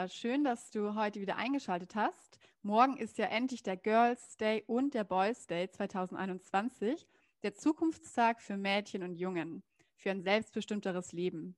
Junita, 0.00 0.08
schön, 0.08 0.44
dass 0.44 0.70
du 0.70 0.94
heute 0.94 1.20
wieder 1.20 1.36
eingeschaltet 1.36 1.94
hast. 1.94 2.38
Morgen 2.62 2.96
ist 2.96 3.18
ja 3.18 3.26
endlich 3.26 3.62
der 3.62 3.76
Girls 3.76 4.38
Day 4.38 4.64
und 4.66 4.94
der 4.94 5.04
Boys 5.04 5.46
Day 5.46 5.68
2021, 5.68 7.06
der 7.42 7.54
Zukunftstag 7.54 8.40
für 8.40 8.56
Mädchen 8.56 9.02
und 9.02 9.14
Jungen, 9.14 9.62
für 9.96 10.10
ein 10.10 10.22
selbstbestimmteres 10.22 11.12
Leben. 11.12 11.54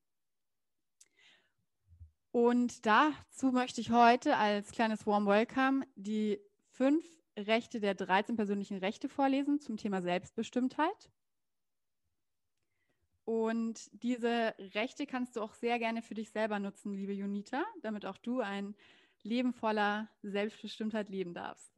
Und 2.33 2.85
dazu 2.85 3.53
möchte 3.53 3.81
ich 3.81 3.91
heute 3.91 4.37
als 4.37 4.73
kleines 4.73 5.07
Warm 5.07 5.27
Welcome 5.27 5.87
die 5.95 6.41
fünf 6.71 7.05
Rechte 7.37 7.79
der 7.79 7.95
13 7.95 8.35
persönlichen 8.35 8.79
Rechte 8.79 9.09
vorlesen 9.09 9.61
zum 9.61 9.77
Thema 9.77 10.03
Selbstbestimmtheit. 10.03 11.11
Und 13.25 13.89
diese 13.93 14.55
Rechte 14.75 15.07
kannst 15.07 15.37
du 15.37 15.43
auch 15.43 15.55
sehr 15.55 15.79
gerne 15.79 16.03
für 16.03 16.15
dich 16.15 16.31
selber 16.31 16.59
nutzen, 16.59 16.93
liebe 16.93 17.13
Junita, 17.13 17.65
damit 17.81 18.05
auch 18.05 18.19
du 18.19 18.41
ein 18.41 18.75
Leben 19.23 19.53
voller 19.53 20.09
Selbstbestimmtheit 20.23 21.09
leben 21.09 21.33
darfst. 21.33 21.73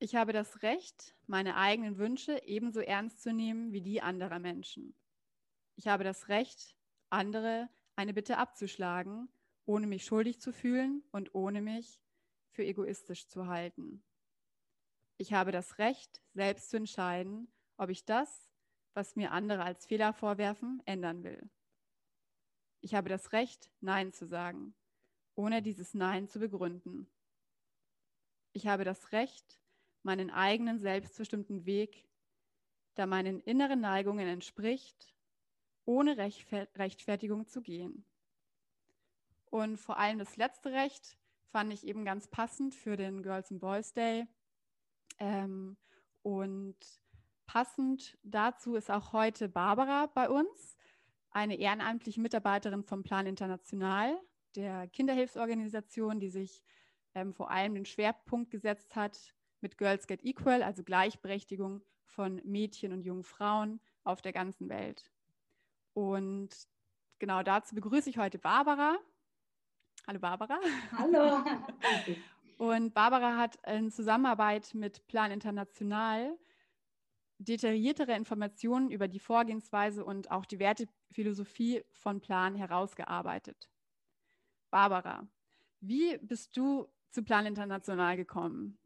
Ich 0.00 0.16
habe 0.16 0.32
das 0.32 0.62
Recht, 0.62 1.14
meine 1.26 1.56
eigenen 1.56 1.98
Wünsche 1.98 2.42
ebenso 2.44 2.80
ernst 2.80 3.22
zu 3.22 3.32
nehmen 3.32 3.72
wie 3.72 3.82
die 3.82 4.02
anderer 4.02 4.38
Menschen. 4.38 4.96
Ich 5.76 5.86
habe 5.86 6.04
das 6.04 6.28
Recht, 6.28 6.74
andere 7.10 7.68
eine 7.96 8.14
Bitte 8.14 8.38
abzuschlagen, 8.38 9.28
ohne 9.66 9.86
mich 9.86 10.04
schuldig 10.04 10.40
zu 10.40 10.52
fühlen 10.52 11.04
und 11.12 11.34
ohne 11.34 11.60
mich 11.60 12.00
für 12.50 12.64
egoistisch 12.64 13.28
zu 13.28 13.46
halten. 13.46 14.02
Ich 15.18 15.34
habe 15.34 15.52
das 15.52 15.78
Recht, 15.78 16.22
selbst 16.32 16.70
zu 16.70 16.78
entscheiden, 16.78 17.52
ob 17.76 17.90
ich 17.90 18.04
das, 18.04 18.49
was 18.94 19.16
mir 19.16 19.32
andere 19.32 19.62
als 19.64 19.86
Fehler 19.86 20.12
vorwerfen, 20.12 20.82
ändern 20.84 21.22
will. 21.22 21.48
Ich 22.80 22.94
habe 22.94 23.08
das 23.08 23.32
Recht, 23.32 23.70
Nein 23.80 24.12
zu 24.12 24.26
sagen, 24.26 24.74
ohne 25.34 25.62
dieses 25.62 25.94
Nein 25.94 26.28
zu 26.28 26.38
begründen. 26.38 27.08
Ich 28.52 28.66
habe 28.66 28.84
das 28.84 29.12
Recht, 29.12 29.60
meinen 30.02 30.30
eigenen 30.30 30.78
selbstbestimmten 30.78 31.66
Weg, 31.66 32.08
der 32.96 33.06
meinen 33.06 33.40
inneren 33.40 33.80
Neigungen 33.80 34.26
entspricht, 34.26 35.14
ohne 35.84 36.16
Rechtfertigung 36.16 37.46
zu 37.46 37.62
gehen. 37.62 38.04
Und 39.46 39.78
vor 39.78 39.98
allem 39.98 40.18
das 40.18 40.36
letzte 40.36 40.72
Recht 40.72 41.18
fand 41.50 41.72
ich 41.72 41.86
eben 41.86 42.04
ganz 42.04 42.28
passend 42.28 42.74
für 42.74 42.96
den 42.96 43.22
Girls 43.22 43.50
and 43.50 43.60
Boys 43.60 43.92
Day. 43.92 44.26
Ähm, 45.18 45.76
und 46.22 46.76
Passend 47.52 48.16
dazu 48.22 48.76
ist 48.76 48.92
auch 48.92 49.12
heute 49.12 49.48
Barbara 49.48 50.06
bei 50.14 50.30
uns, 50.30 50.76
eine 51.32 51.56
ehrenamtliche 51.56 52.20
Mitarbeiterin 52.20 52.84
vom 52.84 53.02
Plan 53.02 53.26
International, 53.26 54.16
der 54.54 54.86
Kinderhilfsorganisation, 54.86 56.20
die 56.20 56.28
sich 56.28 56.62
ähm, 57.16 57.34
vor 57.34 57.50
allem 57.50 57.74
den 57.74 57.86
Schwerpunkt 57.86 58.52
gesetzt 58.52 58.94
hat 58.94 59.34
mit 59.60 59.78
Girls 59.78 60.06
Get 60.06 60.24
Equal, 60.24 60.62
also 60.62 60.84
Gleichberechtigung 60.84 61.82
von 62.04 62.40
Mädchen 62.44 62.92
und 62.92 63.02
jungen 63.02 63.24
Frauen 63.24 63.80
auf 64.04 64.22
der 64.22 64.32
ganzen 64.32 64.68
Welt. 64.68 65.10
Und 65.92 66.50
genau 67.18 67.42
dazu 67.42 67.74
begrüße 67.74 68.10
ich 68.10 68.18
heute 68.18 68.38
Barbara. 68.38 68.96
Hallo 70.06 70.20
Barbara. 70.20 70.60
Hallo. 70.96 71.42
und 72.58 72.94
Barbara 72.94 73.36
hat 73.38 73.56
in 73.66 73.90
Zusammenarbeit 73.90 74.72
mit 74.72 75.04
Plan 75.08 75.32
International 75.32 76.38
detailliertere 77.40 78.14
Informationen 78.14 78.90
über 78.90 79.08
die 79.08 79.18
Vorgehensweise 79.18 80.04
und 80.04 80.30
auch 80.30 80.44
die 80.44 80.58
Wertephilosophie 80.58 81.82
von 81.90 82.20
Plan 82.20 82.54
herausgearbeitet. 82.54 83.70
Barbara, 84.70 85.26
wie 85.80 86.18
bist 86.18 86.56
du 86.56 86.86
zu 87.10 87.24
Plan 87.24 87.46
International 87.46 88.16
gekommen? 88.16 88.78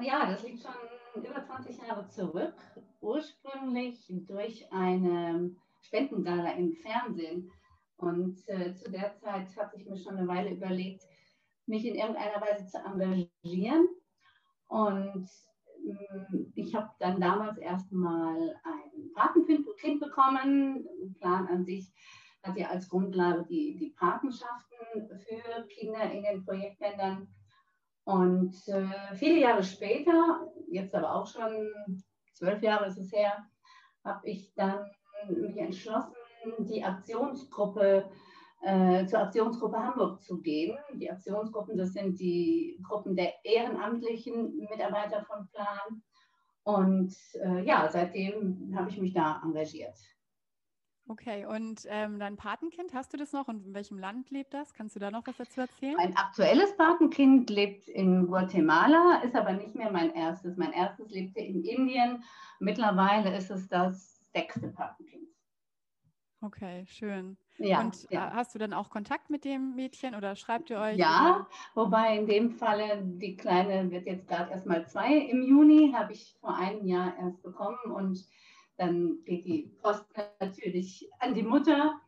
Ja, 0.00 0.30
das 0.30 0.42
liegt 0.42 0.62
schon 0.62 1.24
über 1.24 1.42
20 1.44 1.78
Jahre 1.78 2.08
zurück. 2.08 2.54
Ursprünglich 3.00 4.04
durch 4.26 4.70
eine 4.72 5.54
Spendengala 5.80 6.52
im 6.52 6.72
Fernsehen. 6.72 7.50
Und 7.96 8.36
äh, 8.48 8.74
zu 8.74 8.90
der 8.90 9.16
Zeit 9.16 9.56
hatte 9.56 9.76
ich 9.76 9.86
mir 9.86 9.96
schon 9.96 10.16
eine 10.16 10.28
Weile 10.28 10.50
überlegt, 10.50 11.04
mich 11.66 11.84
in 11.84 11.94
irgendeiner 11.94 12.40
Weise 12.40 12.66
zu 12.66 12.78
engagieren. 12.78 13.88
Und 14.66 15.28
ich 16.54 16.74
habe 16.74 16.90
dann 16.98 17.20
damals 17.20 17.58
erstmal 17.58 18.56
ein 18.64 19.12
Patenkind 19.14 20.00
bekommen. 20.00 20.86
Ein 21.02 21.14
Plan 21.14 21.46
an 21.48 21.64
sich 21.64 21.92
hat 22.42 22.56
ja 22.56 22.68
als 22.68 22.88
Grundlage 22.88 23.44
die, 23.48 23.76
die 23.76 23.90
Patenschaften 23.90 25.08
für 25.08 25.66
Kinder 25.68 26.10
in 26.10 26.22
den 26.22 26.44
Projektländern. 26.44 27.28
Und 28.04 28.56
äh, 28.68 29.14
viele 29.14 29.40
Jahre 29.40 29.62
später, 29.62 30.48
jetzt 30.70 30.94
aber 30.94 31.14
auch 31.14 31.26
schon 31.26 32.02
zwölf 32.32 32.62
Jahre 32.62 32.86
ist 32.86 32.98
es 32.98 33.12
her, 33.12 33.44
habe 34.04 34.26
ich 34.28 34.54
dann 34.54 34.90
mich 35.28 35.56
entschlossen, 35.58 36.14
die 36.60 36.82
Aktionsgruppe 36.82 38.08
äh, 38.60 39.06
zur 39.06 39.20
Aktionsgruppe 39.20 39.78
Hamburg 39.78 40.22
zu 40.22 40.40
gehen. 40.40 40.76
Die 40.94 41.10
Aktionsgruppen, 41.10 41.76
das 41.76 41.92
sind 41.92 42.18
die 42.18 42.78
Gruppen 42.86 43.16
der 43.16 43.32
ehrenamtlichen 43.44 44.56
Mitarbeiter 44.70 45.24
von 45.24 45.48
Plan. 45.48 46.02
Und 46.64 47.14
äh, 47.42 47.64
ja, 47.64 47.88
seitdem 47.90 48.74
habe 48.76 48.90
ich 48.90 49.00
mich 49.00 49.14
da 49.14 49.40
engagiert. 49.44 49.98
Okay, 51.10 51.46
und 51.46 51.86
ähm, 51.88 52.18
dein 52.18 52.36
Patenkind, 52.36 52.92
hast 52.92 53.14
du 53.14 53.16
das 53.16 53.32
noch 53.32 53.48
und 53.48 53.64
in 53.64 53.72
welchem 53.72 53.98
Land 53.98 54.30
lebt 54.30 54.52
das? 54.52 54.74
Kannst 54.74 54.94
du 54.94 55.00
da 55.00 55.10
noch 55.10 55.26
was 55.26 55.38
dazu 55.38 55.62
erzählen? 55.62 55.94
Mein 55.96 56.14
aktuelles 56.14 56.76
Patenkind 56.76 57.48
lebt 57.48 57.88
in 57.88 58.26
Guatemala, 58.26 59.22
ist 59.24 59.34
aber 59.34 59.54
nicht 59.54 59.74
mehr 59.74 59.90
mein 59.90 60.12
erstes. 60.14 60.58
Mein 60.58 60.72
erstes 60.72 61.08
lebte 61.08 61.40
in 61.40 61.64
Indien. 61.64 62.22
Mittlerweile 62.60 63.34
ist 63.34 63.50
es 63.50 63.66
das 63.68 64.20
sechste 64.34 64.68
Patenkind. 64.68 65.27
Okay, 66.40 66.84
schön. 66.86 67.36
Ja, 67.58 67.80
und 67.80 68.08
ja. 68.10 68.28
Äh, 68.28 68.30
hast 68.32 68.54
du 68.54 68.58
dann 68.60 68.72
auch 68.72 68.90
Kontakt 68.90 69.28
mit 69.30 69.44
dem 69.44 69.74
Mädchen 69.74 70.14
oder 70.14 70.36
schreibt 70.36 70.70
ihr 70.70 70.78
euch? 70.78 70.96
Ja, 70.96 71.48
wobei 71.74 72.16
in 72.16 72.26
dem 72.26 72.52
Falle 72.52 73.02
die 73.02 73.36
Kleine 73.36 73.90
wird 73.90 74.06
jetzt 74.06 74.28
gerade 74.28 74.52
erst 74.52 74.66
mal 74.66 74.86
zwei 74.86 75.16
im 75.16 75.42
Juni, 75.42 75.92
habe 75.92 76.12
ich 76.12 76.36
vor 76.40 76.54
einem 76.56 76.86
Jahr 76.86 77.16
erst 77.18 77.42
bekommen 77.42 77.78
und 77.92 78.24
dann 78.76 79.18
geht 79.24 79.44
die 79.44 79.74
Post 79.82 80.06
natürlich 80.38 81.10
an 81.18 81.34
die 81.34 81.42
Mutter. 81.42 82.00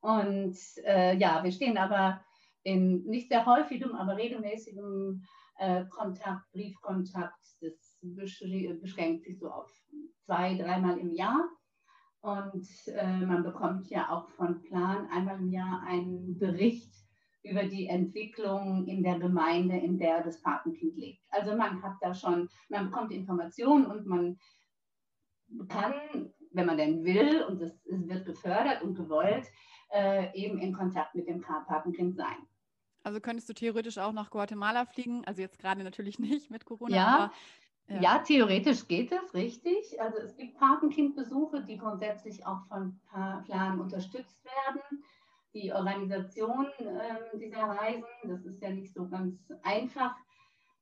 Und 0.00 0.56
äh, 0.84 1.16
ja, 1.16 1.44
wir 1.44 1.52
stehen 1.52 1.76
aber 1.76 2.24
in 2.62 3.04
nicht 3.04 3.28
sehr 3.28 3.44
häufigem, 3.44 3.94
aber 3.94 4.16
regelmäßigem 4.16 5.22
äh, 5.58 5.84
Kontakt, 5.90 6.50
Briefkontakt. 6.52 7.38
Das 7.60 7.98
beschränkt 8.00 9.24
sich 9.24 9.38
so 9.38 9.50
auf 9.50 9.70
zwei, 10.24 10.54
dreimal 10.54 10.98
im 10.98 11.12
Jahr. 11.12 11.48
Und 12.26 12.66
äh, 12.88 13.18
man 13.18 13.44
bekommt 13.44 13.88
ja 13.88 14.10
auch 14.10 14.28
von 14.30 14.60
Plan 14.62 15.08
einmal 15.10 15.38
im 15.38 15.48
Jahr 15.48 15.84
einen 15.86 16.36
Bericht 16.36 16.92
über 17.44 17.62
die 17.62 17.86
Entwicklung 17.86 18.84
in 18.88 19.04
der 19.04 19.20
Gemeinde, 19.20 19.76
in 19.76 19.96
der 19.96 20.24
das 20.24 20.42
Patenkind 20.42 20.96
lebt. 20.96 21.22
Also 21.28 21.54
man 21.54 21.80
hat 21.84 21.94
da 22.00 22.12
schon, 22.12 22.48
man 22.68 22.90
bekommt 22.90 23.12
Informationen 23.12 23.86
und 23.86 24.06
man 24.06 24.40
kann, 25.68 26.32
wenn 26.50 26.66
man 26.66 26.76
denn 26.76 27.04
will, 27.04 27.44
und 27.44 27.62
es 27.62 27.80
wird 27.84 28.26
gefördert 28.26 28.82
und 28.82 28.96
gewollt, 28.96 29.46
äh, 29.92 30.36
eben 30.36 30.58
in 30.58 30.72
Kontakt 30.72 31.14
mit 31.14 31.28
dem 31.28 31.40
Patenkind 31.40 32.16
sein. 32.16 32.48
Also 33.04 33.20
könntest 33.20 33.48
du 33.48 33.52
theoretisch 33.52 33.98
auch 33.98 34.12
nach 34.12 34.30
Guatemala 34.30 34.84
fliegen, 34.84 35.24
also 35.26 35.42
jetzt 35.42 35.60
gerade 35.60 35.84
natürlich 35.84 36.18
nicht 36.18 36.50
mit 36.50 36.64
Corona, 36.64 36.96
ja, 36.96 37.06
aber 37.06 37.32
ja. 37.88 38.00
ja. 38.00 38.18
theoretisch 38.18 38.86
geht 38.86 39.12
das, 39.12 39.34
richtig. 39.34 40.00
Also 40.00 40.18
es 40.18 40.36
gibt 40.36 40.58
Patenkindbesuche, 40.58 41.62
die 41.62 41.78
grundsätzlich 41.78 42.44
auch 42.46 42.66
von 42.68 43.00
Plan 43.44 43.80
unterstützt 43.80 44.44
werden. 44.44 45.02
Die 45.54 45.72
Organisation 45.72 46.66
äh, 46.78 47.38
dieser 47.38 47.62
Reisen, 47.62 48.04
das 48.24 48.44
ist 48.44 48.60
ja 48.60 48.70
nicht 48.70 48.92
so 48.92 49.08
ganz 49.08 49.38
einfach, 49.62 50.14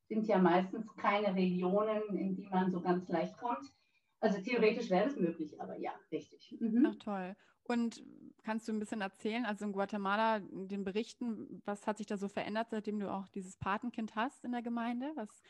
sind 0.09 0.27
ja 0.27 0.39
meistens 0.39 0.85
keine 0.97 1.35
Regionen, 1.35 2.03
in 2.17 2.35
die 2.35 2.49
man 2.49 2.71
so 2.73 2.81
ganz 2.81 3.09
leicht 3.09 3.37
kommt. 3.39 3.73
Also 4.21 4.41
theoretisch 4.41 4.91
wäre 4.91 5.07
es 5.07 5.17
möglich, 5.17 5.61
aber 5.61 5.77
ja, 5.79 5.93
richtig. 6.11 6.57
Mhm. 6.59 6.87
Ach 6.91 6.97
toll. 6.97 7.37
Und 7.65 8.03
kannst 8.43 8.69
du 8.69 8.73
ein 8.73 8.79
bisschen 8.79 9.01
erzählen, 9.01 9.45
also 9.47 9.65
in 9.65 9.73
Guatemala, 9.73 10.41
den 10.41 10.85
Berichten, 10.85 11.63
was 11.65 11.87
hat 11.87 11.99
sich 11.99 12.07
da 12.07 12.17
so 12.17 12.29
verändert, 12.29 12.69
seitdem 12.71 13.01
du 13.01 13.11
auch 13.11 13.29
dieses 13.29 13.57
Patenkind 13.57 14.15
hast 14.17 14.45
in 14.45 14.53
der 14.53 14.63
Gemeinde? 14.63 15.13
Was, 15.15 15.43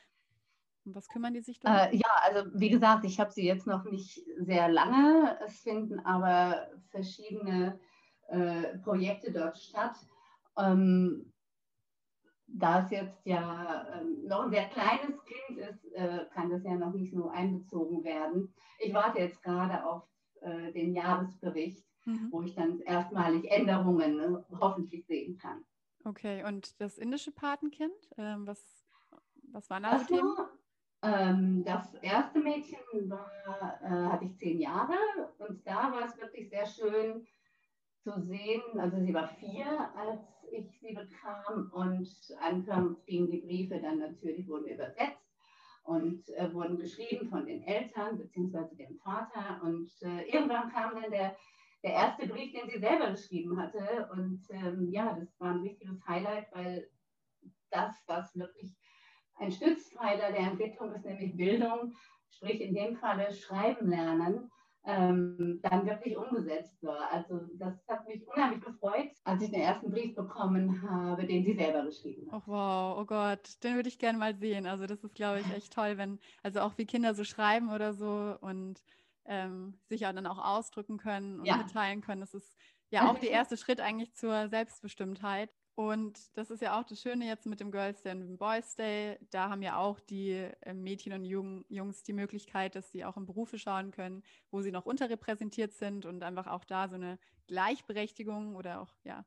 um 0.84 0.94
was 0.94 1.08
kümmern 1.08 1.34
die 1.34 1.40
sich 1.40 1.60
da? 1.60 1.86
Äh, 1.86 1.96
ja, 1.96 2.08
also 2.22 2.50
wie 2.54 2.70
gesagt, 2.70 3.04
ich 3.04 3.18
habe 3.20 3.30
sie 3.32 3.44
jetzt 3.44 3.66
noch 3.66 3.84
nicht 3.84 4.24
sehr 4.38 4.68
lange. 4.68 5.38
Es 5.44 5.60
finden 5.60 6.00
aber 6.00 6.68
verschiedene 6.90 7.78
äh, 8.28 8.78
Projekte 8.78 9.32
dort 9.32 9.58
statt. 9.58 9.96
Ähm, 10.58 11.32
da 12.46 12.84
es 12.84 12.90
jetzt 12.90 13.24
ja 13.24 14.00
äh, 14.00 14.04
noch 14.26 14.44
ein 14.44 14.50
sehr 14.50 14.68
kleines 14.68 15.16
Kind 15.24 15.58
ist, 15.58 15.92
äh, 15.94 16.26
kann 16.32 16.50
das 16.50 16.62
ja 16.64 16.74
noch 16.74 16.92
nicht 16.92 17.12
so 17.12 17.28
einbezogen 17.28 18.04
werden. 18.04 18.54
Ich 18.78 18.92
warte 18.92 19.18
jetzt 19.20 19.42
gerade 19.42 19.84
auf 19.84 20.02
äh, 20.42 20.72
den 20.72 20.94
Jahresbericht 20.94 21.84
mhm. 22.06 22.28
wo 22.30 22.42
ich 22.42 22.54
dann 22.54 22.80
erstmalig 22.80 23.50
Änderungen 23.50 24.16
ne, 24.16 24.44
hoffentlich 24.60 25.06
sehen 25.06 25.38
kann. 25.38 25.64
Okay, 26.04 26.44
und 26.44 26.80
das 26.80 26.98
indische 26.98 27.32
Patenkind, 27.32 27.94
ähm, 28.18 28.46
was, 28.46 28.62
was 29.52 29.70
waren 29.70 29.84
da 29.84 29.98
so 29.98 30.06
Themen? 30.06 30.36
Ähm, 31.04 31.62
das 31.64 31.92
erste 32.00 32.40
Mädchen 32.40 33.10
war, 33.10 33.78
äh, 33.82 34.10
hatte 34.10 34.24
ich 34.24 34.38
zehn 34.38 34.58
Jahre 34.58 34.96
und 35.36 35.66
da 35.66 35.92
war 35.92 36.06
es 36.06 36.18
wirklich 36.18 36.48
sehr 36.48 36.64
schön 36.64 37.26
zu 38.02 38.18
sehen. 38.22 38.62
Also 38.78 38.98
sie 39.04 39.12
war 39.12 39.28
vier, 39.28 39.94
als 39.94 40.22
ich 40.50 40.80
sie 40.80 40.94
bekam 40.94 41.70
und 41.74 42.08
anfangs 42.40 43.04
gingen 43.04 43.30
die 43.30 43.42
Briefe 43.42 43.80
dann 43.80 43.98
natürlich, 43.98 44.48
wurden 44.48 44.66
übersetzt 44.66 45.28
und 45.82 46.26
äh, 46.30 46.50
wurden 46.54 46.78
geschrieben 46.78 47.28
von 47.28 47.44
den 47.44 47.62
Eltern 47.64 48.16
bzw. 48.16 48.74
dem 48.74 48.96
Vater. 49.00 49.60
Und 49.62 49.90
äh, 50.00 50.22
irgendwann 50.22 50.72
kam 50.72 50.94
dann 50.94 51.10
der, 51.10 51.36
der 51.82 51.92
erste 51.92 52.26
Brief, 52.26 52.50
den 52.52 52.70
sie 52.70 52.78
selber 52.78 53.10
geschrieben 53.10 53.60
hatte. 53.60 54.08
Und 54.12 54.42
ähm, 54.48 54.88
ja, 54.90 55.14
das 55.18 55.38
war 55.38 55.50
ein 55.50 55.64
wichtiges 55.64 56.00
Highlight, 56.06 56.46
weil 56.52 56.88
das, 57.70 57.94
was 58.06 58.34
wirklich 58.36 58.74
ein 59.36 59.52
Stützpfeiler 59.52 60.32
der 60.32 60.50
Entwicklung 60.50 60.92
ist, 60.94 61.04
nämlich 61.04 61.36
Bildung, 61.36 61.94
sprich 62.30 62.60
in 62.60 62.74
dem 62.74 62.96
Falle 62.96 63.32
Schreiben 63.32 63.88
lernen, 63.88 64.50
ähm, 64.86 65.60
dann 65.62 65.86
wirklich 65.86 66.16
umgesetzt 66.16 66.82
war. 66.82 67.10
Also 67.10 67.40
das 67.54 67.74
hat 67.88 68.06
mich 68.06 68.26
unheimlich 68.26 68.62
gefreut, 68.62 69.10
als 69.24 69.42
ich 69.42 69.50
den 69.50 69.62
ersten 69.62 69.90
Brief 69.90 70.14
bekommen 70.14 70.82
habe, 70.88 71.24
den 71.26 71.44
sie 71.44 71.54
selber 71.54 71.84
geschrieben 71.84 72.30
hat. 72.30 72.42
Oh 72.46 72.52
wow, 72.52 72.98
oh 73.00 73.04
Gott, 73.06 73.62
den 73.62 73.76
würde 73.76 73.88
ich 73.88 73.98
gerne 73.98 74.18
mal 74.18 74.34
sehen. 74.36 74.66
Also 74.66 74.86
das 74.86 75.02
ist, 75.02 75.14
glaube 75.14 75.40
ich, 75.40 75.50
echt 75.54 75.72
toll, 75.72 75.96
wenn, 75.96 76.18
also 76.42 76.60
auch 76.60 76.76
wie 76.76 76.84
Kinder 76.84 77.14
so 77.14 77.24
schreiben 77.24 77.70
oder 77.70 77.94
so 77.94 78.36
und 78.40 78.82
ähm, 79.24 79.78
sich 79.88 80.02
ja 80.02 80.12
dann 80.12 80.26
auch 80.26 80.38
ausdrücken 80.38 80.98
können 80.98 81.40
und 81.40 81.46
ja. 81.46 81.56
mitteilen 81.56 82.02
können. 82.02 82.20
Das 82.20 82.34
ist 82.34 82.54
ja 82.90 83.10
auch 83.10 83.18
der 83.18 83.30
erste 83.30 83.56
Schritt 83.56 83.80
eigentlich 83.80 84.14
zur 84.14 84.48
Selbstbestimmtheit. 84.48 85.50
Und 85.76 86.36
das 86.36 86.50
ist 86.50 86.62
ja 86.62 86.78
auch 86.78 86.84
das 86.84 87.00
Schöne 87.00 87.26
jetzt 87.26 87.46
mit 87.46 87.58
dem 87.58 87.72
Girls 87.72 88.00
Day 88.02 88.12
und 88.12 88.20
dem 88.20 88.38
Boys 88.38 88.76
Day. 88.76 89.18
Da 89.30 89.48
haben 89.48 89.62
ja 89.62 89.76
auch 89.76 89.98
die 89.98 90.30
äh, 90.30 90.72
Mädchen 90.72 91.12
und 91.12 91.24
Jungs 91.24 92.04
die 92.04 92.12
Möglichkeit, 92.12 92.76
dass 92.76 92.92
sie 92.92 93.04
auch 93.04 93.16
in 93.16 93.26
Berufe 93.26 93.58
schauen 93.58 93.90
können, 93.90 94.22
wo 94.52 94.62
sie 94.62 94.70
noch 94.70 94.86
unterrepräsentiert 94.86 95.72
sind 95.72 96.06
und 96.06 96.22
einfach 96.22 96.46
auch 96.46 96.64
da 96.64 96.88
so 96.88 96.94
eine 96.94 97.18
Gleichberechtigung 97.48 98.54
oder 98.54 98.80
auch 98.80 98.94
ja 99.02 99.24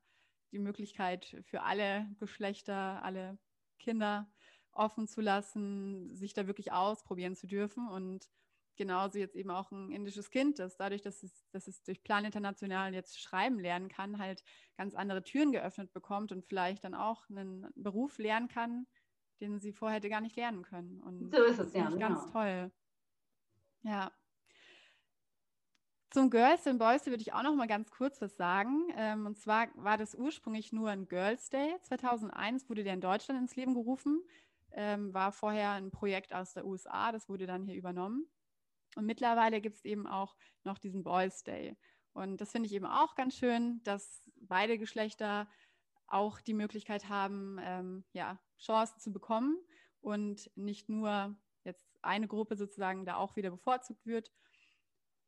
die 0.50 0.58
Möglichkeit 0.58 1.36
für 1.42 1.62
alle 1.62 2.08
Geschlechter, 2.18 3.02
alle 3.02 3.38
Kinder 3.78 4.26
offen 4.72 5.06
zu 5.06 5.20
lassen, 5.20 6.14
sich 6.14 6.32
da 6.32 6.46
wirklich 6.46 6.72
ausprobieren 6.72 7.36
zu 7.36 7.46
dürfen 7.46 7.88
und 7.88 8.30
genauso 8.78 9.18
jetzt 9.18 9.36
eben 9.36 9.50
auch 9.50 9.70
ein 9.70 9.92
indisches 9.92 10.30
Kind, 10.30 10.58
das 10.58 10.76
dadurch, 10.76 11.02
dass 11.02 11.22
es, 11.22 11.44
dass 11.50 11.66
es 11.68 11.82
durch 11.82 12.02
Plan 12.02 12.24
International 12.24 12.94
jetzt 12.94 13.20
schreiben 13.20 13.58
lernen 13.58 13.88
kann, 13.88 14.18
halt 14.18 14.42
ganz 14.76 14.94
andere 14.94 15.22
Türen 15.22 15.52
geöffnet 15.52 15.92
bekommt 15.92 16.32
und 16.32 16.46
vielleicht 16.46 16.84
dann 16.84 16.94
auch 16.94 17.28
einen 17.28 17.66
Beruf 17.74 18.18
lernen 18.18 18.48
kann, 18.48 18.86
den 19.40 19.60
sie 19.60 19.72
vorher 19.72 19.96
hätte 19.96 20.08
gar 20.08 20.22
nicht 20.22 20.36
lernen 20.36 20.62
können. 20.62 21.00
Und 21.02 21.34
so 21.34 21.42
ist 21.42 21.58
es, 21.58 21.74
ja. 21.74 21.90
Genau. 21.90 21.98
Ganz 21.98 22.32
toll. 22.32 22.70
Ja. 23.82 24.12
Zum 26.10 26.30
Girls 26.30 26.66
and 26.66 26.78
Boys 26.78 27.02
Day 27.02 27.12
würde 27.12 27.20
ich 27.20 27.34
auch 27.34 27.42
noch 27.42 27.54
mal 27.54 27.66
ganz 27.66 27.90
kurz 27.90 28.20
was 28.22 28.36
sagen. 28.36 28.88
Ähm, 28.96 29.26
und 29.26 29.36
zwar 29.36 29.68
war 29.74 29.98
das 29.98 30.14
ursprünglich 30.14 30.72
nur 30.72 30.88
ein 30.88 31.06
Girls 31.06 31.50
Day. 31.50 31.76
2001 31.82 32.68
wurde 32.70 32.82
der 32.82 32.94
in 32.94 33.02
Deutschland 33.02 33.40
ins 33.40 33.56
Leben 33.56 33.74
gerufen. 33.74 34.22
Ähm, 34.72 35.12
war 35.12 35.32
vorher 35.32 35.72
ein 35.72 35.90
Projekt 35.90 36.32
aus 36.32 36.54
der 36.54 36.64
USA, 36.66 37.10
das 37.12 37.28
wurde 37.28 37.46
dann 37.46 37.64
hier 37.64 37.74
übernommen. 37.74 38.26
Und 38.98 39.06
mittlerweile 39.06 39.60
gibt 39.60 39.76
es 39.76 39.84
eben 39.84 40.08
auch 40.08 40.34
noch 40.64 40.76
diesen 40.76 41.04
Boys 41.04 41.44
Day. 41.44 41.76
Und 42.14 42.40
das 42.40 42.50
finde 42.50 42.66
ich 42.66 42.72
eben 42.72 42.84
auch 42.84 43.14
ganz 43.14 43.36
schön, 43.36 43.80
dass 43.84 44.24
beide 44.40 44.76
Geschlechter 44.76 45.48
auch 46.08 46.40
die 46.40 46.52
Möglichkeit 46.52 47.08
haben, 47.08 47.58
ähm, 47.62 48.04
ja, 48.12 48.40
Chancen 48.58 48.98
zu 48.98 49.12
bekommen 49.12 49.56
und 50.00 50.50
nicht 50.56 50.88
nur 50.88 51.38
jetzt 51.62 51.88
eine 52.02 52.26
Gruppe 52.26 52.56
sozusagen 52.56 53.06
da 53.06 53.14
auch 53.14 53.36
wieder 53.36 53.50
bevorzugt 53.52 54.04
wird. 54.04 54.32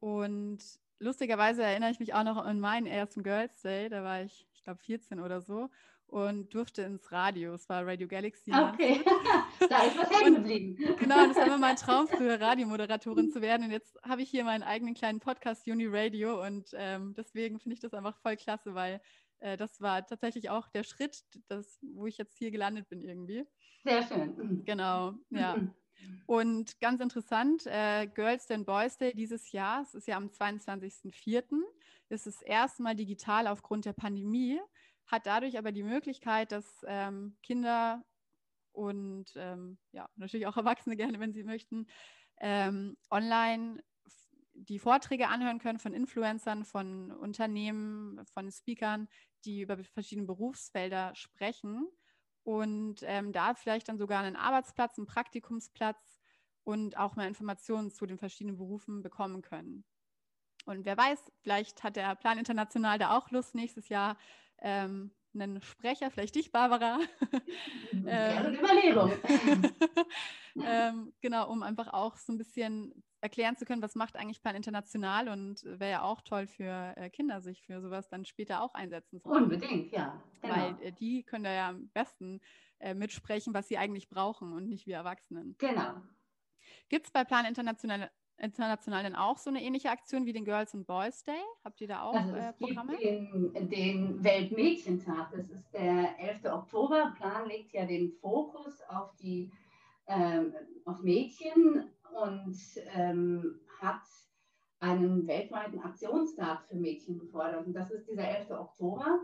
Und 0.00 0.58
lustigerweise 0.98 1.62
erinnere 1.62 1.92
ich 1.92 2.00
mich 2.00 2.12
auch 2.12 2.24
noch 2.24 2.38
an 2.38 2.58
meinen 2.58 2.86
ersten 2.86 3.22
Girls 3.22 3.62
Day, 3.62 3.88
da 3.88 4.02
war 4.02 4.22
ich, 4.22 4.48
ich 4.52 4.64
glaube, 4.64 4.80
14 4.80 5.20
oder 5.20 5.40
so 5.40 5.70
und 6.10 6.52
durfte 6.52 6.82
ins 6.82 7.10
Radio. 7.12 7.54
Es 7.54 7.68
war 7.68 7.86
Radio 7.86 8.08
Galaxy. 8.08 8.52
Okay, 8.52 9.00
da 9.68 9.82
ist 9.84 9.98
was 9.98 10.10
hängen 10.10 10.34
geblieben. 10.36 10.76
Genau, 10.98 11.26
das 11.26 11.36
war 11.36 11.46
immer 11.46 11.58
mein 11.58 11.76
Traum, 11.76 12.08
früher 12.08 12.40
Radiomoderatorin 12.40 13.30
zu 13.30 13.40
werden. 13.40 13.66
Und 13.66 13.70
jetzt 13.70 13.96
habe 14.02 14.22
ich 14.22 14.30
hier 14.30 14.44
meinen 14.44 14.62
eigenen 14.62 14.94
kleinen 14.94 15.20
Podcast 15.20 15.66
Uni 15.68 15.86
Radio 15.86 16.44
und 16.44 16.70
ähm, 16.74 17.14
deswegen 17.16 17.60
finde 17.60 17.74
ich 17.74 17.80
das 17.80 17.94
einfach 17.94 18.16
voll 18.18 18.36
klasse, 18.36 18.74
weil 18.74 19.00
äh, 19.38 19.56
das 19.56 19.80
war 19.80 20.04
tatsächlich 20.06 20.50
auch 20.50 20.68
der 20.68 20.82
Schritt, 20.82 21.22
das, 21.48 21.78
wo 21.82 22.06
ich 22.06 22.18
jetzt 22.18 22.36
hier 22.36 22.50
gelandet 22.50 22.88
bin 22.88 23.02
irgendwie. 23.02 23.44
Sehr 23.84 24.02
schön. 24.02 24.64
Genau, 24.64 25.14
ja. 25.30 25.56
Und 26.26 26.80
ganz 26.80 27.00
interessant, 27.00 27.66
äh, 27.66 28.06
Girls 28.06 28.50
and 28.50 28.66
Boys 28.66 28.96
Day 28.96 29.12
dieses 29.14 29.52
Jahr, 29.52 29.82
es 29.82 29.94
ist 29.94 30.08
ja 30.08 30.16
am 30.16 30.28
22.04., 30.28 31.44
ist 32.08 32.26
es 32.26 32.42
erstmal 32.42 32.96
digital 32.96 33.46
aufgrund 33.46 33.84
der 33.84 33.92
Pandemie 33.92 34.58
hat 35.10 35.26
dadurch 35.26 35.58
aber 35.58 35.72
die 35.72 35.82
Möglichkeit, 35.82 36.52
dass 36.52 36.84
ähm, 36.86 37.36
Kinder 37.42 38.04
und 38.72 39.32
ähm, 39.36 39.78
ja, 39.92 40.08
natürlich 40.16 40.46
auch 40.46 40.56
Erwachsene 40.56 40.96
gerne, 40.96 41.18
wenn 41.18 41.32
sie 41.32 41.44
möchten, 41.44 41.86
ähm, 42.40 42.96
online 43.10 43.82
die 44.54 44.78
Vorträge 44.78 45.28
anhören 45.28 45.58
können 45.58 45.78
von 45.78 45.94
Influencern, 45.94 46.64
von 46.64 47.12
Unternehmen, 47.12 48.24
von 48.26 48.50
Speakern, 48.50 49.08
die 49.44 49.62
über 49.62 49.82
verschiedene 49.84 50.26
Berufsfelder 50.26 51.14
sprechen 51.14 51.88
und 52.42 53.00
ähm, 53.04 53.32
da 53.32 53.54
vielleicht 53.54 53.88
dann 53.88 53.98
sogar 53.98 54.22
einen 54.22 54.36
Arbeitsplatz, 54.36 54.98
einen 54.98 55.06
Praktikumsplatz 55.06 56.18
und 56.64 56.96
auch 56.98 57.16
mal 57.16 57.26
Informationen 57.26 57.90
zu 57.90 58.06
den 58.06 58.18
verschiedenen 58.18 58.58
Berufen 58.58 59.02
bekommen 59.02 59.42
können. 59.42 59.84
Und 60.66 60.84
wer 60.84 60.96
weiß, 60.96 61.32
vielleicht 61.40 61.82
hat 61.82 61.96
der 61.96 62.14
Plan 62.16 62.38
International 62.38 62.98
da 62.98 63.16
auch 63.16 63.30
Lust, 63.30 63.54
nächstes 63.54 63.88
Jahr 63.88 64.18
ähm, 64.60 65.12
einen 65.34 65.62
Sprecher, 65.62 66.10
vielleicht 66.10 66.34
dich, 66.34 66.50
Barbara. 66.50 66.98
ähm, 67.92 68.54
Überlegung. 68.54 69.12
ähm, 70.64 71.12
genau, 71.20 71.50
um 71.50 71.62
einfach 71.62 71.92
auch 71.92 72.16
so 72.16 72.32
ein 72.32 72.38
bisschen 72.38 73.04
erklären 73.20 73.56
zu 73.56 73.64
können, 73.64 73.82
was 73.82 73.94
macht 73.94 74.16
eigentlich 74.16 74.42
Plan 74.42 74.56
International 74.56 75.28
und 75.28 75.62
wäre 75.64 75.90
ja 75.90 76.02
auch 76.02 76.22
toll 76.22 76.46
für 76.46 76.94
äh, 76.96 77.10
Kinder, 77.10 77.40
sich 77.42 77.62
für 77.62 77.80
sowas 77.80 78.08
dann 78.08 78.24
später 78.24 78.62
auch 78.62 78.74
einsetzen 78.74 79.20
zu 79.20 79.28
können. 79.28 79.44
Unbedingt, 79.44 79.92
ja. 79.92 80.20
Genau. 80.40 80.54
Weil 80.54 80.82
äh, 80.82 80.92
die 80.92 81.22
können 81.22 81.44
da 81.44 81.52
ja 81.52 81.68
am 81.68 81.88
besten 81.90 82.40
äh, 82.78 82.94
mitsprechen, 82.94 83.52
was 83.54 83.68
sie 83.68 83.78
eigentlich 83.78 84.08
brauchen 84.08 84.52
und 84.52 84.68
nicht 84.68 84.86
wir 84.86 84.96
Erwachsenen. 84.96 85.54
Genau. 85.58 85.94
Gibt 86.88 87.06
es 87.06 87.12
bei 87.12 87.24
Plan 87.24 87.44
International 87.44 88.10
international 88.40 89.02
denn 89.02 89.14
auch 89.14 89.38
so 89.38 89.50
eine 89.50 89.62
ähnliche 89.62 89.90
Aktion 89.90 90.26
wie 90.26 90.32
den 90.32 90.44
Girls 90.44 90.74
and 90.74 90.86
Boys 90.86 91.22
Day? 91.24 91.40
Habt 91.64 91.80
ihr 91.80 91.88
da 91.88 92.02
auch 92.02 92.14
also 92.14 92.34
äh, 92.34 92.52
Programme? 92.54 92.96
Den, 92.96 93.68
den 93.70 94.24
Weltmädchentag, 94.24 95.30
das 95.32 95.50
ist 95.50 95.72
der 95.72 96.18
11. 96.18 96.44
Oktober. 96.46 97.14
Plan 97.16 97.46
legt 97.48 97.72
ja 97.72 97.86
den 97.86 98.12
Fokus 98.20 98.80
auf 98.88 99.14
die 99.16 99.50
ähm, 100.06 100.54
auf 100.84 101.02
Mädchen 101.02 101.88
und 102.12 102.56
ähm, 102.94 103.60
hat 103.80 104.02
einen 104.80 105.26
weltweiten 105.26 105.78
Aktionstag 105.80 106.64
für 106.66 106.76
Mädchen 106.76 107.18
gefordert. 107.18 107.66
Und 107.66 107.74
das 107.74 107.90
ist 107.90 108.08
dieser 108.08 108.26
11. 108.26 108.50
Oktober, 108.50 109.20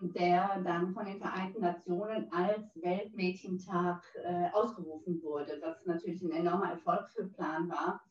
der 0.00 0.60
dann 0.62 0.92
von 0.92 1.06
den 1.06 1.18
Vereinten 1.18 1.60
Nationen 1.60 2.32
als 2.32 2.74
Weltmädchentag 2.76 4.02
äh, 4.24 4.50
ausgerufen 4.52 5.22
wurde, 5.22 5.60
was 5.62 5.84
natürlich 5.86 6.22
ein 6.22 6.32
enormer 6.32 6.70
Erfolg 6.70 7.08
für 7.10 7.26
Plan 7.28 7.68
war 7.68 8.02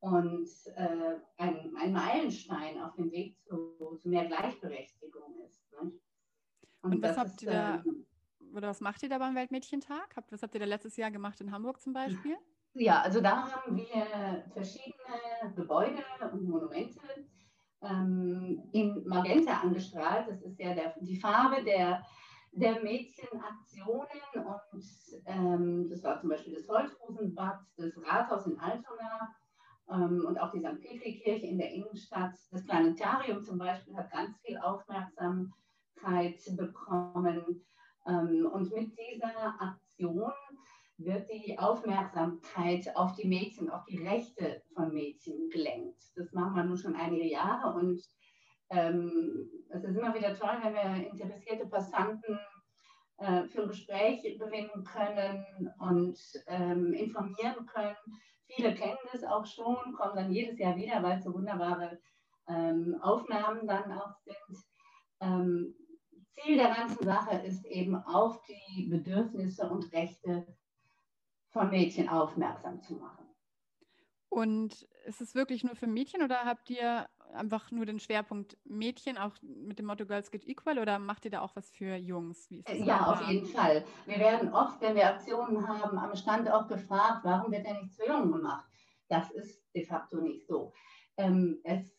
und 0.00 0.48
äh, 0.76 1.16
ein, 1.38 1.74
ein, 1.76 1.92
Meilenstein 1.92 2.80
auf 2.80 2.94
dem 2.94 3.10
Weg 3.10 3.36
zu, 3.42 3.98
zu 4.00 4.08
mehr 4.08 4.26
Gleichberechtigung 4.26 5.40
ist. 5.46 5.72
Ne? 5.72 5.92
Und, 6.82 6.94
und, 6.94 7.02
was 7.02 7.16
habt 7.16 7.30
ist, 7.30 7.42
ihr 7.42 7.50
da, 7.50 7.74
ähm, 7.76 8.06
oder 8.54 8.68
was 8.68 8.80
macht 8.80 9.02
ihr 9.02 9.08
da 9.08 9.18
beim 9.18 9.34
Weltmädchentag? 9.34 10.16
Habt, 10.16 10.32
was 10.32 10.42
habt 10.42 10.54
ihr 10.54 10.60
da 10.60 10.66
letztes 10.66 10.96
Jahr 10.96 11.10
gemacht 11.10 11.40
in 11.40 11.50
Hamburg 11.50 11.80
zum 11.80 11.92
Beispiel? 11.92 12.36
Ja, 12.74 13.02
also 13.02 13.20
da 13.20 13.50
haben 13.50 13.76
wir 13.76 14.44
verschiedene 14.52 15.54
Gebäude 15.56 16.04
und 16.32 16.48
Monumente 16.48 17.00
ähm, 17.82 18.62
in 18.72 19.06
Magenta 19.06 19.60
angestrahlt. 19.60 20.28
Das 20.28 20.42
ist 20.42 20.58
ja 20.58 20.74
der, 20.74 20.94
die 21.00 21.16
Farbe 21.16 21.62
der, 21.62 22.02
der 22.52 22.82
Mädchenaktionen 22.82 24.06
und 24.34 24.84
ähm, 25.26 25.88
das 25.88 26.02
war 26.02 26.20
zum 26.20 26.30
Beispiel 26.30 26.54
das 26.54 26.68
Holzhusenbad, 26.68 27.60
das 27.76 27.92
Rathaus 28.04 28.46
in 28.46 28.58
Altona 28.58 29.34
ähm, 29.90 30.24
und 30.26 30.38
auch 30.38 30.50
die 30.52 30.60
St. 30.60 30.80
Petri-Kirche 30.80 31.46
in 31.46 31.58
der 31.58 31.72
Innenstadt. 31.72 32.34
Das 32.50 32.64
Planetarium 32.66 33.42
zum 33.42 33.58
Beispiel 33.58 33.96
hat 33.96 34.10
ganz 34.10 34.38
viel 34.40 34.58
Aufmerksamkeit 34.58 35.52
bekommen. 36.56 37.64
Ähm, 38.06 38.48
und 38.52 38.72
mit 38.72 38.92
dieser 38.96 39.60
Aktion 39.60 40.32
wird 40.98 41.30
die 41.30 41.58
Aufmerksamkeit 41.58 42.94
auf 42.96 43.14
die 43.14 43.26
Mädchen, 43.26 43.70
auf 43.70 43.84
die 43.86 44.02
Rechte 44.04 44.62
von 44.74 44.92
Mädchen 44.92 45.48
gelenkt. 45.50 46.02
Das 46.16 46.32
machen 46.32 46.56
wir 46.56 46.64
nun 46.64 46.76
schon 46.76 46.96
einige 46.96 47.24
Jahre 47.24 47.78
und 47.78 48.02
ähm, 48.70 49.48
es 49.70 49.84
ist 49.84 49.96
immer 49.96 50.14
wieder 50.14 50.36
toll, 50.36 50.58
wenn 50.62 50.74
wir 50.74 51.10
interessierte 51.10 51.66
Passanten 51.66 52.38
äh, 53.18 53.44
für 53.44 53.62
ein 53.62 53.68
Gespräch 53.68 54.22
gewinnen 54.22 54.84
können 54.84 55.72
und 55.78 56.18
ähm, 56.48 56.92
informieren 56.92 57.66
können. 57.66 57.96
Viele 58.46 58.74
kennen 58.74 58.98
das 59.12 59.24
auch 59.24 59.46
schon, 59.46 59.92
kommen 59.94 60.16
dann 60.16 60.32
jedes 60.32 60.58
Jahr 60.58 60.76
wieder, 60.76 61.02
weil 61.02 61.18
es 61.18 61.24
so 61.24 61.32
wunderbare 61.32 61.98
ähm, 62.48 62.96
Aufnahmen 63.00 63.66
dann 63.66 63.92
auch 63.92 64.16
sind. 64.24 64.64
Ähm, 65.20 65.74
Ziel 66.32 66.56
der 66.56 66.74
ganzen 66.74 67.04
Sache 67.04 67.38
ist 67.46 67.64
eben 67.66 67.96
auf 67.96 68.40
die 68.46 68.84
Bedürfnisse 68.88 69.68
und 69.68 69.92
Rechte 69.92 70.46
von 71.50 71.70
Mädchen 71.70 72.08
aufmerksam 72.08 72.80
zu 72.82 72.94
machen. 72.94 73.24
Und 74.28 74.86
ist 75.06 75.22
es 75.22 75.34
wirklich 75.34 75.64
nur 75.64 75.74
für 75.74 75.86
Mädchen 75.86 76.22
oder 76.22 76.44
habt 76.44 76.68
ihr 76.68 77.08
einfach 77.32 77.70
nur 77.70 77.86
den 77.86 77.98
Schwerpunkt 77.98 78.58
Mädchen, 78.64 79.16
auch 79.16 79.32
mit 79.42 79.78
dem 79.78 79.86
Motto 79.86 80.06
Girls 80.06 80.30
Get 80.30 80.46
Equal 80.46 80.78
oder 80.78 80.98
macht 80.98 81.24
ihr 81.24 81.30
da 81.30 81.40
auch 81.40 81.56
was 81.56 81.70
für 81.70 81.96
Jungs? 81.96 82.48
ja, 82.50 83.06
auf 83.06 83.26
jeden 83.28 83.46
Fall. 83.46 83.84
Wir 84.06 84.18
werden 84.18 84.52
oft, 84.52 84.80
wenn 84.80 84.94
wir 84.94 85.08
Aktionen 85.08 85.66
haben, 85.66 85.98
am 85.98 86.14
Stand 86.14 86.50
auch 86.50 86.68
gefragt, 86.68 87.20
warum 87.24 87.50
wird 87.52 87.66
denn 87.66 87.78
nichts 87.78 87.96
für 87.96 88.06
Jungen 88.06 88.32
gemacht? 88.32 88.66
Das 89.08 89.30
ist 89.30 89.62
de 89.74 89.84
facto 89.84 90.20
nicht 90.20 90.46
so. 90.46 90.72
Ähm, 91.16 91.60
es 91.64 91.98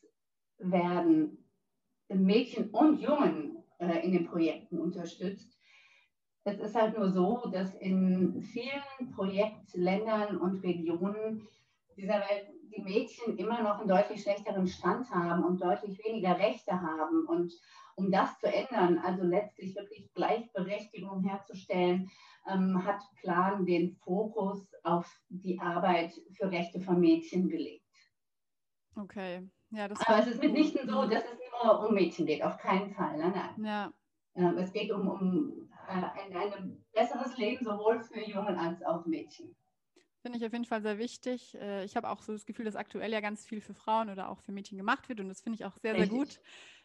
werden 0.60 1.46
Mädchen 2.10 2.70
und 2.70 3.00
Jungen 3.00 3.64
äh, 3.80 4.06
in 4.06 4.12
den 4.12 4.28
Projekten 4.28 4.80
unterstützt. 4.80 5.59
Es 6.44 6.60
ist 6.60 6.76
halt 6.76 6.98
nur 6.98 7.12
so, 7.12 7.50
dass 7.52 7.74
in 7.76 8.42
vielen 8.42 9.12
Projektländern 9.14 10.38
und 10.38 10.64
Regionen 10.64 11.48
dieser 11.96 12.20
Welt 12.20 12.48
die 12.76 12.82
Mädchen 12.82 13.38
immer 13.38 13.62
noch 13.62 13.80
einen 13.80 13.90
deutlich 13.90 14.22
schlechteren 14.22 14.68
Stand 14.68 15.10
haben 15.12 15.44
und 15.44 15.62
deutlich 15.62 16.00
weniger 16.06 16.38
Rechte 16.40 16.72
haben. 16.72 17.26
Und 17.28 17.54
um 17.96 18.12
das 18.12 18.40
zu 18.40 18.48
ändern, 18.48 19.00
also 19.00 19.24
letztlich 19.24 19.76
wirklich 19.76 20.12
Gleichberechtigung 20.14 21.24
herzustellen, 21.24 22.10
ähm, 22.50 22.84
hat 22.86 23.02
Plan 23.22 23.66
den 23.66 23.96
Fokus 23.98 24.74
auf 24.84 25.12
die 25.28 25.60
Arbeit 25.60 26.14
für 26.32 26.50
Rechte 26.50 26.80
von 26.80 27.00
Mädchen 27.00 27.50
gelegt. 27.50 27.86
Okay. 28.96 29.50
Ja, 29.72 29.86
Aber 29.86 30.20
es 30.20 30.28
ist 30.28 30.42
mitnichten 30.42 30.88
so, 30.90 31.06
dass 31.06 31.24
es 31.24 31.40
nur 31.64 31.88
um 31.88 31.94
Mädchen 31.94 32.26
geht, 32.26 32.44
auf 32.44 32.58
keinen 32.58 32.92
Fall. 32.94 33.18
Nein, 33.18 33.34
nein. 33.36 33.66
Ja. 33.66 33.94
Ähm, 34.36 34.58
es 34.58 34.72
geht 34.72 34.92
um, 34.92 35.08
um 35.08 35.69
ein, 35.90 36.36
ein 36.36 36.86
besseres 36.94 37.38
Leben 37.38 37.66
sowohl 37.66 38.02
für 38.04 38.22
Jungen 38.22 38.58
als 38.58 38.84
auch 38.84 39.06
Mädchen. 39.06 39.56
Finde 40.22 40.38
ich 40.38 40.46
auf 40.46 40.52
jeden 40.52 40.66
Fall 40.66 40.82
sehr 40.82 40.98
wichtig. 40.98 41.56
Äh, 41.56 41.86
ich 41.86 41.96
habe 41.96 42.10
auch 42.10 42.22
so 42.22 42.34
das 42.34 42.46
Gefühl, 42.46 42.66
dass 42.66 42.76
aktuell 42.76 43.12
ja 43.12 43.22
ganz 43.22 43.46
viel 43.46 43.62
für 43.62 43.74
Frauen 43.74 44.10
oder 44.10 44.30
auch 44.30 44.42
für 44.42 44.52
Mädchen 44.52 44.78
gemacht 44.78 45.08
wird 45.08 45.22
und 45.22 45.30
das 45.30 45.42
finde 45.42 45.56
ich 45.56 45.66
auch 45.66 45.78
sehr, 45.78 45.94
Richtig. 45.94 46.10
sehr 46.10 46.20
gut. 46.20 46.42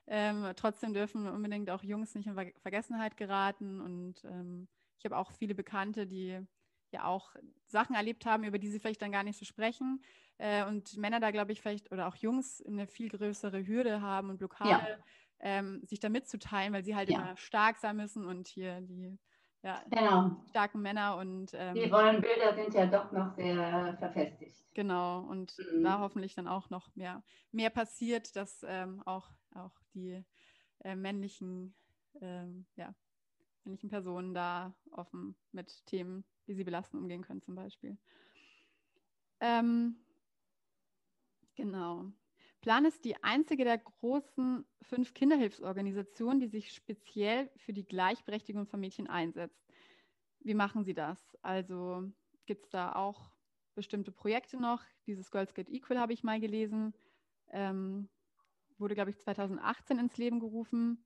Ähm, 0.06 0.52
trotzdem 0.56 0.94
dürfen 0.94 1.26
unbedingt 1.26 1.70
auch 1.70 1.82
Jungs 1.82 2.14
nicht 2.14 2.26
in 2.26 2.34
Ver 2.34 2.52
Vergessenheit 2.62 3.16
geraten 3.16 3.80
und 3.80 4.22
ähm, 4.24 4.68
ich 4.98 5.04
habe 5.04 5.16
auch 5.16 5.32
viele 5.32 5.54
Bekannte, 5.54 6.06
die 6.06 6.40
ja 6.92 7.04
auch 7.04 7.34
Sachen 7.66 7.96
erlebt 7.96 8.24
haben, 8.24 8.44
über 8.44 8.58
die 8.58 8.68
sie 8.68 8.78
vielleicht 8.78 9.02
dann 9.02 9.10
gar 9.10 9.24
nicht 9.24 9.38
so 9.38 9.44
sprechen 9.44 10.00
äh, 10.38 10.64
und 10.64 10.96
Männer 10.96 11.18
da, 11.18 11.32
glaube 11.32 11.52
ich, 11.52 11.60
vielleicht 11.60 11.90
oder 11.90 12.06
auch 12.06 12.16
Jungs 12.16 12.64
eine 12.64 12.86
viel 12.86 13.08
größere 13.08 13.66
Hürde 13.66 14.00
haben 14.00 14.30
und 14.30 14.38
Blockade, 14.38 14.70
ja. 14.70 15.04
Ähm, 15.40 15.82
sich 15.84 16.00
da 16.00 16.08
mitzuteilen, 16.08 16.72
weil 16.72 16.84
sie 16.84 16.96
halt 16.96 17.10
ja. 17.10 17.18
immer 17.18 17.36
stark 17.36 17.78
sein 17.78 17.96
müssen 17.96 18.24
und 18.24 18.48
hier 18.48 18.80
die 18.80 19.18
ja, 19.64 19.82
genau. 19.88 20.42
starken 20.50 20.82
Männer 20.82 21.16
und 21.16 21.52
ähm, 21.54 21.74
die 21.74 21.88
Rollenbilder 21.88 22.54
sind 22.54 22.74
ja 22.74 22.84
doch 22.84 23.10
noch 23.12 23.34
sehr 23.34 23.96
verfestigt. 23.98 24.62
Genau, 24.74 25.20
und 25.20 25.56
mhm. 25.58 25.82
da 25.82 26.00
hoffentlich 26.00 26.34
dann 26.34 26.46
auch 26.46 26.68
noch 26.68 26.94
mehr, 26.96 27.24
mehr 27.50 27.70
passiert, 27.70 28.36
dass 28.36 28.62
ähm, 28.68 29.02
auch, 29.06 29.30
auch 29.54 29.72
die 29.94 30.22
äh, 30.80 30.94
männlichen, 30.94 31.74
ähm, 32.20 32.66
ja, 32.76 32.94
männlichen 33.64 33.88
Personen 33.88 34.34
da 34.34 34.74
offen 34.90 35.34
mit 35.52 35.86
Themen, 35.86 36.24
die 36.46 36.54
sie 36.54 36.64
belasten, 36.64 36.98
umgehen 36.98 37.22
können, 37.22 37.40
zum 37.40 37.54
Beispiel. 37.54 37.96
Ähm, 39.40 39.96
genau. 41.54 42.12
Plan 42.64 42.86
ist 42.86 43.04
die 43.04 43.22
einzige 43.22 43.62
der 43.62 43.76
großen 43.76 44.64
fünf 44.80 45.12
Kinderhilfsorganisationen, 45.12 46.40
die 46.40 46.46
sich 46.46 46.72
speziell 46.72 47.50
für 47.58 47.74
die 47.74 47.84
Gleichberechtigung 47.84 48.66
von 48.66 48.80
Mädchen 48.80 49.06
einsetzt. 49.06 49.62
Wie 50.40 50.54
machen 50.54 50.82
Sie 50.82 50.94
das? 50.94 51.36
Also 51.42 52.10
gibt 52.46 52.64
es 52.64 52.70
da 52.70 52.94
auch 52.94 53.32
bestimmte 53.74 54.12
Projekte 54.12 54.56
noch? 54.56 54.82
Dieses 55.06 55.30
Girls 55.30 55.52
Get 55.52 55.68
Equal 55.68 56.00
habe 56.00 56.14
ich 56.14 56.24
mal 56.24 56.40
gelesen. 56.40 56.94
Ähm, 57.50 58.08
wurde, 58.78 58.94
glaube 58.94 59.10
ich, 59.10 59.18
2018 59.18 59.98
ins 59.98 60.16
Leben 60.16 60.40
gerufen. 60.40 61.04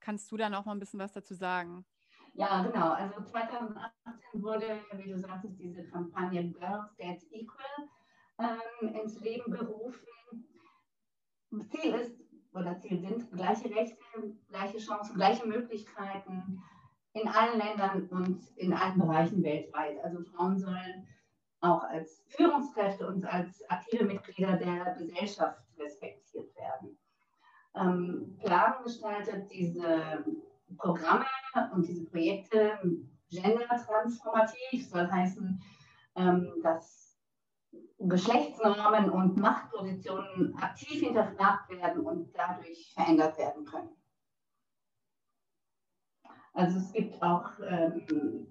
Kannst 0.00 0.32
du 0.32 0.36
da 0.36 0.50
noch 0.50 0.64
mal 0.64 0.72
ein 0.72 0.80
bisschen 0.80 0.98
was 0.98 1.12
dazu 1.12 1.34
sagen? 1.34 1.84
Ja, 2.34 2.60
genau. 2.60 2.90
Also 2.90 3.22
2018 3.22 4.42
wurde, 4.42 4.80
wie 4.94 5.12
du 5.12 5.16
sagtest, 5.16 5.60
diese 5.60 5.84
Kampagne 5.84 6.50
Girls 6.50 6.92
Get 6.96 7.22
Equal 7.30 7.88
ähm, 8.40 8.96
ins 8.96 9.20
Leben 9.20 9.52
gerufen. 9.52 10.08
Ziel 11.60 11.94
ist 11.94 12.16
oder 12.54 12.78
Ziel 12.78 13.00
sind 13.00 13.30
gleiche 13.32 13.70
Rechte, 13.74 13.96
gleiche 14.48 14.78
Chancen, 14.78 15.14
gleiche 15.14 15.46
Möglichkeiten 15.46 16.62
in 17.14 17.28
allen 17.28 17.58
Ländern 17.58 18.08
und 18.08 18.46
in 18.56 18.72
allen 18.72 18.98
Bereichen 18.98 19.42
weltweit. 19.42 20.02
Also 20.02 20.22
Frauen 20.22 20.58
sollen 20.58 21.06
auch 21.60 21.82
als 21.84 22.24
Führungskräfte 22.28 23.06
und 23.06 23.24
als 23.24 23.62
aktive 23.70 24.04
Mitglieder 24.04 24.56
der 24.56 24.96
Gesellschaft 24.98 25.62
respektiert 25.78 26.54
werden. 26.56 26.98
Ähm, 27.74 28.36
Plan 28.42 28.74
gestaltet 28.84 29.50
diese 29.50 30.24
Programme 30.76 31.26
und 31.74 31.86
diese 31.86 32.04
Projekte 32.04 32.78
gendertransformativ, 33.30 34.88
soll 34.88 35.10
heißen, 35.10 35.62
ähm, 36.16 36.52
dass 36.62 37.01
Geschlechtsnormen 37.98 39.10
und 39.10 39.36
Machtpositionen 39.36 40.56
aktiv 40.56 41.00
hinterfragt 41.00 41.70
werden 41.70 42.04
und 42.04 42.32
dadurch 42.36 42.92
verändert 42.94 43.38
werden 43.38 43.64
können. 43.64 43.96
Also 46.54 46.78
es 46.78 46.92
gibt 46.92 47.22
auch 47.22 47.48
ähm, 47.66 48.46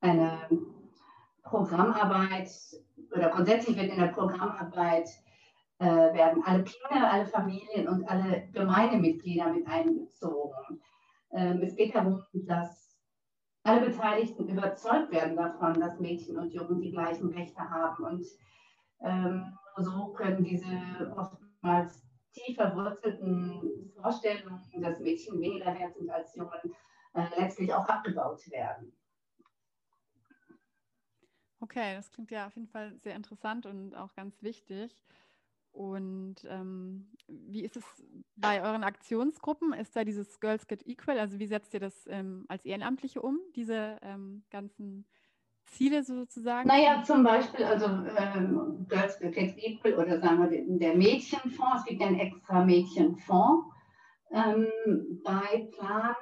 eine 0.00 0.48
Programmarbeit 1.42 2.50
oder 3.10 3.28
grundsätzlich 3.30 3.76
wird 3.76 3.90
in 3.90 4.00
der 4.00 4.08
Programmarbeit 4.08 5.08
äh, 5.78 5.84
werden 5.84 6.42
alle 6.44 6.64
Kinder, 6.64 7.10
alle 7.10 7.26
Familien 7.26 7.88
und 7.88 8.08
alle 8.08 8.48
Gemeindemitglieder 8.52 9.52
mit 9.52 9.66
einbezogen. 9.66 10.80
Ähm, 11.32 11.60
es 11.62 11.76
geht 11.76 11.94
darum, 11.94 12.24
dass 12.32 12.91
alle 13.64 13.86
Beteiligten 13.86 14.48
überzeugt 14.48 15.12
werden 15.12 15.36
davon, 15.36 15.78
dass 15.80 16.00
Mädchen 16.00 16.38
und 16.38 16.52
Jungen 16.52 16.80
die 16.80 16.90
gleichen 16.90 17.28
Rechte 17.30 17.60
haben 17.60 18.04
und 18.04 18.26
ähm, 19.00 19.56
so 19.76 20.12
können 20.12 20.44
diese 20.44 21.14
oftmals 21.16 22.02
tief 22.32 22.56
verwurzelten 22.56 23.92
Vorstellungen, 24.00 24.60
dass 24.80 24.98
Mädchen 25.00 25.40
weniger 25.40 25.74
wert 25.78 25.94
sind 25.94 26.10
als 26.10 26.34
Jungen, 26.34 26.74
äh, 27.14 27.24
letztlich 27.38 27.72
auch 27.72 27.86
abgebaut 27.88 28.40
werden. 28.50 28.92
Okay, 31.60 31.94
das 31.94 32.10
klingt 32.10 32.30
ja 32.32 32.48
auf 32.48 32.56
jeden 32.56 32.66
Fall 32.66 32.98
sehr 32.98 33.14
interessant 33.14 33.66
und 33.66 33.94
auch 33.94 34.14
ganz 34.14 34.42
wichtig. 34.42 34.96
Und 35.72 36.36
ähm, 36.48 37.08
wie 37.26 37.64
ist 37.64 37.76
es 37.76 37.84
bei 38.36 38.62
euren 38.62 38.84
Aktionsgruppen? 38.84 39.72
Ist 39.72 39.96
da 39.96 40.04
dieses 40.04 40.38
Girls 40.38 40.66
Get 40.66 40.86
Equal? 40.86 41.18
Also 41.18 41.38
wie 41.38 41.46
setzt 41.46 41.72
ihr 41.74 41.80
das 41.80 42.06
ähm, 42.08 42.44
als 42.48 42.64
Ehrenamtliche 42.64 43.22
um, 43.22 43.38
diese 43.56 43.96
ähm, 44.02 44.42
ganzen 44.50 45.06
Ziele 45.66 46.02
sozusagen? 46.02 46.68
Naja, 46.68 47.02
zum 47.02 47.24
Beispiel, 47.24 47.64
also 47.64 47.86
ähm, 47.86 48.86
Girls 48.88 49.18
Get 49.18 49.56
Equal 49.56 49.94
oder 49.94 50.20
sagen 50.20 50.50
wir 50.50 50.78
der 50.78 50.94
Mädchenfonds, 50.94 51.80
es 51.80 51.84
gibt 51.86 52.00
ja 52.00 52.08
einen 52.08 52.20
extra 52.20 52.64
Mädchenfonds 52.64 53.66
ähm, 54.30 54.66
bei 55.24 55.70
Plan. 55.72 56.14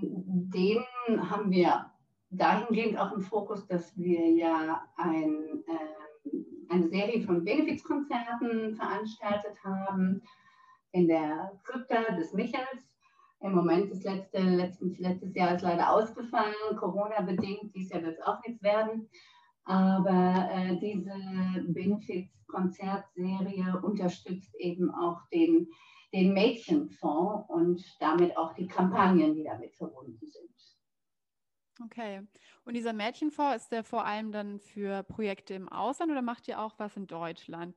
Den 0.00 0.84
haben 1.30 1.50
wir 1.50 1.90
dahingehend 2.30 2.98
auch 2.98 3.12
im 3.12 3.20
Fokus, 3.20 3.66
dass 3.66 3.96
wir 3.96 4.30
ja 4.30 4.82
ein, 4.96 5.64
äh, 5.66 6.30
eine 6.70 6.88
Serie 6.88 7.22
von 7.22 7.44
Benefizkonzerten 7.44 8.76
veranstaltet 8.76 9.62
haben 9.64 10.22
in 10.92 11.08
der 11.08 11.60
Krypta 11.64 12.14
des 12.14 12.32
Michels 12.32 12.90
im 13.42 13.54
Moment 13.54 13.90
ist 13.90 14.04
letzte, 14.04 14.42
letztes, 14.42 14.98
letztes 14.98 15.34
Jahr 15.34 15.54
ist 15.54 15.62
leider 15.62 15.90
ausgefallen, 15.90 16.76
Corona-bedingt. 16.76 17.74
Dieses 17.74 17.90
Jahr 17.90 18.02
wird 18.02 18.18
es 18.18 18.26
auch 18.26 18.38
nichts 18.46 18.62
werden. 18.62 19.08
Aber 19.64 20.46
äh, 20.52 20.76
diese 20.78 21.14
Benefits-Konzertserie 21.68 23.80
unterstützt 23.82 24.54
eben 24.56 24.94
auch 24.94 25.22
den, 25.32 25.68
den 26.12 26.34
Mädchenfonds 26.34 27.48
und 27.48 27.82
damit 27.98 28.36
auch 28.36 28.52
die 28.54 28.66
Kampagnen, 28.66 29.34
die 29.34 29.44
damit 29.44 29.74
verbunden 29.74 30.26
sind. 30.26 30.50
Okay. 31.84 32.26
Und 32.64 32.74
dieser 32.74 32.92
Mädchenfonds, 32.92 33.56
ist 33.64 33.72
der 33.72 33.84
vor 33.84 34.04
allem 34.04 34.32
dann 34.32 34.60
für 34.60 35.02
Projekte 35.02 35.54
im 35.54 35.68
Ausland 35.68 36.10
oder 36.12 36.22
macht 36.22 36.46
ihr 36.48 36.60
auch 36.60 36.74
was 36.78 36.96
in 36.96 37.06
Deutschland? 37.06 37.74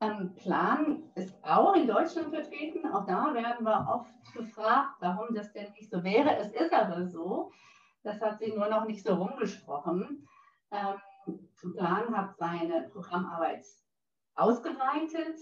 Ähm, 0.00 0.34
Plan 0.34 1.02
ist 1.14 1.34
auch 1.42 1.74
in 1.74 1.86
Deutschland 1.86 2.30
vertreten. 2.30 2.86
Auch 2.92 3.06
da 3.06 3.32
werden 3.34 3.64
wir 3.64 3.88
oft 3.88 4.34
gefragt, 4.34 4.96
warum 5.00 5.34
das 5.34 5.52
denn 5.52 5.72
nicht 5.72 5.90
so 5.90 6.02
wäre. 6.02 6.36
Es 6.36 6.52
ist 6.52 6.72
aber 6.72 7.06
so. 7.06 7.52
Das 8.02 8.20
hat 8.20 8.38
sich 8.38 8.54
nur 8.54 8.68
noch 8.68 8.86
nicht 8.86 9.02
so 9.02 9.14
rumgesprochen. 9.14 10.28
Ähm, 10.70 11.00
Plan 11.72 12.16
hat 12.16 12.36
seine 12.36 12.88
Programmarbeit 12.92 13.64
ausgeweitet 14.34 15.38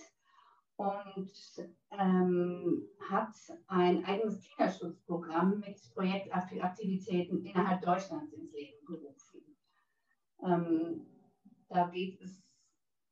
und 0.82 1.30
ähm, 1.92 2.88
hat 2.98 3.34
ein 3.68 4.04
eigenes 4.04 4.40
Kinderschutzprogramm 4.40 5.60
mit 5.60 5.78
Projektaktivitäten 5.94 7.44
innerhalb 7.44 7.82
Deutschlands 7.82 8.32
ins 8.32 8.52
Leben 8.52 8.84
gerufen. 8.86 9.42
Ähm, 10.42 11.06
da 11.68 11.86
geht 11.88 12.20
es 12.20 12.42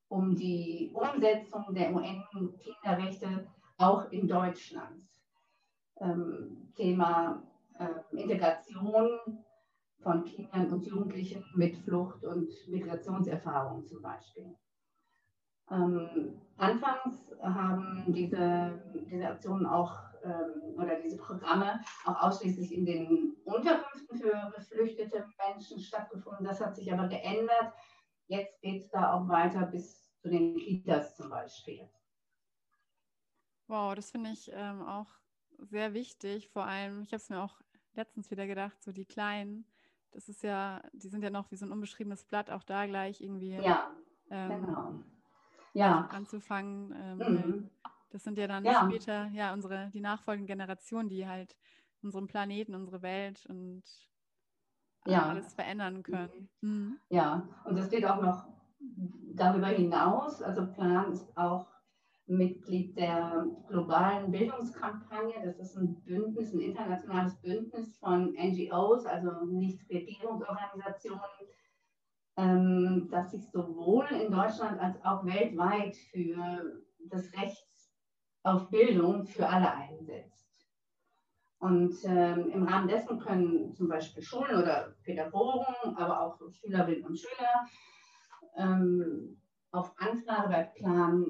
um 0.08 0.34
die 0.34 0.90
Umsetzung 0.92 1.72
der 1.72 1.94
UN-Kinderrechte 1.94 3.46
auch 3.78 4.10
in 4.10 4.26
Deutschland. 4.26 5.08
Ähm, 6.00 6.72
Thema 6.74 7.42
äh, 7.78 8.16
Integration 8.16 9.10
von 10.02 10.24
Kindern 10.24 10.72
und 10.72 10.86
Jugendlichen 10.86 11.44
mit 11.54 11.76
Flucht- 11.76 12.24
und 12.24 12.50
Migrationserfahrungen 12.68 13.86
zum 13.86 14.02
Beispiel. 14.02 14.56
Ähm, 15.70 16.40
anfangs 16.56 17.16
haben 17.42 18.04
diese, 18.08 18.82
diese 19.10 19.28
Aktionen 19.28 19.66
auch 19.66 19.98
ähm, 20.24 20.74
oder 20.76 21.00
diese 21.00 21.16
Programme 21.16 21.80
auch 22.04 22.22
ausschließlich 22.22 22.72
in 22.74 22.84
den 22.84 23.36
Unterkünften 23.44 24.18
für 24.18 24.52
geflüchtete 24.54 25.26
Menschen 25.46 25.80
stattgefunden. 25.80 26.44
Das 26.44 26.60
hat 26.60 26.76
sich 26.76 26.92
aber 26.92 27.08
geändert. 27.08 27.72
Jetzt 28.26 28.60
geht 28.60 28.82
es 28.82 28.90
da 28.90 29.14
auch 29.14 29.28
weiter 29.28 29.66
bis 29.66 30.06
zu 30.20 30.28
den 30.28 30.56
Kitas 30.56 31.16
zum 31.16 31.30
Beispiel. 31.30 31.88
Wow, 33.66 33.94
das 33.94 34.10
finde 34.10 34.30
ich 34.30 34.50
ähm, 34.52 34.82
auch 34.82 35.08
sehr 35.58 35.94
wichtig. 35.94 36.50
Vor 36.50 36.64
allem, 36.64 37.02
ich 37.02 37.12
habe 37.12 37.22
es 37.22 37.30
mir 37.30 37.40
auch 37.40 37.60
letztens 37.94 38.30
wieder 38.30 38.46
gedacht, 38.46 38.82
so 38.82 38.92
die 38.92 39.04
Kleinen, 39.04 39.64
das 40.10 40.28
ist 40.28 40.42
ja, 40.42 40.82
die 40.92 41.08
sind 41.08 41.22
ja 41.22 41.30
noch 41.30 41.50
wie 41.50 41.56
so 41.56 41.66
ein 41.66 41.72
unbeschriebenes 41.72 42.24
Blatt, 42.24 42.50
auch 42.50 42.64
da 42.64 42.86
gleich 42.86 43.20
irgendwie 43.20 43.54
ja, 43.54 43.90
ähm, 44.30 44.66
genau. 44.66 44.94
Ja. 45.74 46.08
anzufangen. 46.10 46.94
Ähm, 46.96 47.18
mhm. 47.18 47.70
Das 48.10 48.24
sind 48.24 48.38
ja 48.38 48.46
dann 48.46 48.64
ja. 48.64 48.84
später 48.84 49.28
ja 49.32 49.52
unsere, 49.52 49.90
die 49.94 50.00
nachfolgenden 50.00 50.48
Generationen, 50.48 51.08
die 51.08 51.26
halt 51.26 51.56
unseren 52.02 52.26
Planeten, 52.26 52.74
unsere 52.74 53.02
Welt 53.02 53.46
und 53.46 53.82
ja. 55.06 55.28
alles 55.28 55.54
verändern 55.54 56.02
können. 56.02 56.48
Mhm. 56.60 56.98
Ja, 57.08 57.48
und 57.64 57.76
es 57.76 57.88
geht 57.88 58.04
auch 58.04 58.20
noch 58.20 58.46
darüber 59.34 59.68
hinaus. 59.68 60.42
Also 60.42 60.66
Plan 60.66 61.12
ist 61.12 61.36
auch 61.36 61.66
Mitglied 62.26 62.96
der 62.96 63.46
globalen 63.68 64.30
Bildungskampagne. 64.30 65.34
Das 65.44 65.58
ist 65.58 65.76
ein 65.76 66.00
Bündnis, 66.02 66.52
ein 66.52 66.60
internationales 66.60 67.34
Bündnis 67.40 67.96
von 67.98 68.34
NGOs, 68.34 69.04
also 69.06 69.44
Nichtregierungsorganisationen, 69.46 71.20
ähm, 72.40 73.08
das 73.10 73.30
sich 73.32 73.50
sowohl 73.50 74.06
in 74.06 74.32
Deutschland 74.32 74.80
als 74.80 75.02
auch 75.04 75.24
weltweit 75.24 75.96
für 75.96 76.82
das 77.10 77.32
Recht 77.34 77.66
auf 78.42 78.70
Bildung 78.70 79.26
für 79.26 79.48
alle 79.48 79.70
einsetzt. 79.72 80.66
Und 81.58 81.94
ähm, 82.04 82.50
im 82.50 82.62
Rahmen 82.62 82.88
dessen 82.88 83.18
können 83.18 83.74
zum 83.74 83.88
Beispiel 83.88 84.22
Schulen 84.22 84.56
oder 84.56 84.94
Pädagogen, 85.02 85.96
aber 85.96 86.22
auch 86.22 86.40
Schülerinnen 86.52 87.04
und 87.04 87.18
Schüler 87.18 87.66
ähm, 88.56 89.40
auf 89.70 89.92
Anfrage 89.98 90.48
bei 90.48 90.62
Plan 90.62 91.26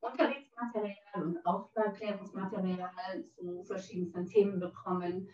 Unterrichtsmaterial 0.00 1.22
und 1.22 1.46
Aufklärungsmaterial 1.46 3.24
zu 3.34 3.64
verschiedensten 3.64 4.26
Themen 4.26 4.60
bekommen, 4.60 5.30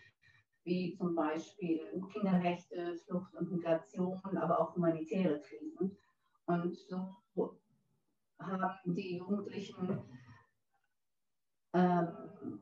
wie 0.63 0.95
zum 0.95 1.15
Beispiel 1.15 1.81
Kinderrechte, 2.11 2.95
Flucht 3.05 3.33
und 3.35 3.51
Migration, 3.51 4.19
aber 4.37 4.59
auch 4.59 4.75
humanitäre 4.75 5.39
Krisen. 5.39 5.97
Und 6.45 6.75
so 6.75 7.15
haben 8.39 8.95
die 8.95 9.17
Jugendlichen 9.17 10.01
ähm, 11.73 12.07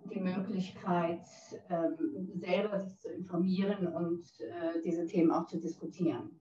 die 0.05 0.19
Möglichkeit, 0.19 1.25
ähm, 1.69 2.29
selber 2.35 2.79
sich 2.79 2.99
zu 2.99 3.09
informieren 3.09 3.87
und 3.87 4.23
äh, 4.39 4.81
diese 4.83 5.07
Themen 5.07 5.31
auch 5.31 5.47
zu 5.47 5.59
diskutieren. 5.59 6.39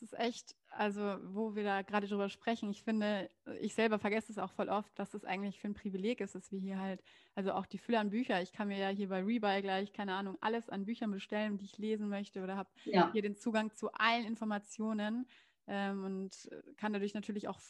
Es 0.00 0.12
ist 0.12 0.18
echt 0.18 0.54
also 0.70 1.18
wo 1.22 1.54
wir 1.54 1.64
da 1.64 1.82
gerade 1.82 2.06
drüber 2.06 2.28
sprechen, 2.28 2.70
ich 2.70 2.82
finde, 2.82 3.30
ich 3.60 3.74
selber 3.74 3.98
vergesse 3.98 4.30
es 4.30 4.38
auch 4.38 4.52
voll 4.52 4.68
oft, 4.68 4.92
was 4.96 5.10
das 5.10 5.24
eigentlich 5.24 5.58
für 5.58 5.68
ein 5.68 5.74
Privileg 5.74 6.20
ist, 6.20 6.34
dass 6.34 6.52
wir 6.52 6.60
hier 6.60 6.78
halt, 6.78 7.02
also 7.34 7.52
auch 7.52 7.66
die 7.66 7.78
Fülle 7.78 7.98
an 7.98 8.10
Büchern, 8.10 8.42
ich 8.42 8.52
kann 8.52 8.68
mir 8.68 8.78
ja 8.78 8.88
hier 8.88 9.08
bei 9.08 9.22
Rebuy 9.22 9.62
gleich, 9.62 9.92
keine 9.92 10.14
Ahnung, 10.14 10.36
alles 10.40 10.68
an 10.68 10.84
Büchern 10.84 11.10
bestellen, 11.10 11.58
die 11.58 11.64
ich 11.64 11.78
lesen 11.78 12.08
möchte 12.08 12.42
oder 12.42 12.56
habe 12.56 12.68
ja. 12.84 13.10
hier 13.12 13.22
den 13.22 13.36
Zugang 13.36 13.74
zu 13.74 13.92
allen 13.92 14.26
Informationen 14.26 15.26
ähm, 15.66 16.04
und 16.04 16.48
kann 16.76 16.92
dadurch 16.92 17.14
natürlich 17.14 17.48
auch 17.48 17.60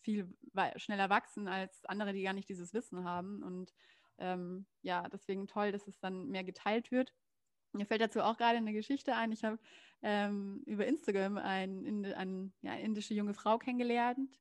viel 0.00 0.32
schneller 0.76 1.10
wachsen 1.10 1.48
als 1.48 1.84
andere, 1.86 2.12
die 2.12 2.22
gar 2.22 2.32
nicht 2.32 2.48
dieses 2.48 2.72
Wissen 2.72 3.04
haben. 3.04 3.42
Und 3.42 3.74
ähm, 4.18 4.64
ja, 4.82 5.08
deswegen 5.08 5.48
toll, 5.48 5.72
dass 5.72 5.86
es 5.88 5.98
dann 5.98 6.28
mehr 6.28 6.44
geteilt 6.44 6.90
wird. 6.90 7.12
Mir 7.74 7.86
fällt 7.86 8.00
dazu 8.00 8.22
auch 8.22 8.36
gerade 8.36 8.56
eine 8.56 8.72
Geschichte 8.72 9.14
ein. 9.14 9.32
Ich 9.32 9.44
habe 9.44 9.58
ähm, 10.02 10.62
über 10.66 10.86
Instagram 10.86 11.38
ein, 11.38 12.04
ein, 12.16 12.52
ja, 12.62 12.72
eine 12.72 12.82
indische 12.82 13.14
junge 13.14 13.34
Frau 13.34 13.58
kennengelernt. 13.58 14.40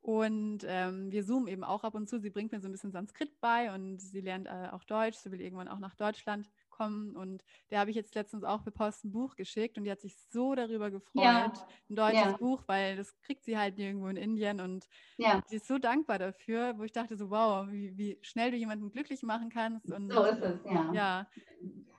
Und 0.00 0.66
ähm, 0.66 1.10
wir 1.10 1.24
zoomen 1.24 1.48
eben 1.48 1.64
auch 1.64 1.82
ab 1.82 1.94
und 1.94 2.08
zu. 2.08 2.18
Sie 2.18 2.28
bringt 2.28 2.52
mir 2.52 2.60
so 2.60 2.68
ein 2.68 2.72
bisschen 2.72 2.92
Sanskrit 2.92 3.40
bei 3.40 3.74
und 3.74 4.00
sie 4.00 4.20
lernt 4.20 4.46
äh, 4.46 4.68
auch 4.70 4.84
Deutsch. 4.84 5.16
Sie 5.16 5.30
will 5.32 5.40
irgendwann 5.40 5.68
auch 5.68 5.78
nach 5.78 5.94
Deutschland 5.94 6.50
kommen. 6.76 7.16
Und 7.16 7.44
der 7.70 7.80
habe 7.80 7.90
ich 7.90 7.96
jetzt 7.96 8.14
letztens 8.14 8.44
auch 8.44 8.62
per 8.62 8.72
Post 8.72 9.04
ein 9.04 9.12
Buch 9.12 9.36
geschickt 9.36 9.78
und 9.78 9.84
die 9.84 9.90
hat 9.90 10.00
sich 10.00 10.16
so 10.30 10.54
darüber 10.54 10.90
gefreut. 10.90 11.24
Ja. 11.24 11.52
Ein 11.90 11.96
deutsches 11.96 12.32
ja. 12.32 12.36
Buch, 12.36 12.62
weil 12.66 12.96
das 12.96 13.16
kriegt 13.20 13.44
sie 13.44 13.56
halt 13.56 13.78
nirgendwo 13.78 14.08
in 14.08 14.16
Indien. 14.16 14.60
Und 14.60 14.86
ja. 15.16 15.42
sie 15.46 15.56
ist 15.56 15.66
so 15.66 15.78
dankbar 15.78 16.18
dafür, 16.18 16.78
wo 16.78 16.82
ich 16.84 16.92
dachte 16.92 17.16
so, 17.16 17.30
wow, 17.30 17.66
wie, 17.70 17.96
wie 17.96 18.18
schnell 18.22 18.50
du 18.50 18.56
jemanden 18.56 18.90
glücklich 18.90 19.22
machen 19.22 19.50
kannst. 19.50 19.90
Und, 19.92 20.12
so 20.12 20.24
ist 20.24 20.42
es, 20.42 20.64
ja. 20.64 20.92
Ja, 20.92 21.28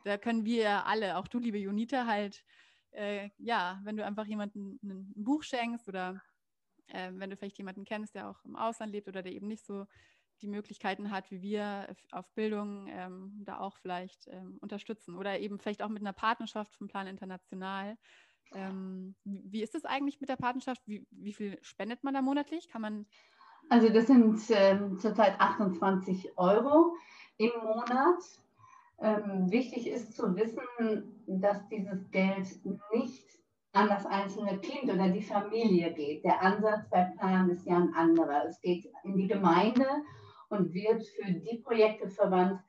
da 0.03 0.17
können 0.17 0.45
wir 0.45 0.85
alle, 0.85 1.17
auch 1.17 1.27
du, 1.27 1.39
liebe 1.39 1.57
Junita, 1.57 2.05
halt 2.05 2.43
äh, 2.95 3.29
ja, 3.38 3.79
wenn 3.83 3.97
du 3.97 4.05
einfach 4.05 4.25
jemandem 4.25 4.79
ein, 4.83 5.13
Buch 5.15 5.43
schenkst 5.43 5.88
oder 5.88 6.21
äh, 6.88 7.11
wenn 7.13 7.29
du 7.29 7.38
vielleicht 7.38 7.57
jemanden 7.57 7.85
kennst, 7.85 8.15
der 8.15 8.29
auch 8.29 8.43
im 8.45 8.55
Ausland 8.55 8.91
lebt 8.91 9.07
oder 9.07 9.21
der 9.21 9.33
eben 9.33 9.47
nicht 9.47 9.65
so 9.65 9.85
die 10.41 10.48
Möglichkeiten 10.48 11.12
hat, 11.12 11.32
wie 11.32 11.41
wir 11.41 11.88
auf 12.12 12.30
Bildung 12.34 12.88
ähm, 12.89 13.41
da 13.45 13.60
auch 13.60 13.78
vielleicht 13.78 14.28
ähm, 14.28 14.58
unterstützen 14.62 15.15
oder 15.15 15.39
eben 15.39 15.60
vielleicht 15.60 15.82
auch 15.82 15.89
mit 15.89 16.02
einer 16.02 16.13
Partnerschaft 16.13 16.74
vom 16.76 16.88
Plan 16.88 17.08
International. 17.08 17.98
Ähm, 18.54 19.15
wie 19.24 19.63
ist 19.63 19.76
es 19.76 19.86
eigentlich 19.86 20.19
mit 20.21 20.30
der 20.30 20.36
Partnerschaft? 20.36 20.82
Wie, 20.86 21.06
wie, 21.12 21.34
viel 21.34 21.58
spendet 21.62 22.04
man 22.04 22.13
da 22.13 22.21
monatlich? 22.21 22.69
Kann 22.69 22.82
man 22.82 23.06
also 23.69 23.89
das 23.89 24.08
sind 24.08 24.39
ähm, 24.50 25.00
zurzeit 25.00 25.39
28 25.39 26.38
Euro 26.38 26.95
im 27.38 27.52
Monat. 27.63 28.24
Ähm, 29.00 29.52
wichtig 29.52 29.88
ist 29.88 30.15
zu 30.15 30.36
wissen, 30.36 31.21
dass 31.28 31.67
dieses 31.67 32.10
Geld 32.12 32.48
nicht 32.93 33.26
an 33.74 33.89
das 33.89 34.06
einzelne 34.06 34.58
Kind 34.60 34.84
oder 34.91 35.10
die 35.10 35.21
Familie 35.21 35.93
geht. 35.93 36.24
Der 36.24 36.41
Ansatz 36.41 36.88
bei 36.89 37.04
Plan 37.17 37.50
ist 37.50 37.65
ja 37.65 37.76
ein 37.76 37.93
anderer. 37.93 38.45
Es 38.45 38.62
geht 38.62 38.89
in 39.04 39.17
die 39.17 39.28
Gemeinde 39.28 39.86
und 40.49 40.73
wird 40.73 41.05
für 41.08 41.31
die 41.31 41.60
Projekte 41.63 42.10
verwandt, 42.10 42.62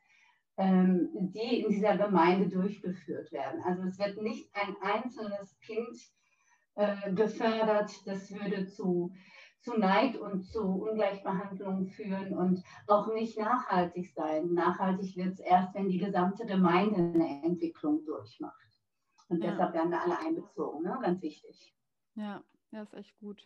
ähm, 0.57 1.09
die 1.13 1.61
in 1.61 1.69
dieser 1.69 1.97
Gemeinde 1.97 2.49
durchgeführt 2.49 3.31
werden. 3.31 3.61
Also 3.63 3.83
es 3.83 3.99
wird 3.99 4.21
nicht 4.21 4.49
ein 4.53 4.75
einzelnes 4.81 5.57
Kind 5.59 5.97
äh, 6.75 7.13
gefördert. 7.13 7.91
Das 8.05 8.31
würde 8.31 8.65
zu 8.67 9.11
zu 9.67 9.77
Neid 9.77 10.15
und 10.15 10.45
zu 10.45 10.61
Ungleichbehandlung 10.61 11.87
führen 11.87 12.33
und 12.33 12.63
auch 12.87 13.13
nicht 13.13 13.37
nachhaltig 13.37 14.13
sein. 14.13 14.53
Nachhaltig 14.53 15.17
wird 15.17 15.33
es 15.33 15.39
erst, 15.39 15.73
wenn 15.75 15.89
die 15.89 15.97
gesamte 15.97 16.45
Gemeinde 16.45 16.95
eine 16.95 17.43
Entwicklung 17.43 18.05
durchmacht. 18.05 18.55
Und 19.27 19.43
ja. 19.43 19.51
deshalb 19.51 19.73
werden 19.73 19.91
da 19.91 19.99
alle 19.99 20.19
einbezogen, 20.19 20.83
ne? 20.83 20.97
ganz 21.01 21.21
wichtig. 21.21 21.75
Ja, 22.15 22.41
das 22.71 22.87
ist 22.93 22.99
echt 22.99 23.19
gut. 23.19 23.45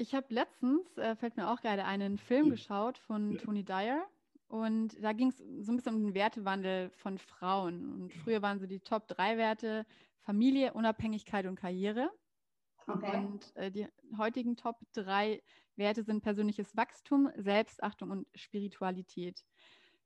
Ich 0.00 0.14
habe 0.14 0.32
letztens, 0.32 0.96
äh, 0.96 1.14
fällt 1.14 1.36
mir 1.36 1.50
auch 1.50 1.60
gerade 1.60 1.84
einen 1.84 2.16
Film 2.16 2.46
mhm. 2.46 2.50
geschaut 2.52 2.96
von 2.96 3.36
Tony 3.36 3.62
Dyer. 3.62 4.02
Und 4.48 4.96
da 5.02 5.12
ging 5.12 5.28
es 5.28 5.36
so 5.36 5.70
ein 5.70 5.76
bisschen 5.76 5.94
um 5.94 6.02
den 6.02 6.14
Wertewandel 6.14 6.88
von 6.96 7.18
Frauen. 7.18 7.92
Und 7.92 8.14
früher 8.14 8.40
waren 8.40 8.58
so 8.58 8.66
die 8.66 8.80
Top 8.80 9.06
3 9.08 9.36
Werte 9.36 9.84
Familie, 10.22 10.72
Unabhängigkeit 10.72 11.44
und 11.44 11.56
Karriere. 11.56 12.10
Okay. 12.86 13.14
Und 13.14 13.54
äh, 13.56 13.70
die 13.70 13.88
heutigen 14.16 14.56
Top 14.56 14.78
3 14.94 15.42
Werte 15.76 16.02
sind 16.02 16.22
persönliches 16.22 16.74
Wachstum, 16.74 17.30
Selbstachtung 17.36 18.10
und 18.10 18.26
Spiritualität. 18.34 19.44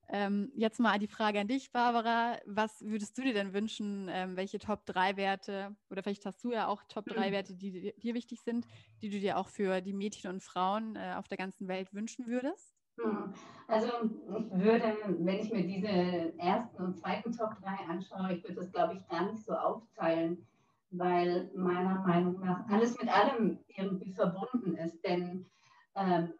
Ähm, 0.08 0.50
jetzt 0.54 0.80
mal 0.80 0.98
die 0.98 1.08
Frage 1.08 1.40
an 1.40 1.48
dich, 1.48 1.72
Barbara. 1.72 2.38
Was 2.46 2.82
würdest 2.82 3.16
du 3.16 3.22
dir 3.22 3.34
denn 3.34 3.54
wünschen, 3.54 4.08
ähm, 4.10 4.36
welche 4.36 4.58
Top-3-Werte 4.58 5.74
oder 5.90 6.02
vielleicht 6.02 6.26
hast 6.26 6.42
du 6.44 6.52
ja 6.52 6.68
auch 6.68 6.82
Top-3-Werte, 6.88 7.54
die 7.56 7.92
dir, 7.96 8.14
wichtig 8.14 8.42
sind, 8.42 8.66
die 9.02 9.10
du 9.10 9.18
dir 9.18 9.38
auch 9.38 9.48
für 9.48 9.80
die 9.80 9.92
Mädchen 9.92 10.30
und 10.30 10.42
Frauen 10.42 10.96
äh, 10.96 11.14
auf 11.16 11.28
der 11.28 11.38
ganzen 11.38 11.68
Welt 11.68 11.92
wünschen 11.94 12.26
würdest? 12.26 12.74
Hm. 13.00 13.34
Also 13.66 13.88
ich 14.36 14.50
würde, 14.52 14.96
wenn 15.18 15.40
ich 15.40 15.50
mir 15.50 15.66
diese 15.66 16.38
ersten 16.38 16.82
und 16.82 16.96
zweiten 16.98 17.32
Top 17.32 17.56
3 17.62 17.88
anschaue, 17.88 18.34
ich 18.34 18.44
würde 18.44 18.56
das, 18.56 18.72
glaube 18.72 18.94
ich, 18.94 19.08
gar 19.08 19.30
nicht 19.32 19.42
so 19.42 19.52
aufteilen, 19.54 20.46
weil 20.90 21.50
meiner 21.56 22.00
Meinung 22.06 22.38
nach 22.40 22.68
alles 22.68 22.96
mit 22.98 23.08
allem 23.08 23.58
irgendwie 23.68 24.12
verbunden 24.12 24.76
ist. 24.76 25.02
Denn 25.04 25.46
ähm, 25.96 26.34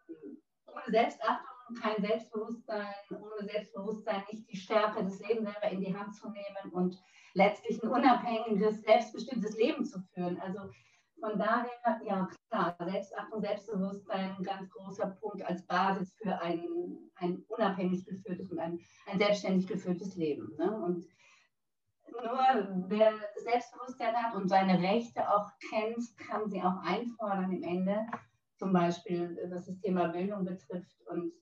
ohne 0.67 0.91
Selbstachtung 0.91 1.54
kein 1.73 2.01
Selbstbewusstsein, 2.01 2.93
ohne 3.09 3.47
Selbstbewusstsein 3.47 4.23
nicht 4.31 4.49
die 4.51 4.57
Stärke 4.57 5.03
des 5.03 5.19
Lebens 5.19 5.51
selber 5.51 5.71
in 5.71 5.81
die 5.81 5.95
Hand 5.95 6.15
zu 6.15 6.29
nehmen 6.29 6.71
und 6.71 6.97
letztlich 7.33 7.81
ein 7.83 7.89
unabhängiges, 7.89 8.81
selbstbestimmtes 8.81 9.57
Leben 9.57 9.85
zu 9.85 9.99
führen. 10.13 10.39
Also 10.39 10.69
von 11.19 11.37
daher, 11.37 12.01
ja 12.05 12.29
klar, 12.49 12.75
Selbstachtung, 12.79 13.41
Selbstbewusstsein, 13.41 14.35
ein 14.37 14.43
ganz 14.43 14.69
großer 14.69 15.07
Punkt 15.21 15.43
als 15.43 15.65
Basis 15.65 16.13
für 16.21 16.39
ein, 16.41 16.63
ein 17.15 17.43
unabhängig 17.47 18.05
geführtes 18.05 18.51
und 18.51 18.59
ein, 18.59 18.79
ein 19.07 19.17
selbstständig 19.17 19.67
geführtes 19.67 20.15
Leben. 20.15 20.53
Ne? 20.57 20.71
Und 20.71 21.05
nur 22.11 22.87
wer 22.87 23.13
Selbstbewusstsein 23.43 24.15
hat 24.15 24.35
und 24.35 24.47
seine 24.49 24.81
Rechte 24.81 25.29
auch 25.29 25.49
kennt, 25.69 26.17
kann 26.17 26.49
sie 26.49 26.61
auch 26.61 26.77
einfordern 26.83 27.51
im 27.51 27.63
Ende, 27.63 28.05
zum 28.57 28.71
Beispiel 28.71 29.37
was 29.51 29.65
das 29.65 29.79
Thema 29.79 30.07
Bildung 30.09 30.45
betrifft. 30.45 30.95
Und 31.07 31.33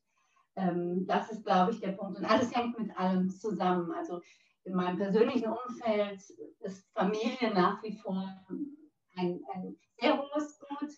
ähm, 0.56 1.06
das 1.08 1.32
ist, 1.32 1.46
glaube 1.46 1.72
ich, 1.72 1.80
der 1.80 1.94
Punkt. 1.94 2.18
Und 2.18 2.26
alles 2.26 2.56
hängt 2.56 2.78
mit 2.80 2.96
allem 2.98 3.30
zusammen. 3.30 3.92
Also 3.92 4.22
in 4.64 4.76
meinem 4.76 4.98
persönlichen 4.98 5.50
Umfeld 5.52 6.22
ist 6.60 6.90
Familie 6.94 7.54
nach 7.54 7.82
wie 7.84 7.98
vor 7.98 8.24
ein, 9.16 9.42
ein 9.54 9.76
sehr 10.00 10.18
hohes 10.18 10.60
Gut, 10.60 10.92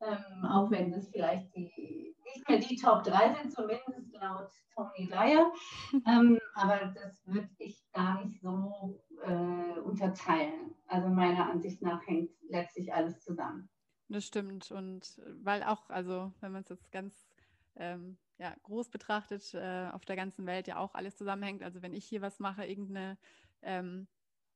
ähm, 0.00 0.44
auch 0.44 0.70
wenn 0.70 0.92
es 0.92 1.08
vielleicht 1.10 1.54
die, 1.54 2.14
nicht 2.24 2.48
mehr 2.48 2.58
die 2.58 2.76
Top 2.76 3.02
3 3.04 3.34
sind, 3.34 3.52
zumindest 3.52 4.12
laut 4.14 4.50
Tony 4.74 5.08
Dyer. 5.08 5.52
Ähm, 6.06 6.38
aber 6.54 6.92
das 6.94 7.26
würde 7.26 7.48
ich 7.58 7.84
gar 7.92 8.24
nicht 8.24 8.40
so 8.40 9.02
äh, 9.24 9.80
unterteilen. 9.80 10.74
Also 10.86 11.08
meiner 11.08 11.50
Ansicht 11.50 11.82
nach 11.82 12.04
hängt 12.06 12.30
letztlich 12.48 12.92
alles 12.92 13.20
zusammen. 13.20 13.68
Das 14.08 14.24
stimmt. 14.24 14.70
Und 14.70 15.20
weil 15.42 15.62
auch, 15.62 15.88
also 15.88 16.32
wenn 16.40 16.52
man 16.52 16.62
es 16.62 16.68
jetzt 16.68 16.90
ganz 16.92 17.31
ähm, 17.76 18.18
ja, 18.38 18.54
groß 18.62 18.90
betrachtet, 18.90 19.54
äh, 19.54 19.88
auf 19.92 20.04
der 20.04 20.16
ganzen 20.16 20.46
Welt 20.46 20.66
ja 20.66 20.78
auch 20.78 20.94
alles 20.94 21.16
zusammenhängt. 21.16 21.62
Also 21.62 21.82
wenn 21.82 21.94
ich 21.94 22.04
hier 22.04 22.22
was 22.22 22.40
mache, 22.40 22.66
irgendeine 22.66 23.16
ähm, 23.62 24.08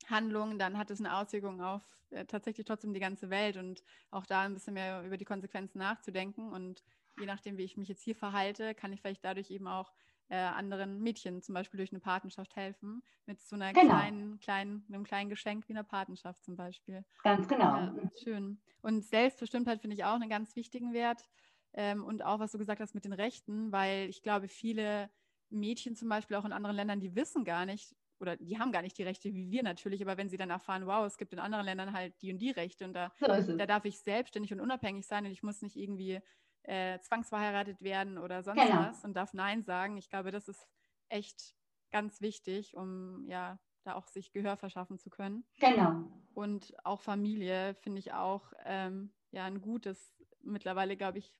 Handlung, 0.08 0.58
dann 0.58 0.76
hat 0.76 0.90
es 0.90 1.00
eine 1.00 1.16
Auswirkung 1.16 1.62
auf 1.62 1.82
äh, 2.10 2.24
tatsächlich 2.24 2.66
trotzdem 2.66 2.94
die 2.94 3.00
ganze 3.00 3.30
Welt 3.30 3.56
und 3.56 3.82
auch 4.10 4.26
da 4.26 4.42
ein 4.42 4.54
bisschen 4.54 4.74
mehr 4.74 5.02
über 5.04 5.16
die 5.16 5.24
Konsequenzen 5.24 5.78
nachzudenken. 5.78 6.52
Und 6.52 6.82
je 7.18 7.26
nachdem, 7.26 7.58
wie 7.58 7.64
ich 7.64 7.76
mich 7.76 7.88
jetzt 7.88 8.02
hier 8.02 8.16
verhalte, 8.16 8.74
kann 8.74 8.92
ich 8.92 9.00
vielleicht 9.00 9.24
dadurch 9.24 9.50
eben 9.50 9.66
auch 9.66 9.92
äh, 10.28 10.36
anderen 10.36 11.00
Mädchen 11.00 11.42
zum 11.42 11.54
Beispiel 11.54 11.78
durch 11.78 11.92
eine 11.92 12.00
Patenschaft 12.00 12.56
helfen, 12.56 13.02
mit 13.26 13.40
so 13.40 13.56
einer 13.56 13.72
genau. 13.72 13.94
kleinen, 13.94 14.40
kleinen, 14.40 14.84
einem 14.88 15.04
kleinen 15.04 15.30
Geschenk 15.30 15.68
wie 15.68 15.72
einer 15.72 15.84
Patenschaft 15.84 16.44
zum 16.44 16.56
Beispiel. 16.56 17.04
Ganz 17.22 17.46
genau. 17.46 17.76
Ja, 17.76 17.94
schön. 18.22 18.60
Und 18.82 19.04
Selbstbestimmtheit 19.04 19.80
finde 19.80 19.94
ich 19.94 20.04
auch 20.04 20.14
einen 20.14 20.28
ganz 20.28 20.56
wichtigen 20.56 20.92
Wert. 20.92 21.28
Ähm, 21.76 22.04
und 22.04 22.24
auch, 22.24 22.38
was 22.38 22.52
du 22.52 22.58
gesagt 22.58 22.80
hast 22.80 22.94
mit 22.94 23.04
den 23.04 23.12
Rechten, 23.12 23.70
weil 23.70 24.08
ich 24.08 24.22
glaube, 24.22 24.48
viele 24.48 25.10
Mädchen 25.50 25.94
zum 25.94 26.08
Beispiel 26.08 26.36
auch 26.36 26.44
in 26.44 26.52
anderen 26.52 26.74
Ländern, 26.74 27.00
die 27.00 27.14
wissen 27.14 27.44
gar 27.44 27.66
nicht, 27.66 27.94
oder 28.18 28.36
die 28.36 28.58
haben 28.58 28.72
gar 28.72 28.82
nicht 28.82 28.96
die 28.96 29.02
Rechte 29.02 29.34
wie 29.34 29.50
wir 29.50 29.62
natürlich, 29.62 30.02
aber 30.02 30.16
wenn 30.16 30.30
sie 30.30 30.38
dann 30.38 30.50
erfahren, 30.50 30.86
wow, 30.86 31.04
es 31.06 31.18
gibt 31.18 31.34
in 31.34 31.38
anderen 31.38 31.66
Ländern 31.66 31.92
halt 31.92 32.14
die 32.22 32.32
und 32.32 32.38
die 32.38 32.50
Rechte 32.50 32.86
und 32.86 32.94
da, 32.94 33.12
so 33.42 33.56
da 33.56 33.66
darf 33.66 33.84
ich 33.84 34.00
selbstständig 34.00 34.52
und 34.52 34.60
unabhängig 34.60 35.06
sein 35.06 35.26
und 35.26 35.32
ich 35.32 35.42
muss 35.42 35.60
nicht 35.60 35.76
irgendwie 35.76 36.20
äh, 36.62 36.98
zwangsverheiratet 37.00 37.82
werden 37.82 38.18
oder 38.18 38.42
sonst 38.42 38.62
genau. 38.62 38.78
was 38.78 39.04
und 39.04 39.14
darf 39.14 39.34
Nein 39.34 39.62
sagen. 39.62 39.98
Ich 39.98 40.08
glaube, 40.08 40.30
das 40.30 40.48
ist 40.48 40.66
echt 41.08 41.54
ganz 41.90 42.20
wichtig, 42.20 42.76
um 42.76 43.26
ja 43.28 43.58
da 43.84 43.94
auch 43.94 44.08
sich 44.08 44.32
Gehör 44.32 44.56
verschaffen 44.56 44.98
zu 44.98 45.10
können. 45.10 45.44
Genau. 45.60 46.04
Und 46.34 46.74
auch 46.84 47.02
Familie 47.02 47.74
finde 47.74 48.00
ich 48.00 48.12
auch 48.14 48.52
ähm, 48.64 49.12
ja 49.30 49.44
ein 49.44 49.60
gutes, 49.60 50.12
mittlerweile 50.42 50.96
glaube 50.96 51.18
ich 51.18 51.36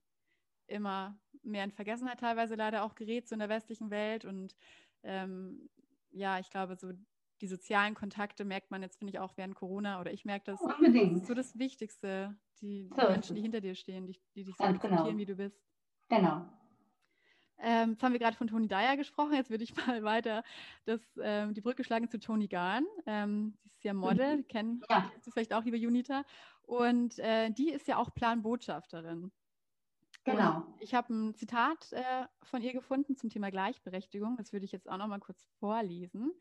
immer 0.67 1.19
mehr 1.43 1.65
in 1.65 1.73
Vergessenheit 1.73 2.21
teilweise 2.21 2.55
leider 2.55 2.85
auch 2.85 2.95
gerät, 2.95 3.29
so 3.29 3.35
in 3.35 3.39
der 3.39 3.49
westlichen 3.49 3.91
Welt 3.91 4.25
und 4.25 4.57
ähm, 5.03 5.69
ja, 6.11 6.39
ich 6.39 6.51
glaube, 6.51 6.77
so 6.77 6.93
die 7.41 7.47
sozialen 7.47 7.95
Kontakte 7.95 8.45
merkt 8.45 8.71
man 8.71 8.83
jetzt, 8.83 8.99
finde 8.99 9.13
ich, 9.13 9.19
auch 9.19 9.37
während 9.37 9.55
Corona 9.55 10.01
oder 10.01 10.13
ich 10.13 10.25
merke 10.25 10.53
das. 10.53 10.61
Unbedingt. 10.61 11.13
Das 11.13 11.23
ist 11.23 11.29
so 11.29 11.35
das 11.35 11.59
Wichtigste, 11.59 12.37
die, 12.61 12.89
so 12.95 13.09
Menschen, 13.09 13.37
die 13.37 13.43
hinter 13.43 13.61
dir 13.61 13.75
stehen, 13.75 14.07
die, 14.07 14.19
die 14.35 14.45
dich 14.45 14.57
so 14.57 14.65
akzeptieren, 14.65 15.05
genau. 15.05 15.19
wie 15.19 15.27
du 15.27 15.37
bist. 15.37 15.61
Genau. 16.09 16.47
Ähm, 17.59 17.93
jetzt 17.93 18.03
haben 18.03 18.13
wir 18.13 18.21
gerade 18.21 18.37
von 18.37 18.49
Toni 18.49 18.69
Dyer 18.69 18.97
gesprochen. 18.97 19.35
Jetzt 19.35 19.51
würde 19.51 19.65
ich 19.65 19.75
mal 19.87 20.03
weiter 20.03 20.43
das, 20.85 21.01
ähm, 21.23 21.55
die 21.55 21.61
Brücke 21.61 21.85
schlagen 21.85 22.09
zu 22.09 22.19
Toni 22.19 22.49
Garn. 22.49 22.87
Ähm, 23.07 23.55
sie 23.63 23.69
ist 23.69 23.85
ja 23.85 23.95
Model, 23.95 24.39
mhm. 24.39 24.49
kennen 24.49 24.83
ja. 24.89 25.11
vielleicht 25.33 25.53
auch, 25.53 25.65
liebe 25.65 25.77
Junita. 25.77 26.25
Und 26.63 27.19
äh, 27.19 27.51
die 27.51 27.71
ist 27.71 27.87
ja 27.87 27.99
auch 27.99 28.15
Planbotschafterin. 28.15 29.31
Genau. 30.27 30.57
Und 30.57 30.83
ich 30.83 30.93
habe 30.95 31.15
ein 31.15 31.35
Zitat 31.35 31.93
äh, 31.93 32.27
von 32.43 32.61
ihr 32.61 32.73
gefunden 32.73 33.17
zum 33.17 33.31
Thema 33.31 33.51
Gleichberechtigung. 33.51 34.37
Das 34.37 34.53
würde 34.53 34.65
ich 34.65 34.73
jetzt 34.73 34.89
auch 34.89 34.97
noch 34.97 35.07
mal 35.07 35.21
kurz 35.21 35.47
vorlesen. 35.61 36.33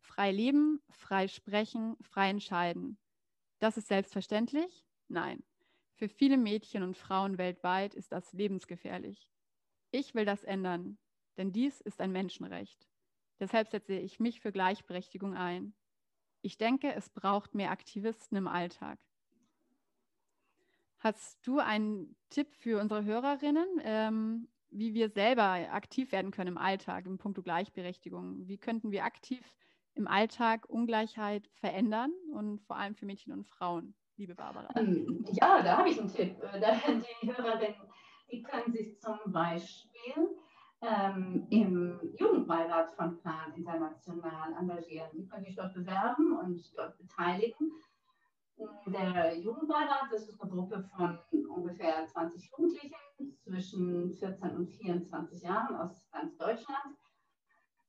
Frei 0.00 0.32
leben, 0.32 0.82
frei 0.90 1.28
sprechen, 1.28 1.96
frei 2.02 2.30
entscheiden. 2.30 2.98
Das 3.60 3.76
ist 3.76 3.88
selbstverständlich? 3.88 4.84
Nein. 5.08 5.44
Für 5.94 6.08
viele 6.08 6.38
Mädchen 6.38 6.82
und 6.82 6.96
Frauen 6.96 7.38
weltweit 7.38 7.94
ist 7.94 8.10
das 8.10 8.32
lebensgefährlich. 8.32 9.30
Ich 9.92 10.14
will 10.14 10.24
das 10.24 10.42
ändern, 10.42 10.98
denn 11.36 11.52
dies 11.52 11.80
ist 11.80 12.00
ein 12.00 12.10
Menschenrecht. 12.10 12.88
Deshalb 13.38 13.68
setze 13.68 13.94
ich 13.94 14.18
mich 14.18 14.40
für 14.40 14.50
Gleichberechtigung 14.50 15.34
ein. 15.34 15.74
Ich 16.42 16.58
denke, 16.58 16.94
es 16.94 17.10
braucht 17.10 17.54
mehr 17.54 17.70
Aktivisten 17.70 18.36
im 18.36 18.48
Alltag. 18.48 18.98
Hast 21.00 21.46
du 21.46 21.58
einen 21.58 22.14
Tipp 22.28 22.52
für 22.52 22.78
unsere 22.78 23.04
Hörerinnen, 23.04 23.66
ähm, 23.82 24.48
wie 24.70 24.92
wir 24.92 25.08
selber 25.08 25.44
aktiv 25.72 26.12
werden 26.12 26.30
können 26.30 26.48
im 26.48 26.58
Alltag 26.58 27.06
im 27.06 27.16
Punkt 27.16 27.42
Gleichberechtigung? 27.42 28.46
Wie 28.46 28.58
könnten 28.58 28.92
wir 28.92 29.04
aktiv 29.04 29.40
im 29.94 30.06
Alltag 30.06 30.68
Ungleichheit 30.68 31.48
verändern 31.54 32.12
und 32.34 32.60
vor 32.60 32.76
allem 32.76 32.94
für 32.94 33.06
Mädchen 33.06 33.32
und 33.32 33.46
Frauen, 33.46 33.94
liebe 34.16 34.34
Barbara? 34.34 34.68
Ähm, 34.76 35.24
ja, 35.32 35.62
da 35.62 35.78
habe 35.78 35.88
ich 35.88 35.98
einen 35.98 36.12
Tipp. 36.12 36.36
Äh, 36.42 36.60
die 37.22 37.34
Hörerinnen, 37.34 37.80
die 38.30 38.42
können 38.42 38.70
sich 38.70 39.00
zum 39.00 39.18
Beispiel 39.32 40.36
ähm, 40.82 41.46
im 41.48 41.98
Jugendbeirat 42.18 42.92
von 42.92 43.18
Plan 43.22 43.54
International 43.56 44.52
engagieren. 44.52 45.08
Die 45.14 45.26
können 45.26 45.44
sich 45.46 45.56
dort 45.56 45.72
bewerben 45.72 46.36
und 46.36 46.62
dort 46.76 46.98
beteiligen 46.98 47.72
der 48.86 49.38
Jugendbeirat, 49.38 50.12
das 50.12 50.28
ist 50.28 50.40
eine 50.40 50.50
Gruppe 50.50 50.88
von 50.96 51.18
ungefähr 51.48 52.06
20 52.06 52.50
Jugendlichen 52.50 53.38
zwischen 53.42 54.14
14 54.14 54.56
und 54.56 54.68
24 54.68 55.42
Jahren 55.42 55.76
aus 55.76 56.08
ganz 56.10 56.36
Deutschland. 56.36 56.96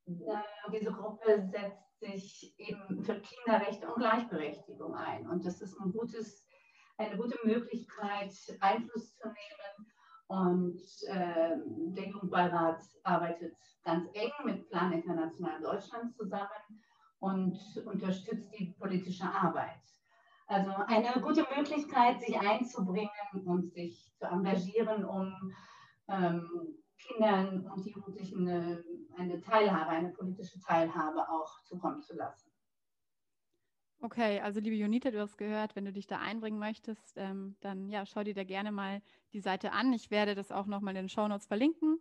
Äh, 0.07 0.71
diese 0.73 0.91
Gruppe 0.91 1.49
setzt 1.51 1.99
sich 1.99 2.53
eben 2.57 3.03
für 3.03 3.21
Kinderrechte 3.21 3.87
und 3.87 3.99
Gleichberechtigung 3.99 4.95
ein. 4.95 5.29
Und 5.29 5.45
das 5.45 5.61
ist 5.61 5.77
ein 5.79 5.91
gutes, 5.91 6.47
eine 6.97 7.17
gute 7.17 7.37
Möglichkeit, 7.43 8.33
Einfluss 8.59 9.15
zu 9.17 9.27
nehmen. 9.27 9.91
Und 10.27 10.79
äh, 11.07 11.57
der 11.93 12.07
Jugendbeirat 12.07 12.81
arbeitet 13.03 13.55
ganz 13.83 14.07
eng 14.13 14.31
mit 14.45 14.69
Plan 14.69 14.93
International 14.93 15.61
Deutschland 15.61 16.15
zusammen 16.15 16.81
und 17.19 17.59
unterstützt 17.85 18.49
die 18.57 18.73
politische 18.79 19.25
Arbeit. 19.25 19.81
Also 20.51 20.71
eine 20.87 21.21
gute 21.21 21.47
Möglichkeit, 21.55 22.19
sich 22.19 22.37
einzubringen 22.37 23.09
und 23.45 23.71
sich 23.71 24.11
zu 24.17 24.25
engagieren, 24.25 25.05
um 25.05 25.33
ähm, 26.09 26.75
Kindern 26.97 27.65
und 27.67 27.85
Jugendlichen 27.85 28.45
eine, 28.49 28.83
eine 29.17 29.39
Teilhabe, 29.39 29.91
eine 29.91 30.09
politische 30.09 30.59
Teilhabe 30.59 31.29
auch 31.29 31.63
zukommen 31.63 32.01
zu 32.01 32.17
lassen. 32.17 32.51
Okay, 34.01 34.41
also 34.41 34.59
liebe 34.59 34.75
Junita, 34.75 35.09
du 35.09 35.21
hast 35.21 35.37
gehört, 35.37 35.77
wenn 35.77 35.85
du 35.85 35.93
dich 35.93 36.07
da 36.07 36.19
einbringen 36.19 36.59
möchtest, 36.59 37.13
ähm, 37.15 37.55
dann 37.61 37.87
ja, 37.87 38.05
schau 38.05 38.23
dir 38.25 38.33
da 38.33 38.43
gerne 38.43 38.73
mal 38.73 39.01
die 39.31 39.39
Seite 39.39 39.71
an. 39.71 39.93
Ich 39.93 40.11
werde 40.11 40.35
das 40.35 40.51
auch 40.51 40.65
nochmal 40.65 40.97
in 40.97 41.03
den 41.03 41.09
Show 41.09 41.29
Notes 41.29 41.45
verlinken. 41.45 41.97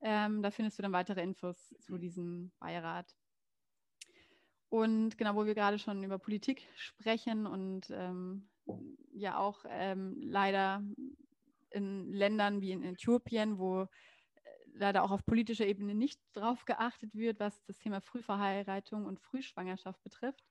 Ähm, 0.00 0.40
da 0.40 0.50
findest 0.50 0.78
du 0.78 0.82
dann 0.82 0.92
weitere 0.92 1.22
Infos 1.22 1.74
zu 1.80 1.98
diesem 1.98 2.50
Beirat. 2.60 3.14
Und 4.70 5.18
genau, 5.18 5.34
wo 5.34 5.44
wir 5.46 5.54
gerade 5.54 5.80
schon 5.80 6.02
über 6.04 6.18
Politik 6.18 6.66
sprechen 6.76 7.46
und 7.46 7.90
ähm, 7.90 8.48
ja 9.12 9.36
auch 9.36 9.64
ähm, 9.68 10.16
leider 10.22 10.82
in 11.70 12.12
Ländern 12.12 12.60
wie 12.60 12.70
in 12.70 12.84
Äthiopien, 12.84 13.58
wo 13.58 13.82
äh, 13.82 13.86
leider 14.74 15.02
auch 15.02 15.10
auf 15.10 15.26
politischer 15.26 15.66
Ebene 15.66 15.94
nicht 15.96 16.20
drauf 16.34 16.64
geachtet 16.64 17.14
wird, 17.14 17.40
was 17.40 17.64
das 17.64 17.78
Thema 17.78 18.00
Frühverheiratung 18.00 19.06
und 19.06 19.20
Frühschwangerschaft 19.20 20.00
betrifft. 20.04 20.44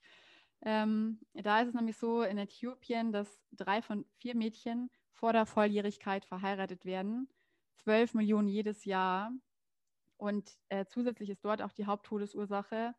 Ähm, 0.63 1.21
da 1.33 1.61
ist 1.61 1.69
es 1.69 1.73
nämlich 1.73 1.97
so 1.97 2.21
in 2.21 2.37
Äthiopien, 2.37 3.13
dass 3.13 3.41
drei 3.53 3.81
von 3.81 4.05
vier 4.17 4.35
Mädchen 4.35 4.89
vor 5.13 5.31
der 5.31 5.45
Volljährigkeit 5.45 6.25
verheiratet 6.25 6.83
werden. 6.83 7.29
Zwölf 7.77 8.13
Millionen 8.13 8.49
jedes 8.49 8.83
Jahr. 8.83 9.31
Und 10.17 10.57
äh, 10.67 10.85
zusätzlich 10.85 11.29
ist 11.29 11.45
dort 11.45 11.61
auch 11.61 11.71
die 11.71 11.85
Haupttodesursache 11.85 12.93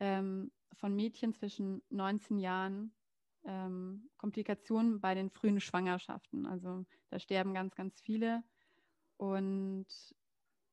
ähm, 0.00 0.50
von 0.72 0.94
Mädchen 0.94 1.34
zwischen 1.34 1.82
19 1.90 2.38
Jahren 2.38 2.92
ähm, 3.44 4.08
Komplikationen 4.16 5.00
bei 5.00 5.14
den 5.14 5.30
frühen 5.30 5.60
Schwangerschaften. 5.60 6.46
Also 6.46 6.84
da 7.10 7.18
sterben 7.18 7.54
ganz, 7.54 7.74
ganz 7.74 8.00
viele. 8.00 8.42
Und 9.16 9.86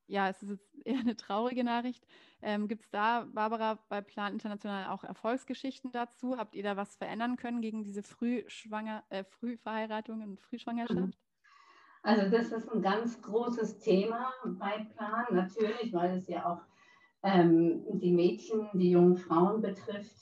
ja, 0.07 0.29
es 0.29 0.41
ist 0.41 0.49
jetzt 0.49 0.85
eher 0.85 0.99
eine 0.99 1.15
traurige 1.17 1.63
Nachricht. 1.63 2.05
Ähm, 2.41 2.67
Gibt 2.67 2.83
es 2.83 2.89
da, 2.89 3.27
Barbara, 3.33 3.77
bei 3.89 4.01
Plan 4.01 4.33
International 4.33 4.87
auch 4.87 5.03
Erfolgsgeschichten 5.03 5.91
dazu? 5.91 6.37
Habt 6.37 6.55
ihr 6.55 6.63
da 6.63 6.77
was 6.77 6.95
verändern 6.95 7.35
können 7.35 7.61
gegen 7.61 7.83
diese 7.83 8.03
Frühschwanger, 8.03 9.03
äh, 9.09 9.23
Frühverheiratung 9.25 10.21
und 10.21 10.39
Frühschwangerschaft? 10.39 11.17
Also 12.03 12.29
das 12.29 12.51
ist 12.51 12.71
ein 12.71 12.81
ganz 12.81 13.21
großes 13.21 13.79
Thema 13.79 14.31
bei 14.45 14.85
Plan, 14.95 15.25
natürlich, 15.31 15.91
weil 15.91 16.17
es 16.17 16.27
ja 16.27 16.45
auch 16.45 16.61
ähm, 17.23 17.83
die 17.99 18.11
Mädchen, 18.11 18.69
die 18.73 18.91
jungen 18.91 19.17
Frauen 19.17 19.61
betrifft. 19.61 20.15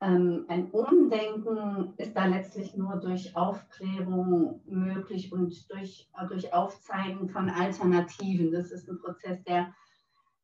Ähm, 0.00 0.44
ein 0.48 0.70
Umdenken 0.70 1.92
ist 1.96 2.16
da 2.16 2.26
letztlich 2.26 2.76
nur 2.76 2.96
durch 2.96 3.34
Aufklärung 3.34 4.62
möglich 4.66 5.32
und 5.32 5.70
durch, 5.72 6.08
durch 6.28 6.52
Aufzeigen 6.52 7.28
von 7.28 7.50
Alternativen. 7.50 8.52
Das 8.52 8.70
ist 8.70 8.88
ein 8.88 9.00
Prozess, 9.00 9.42
der 9.44 9.74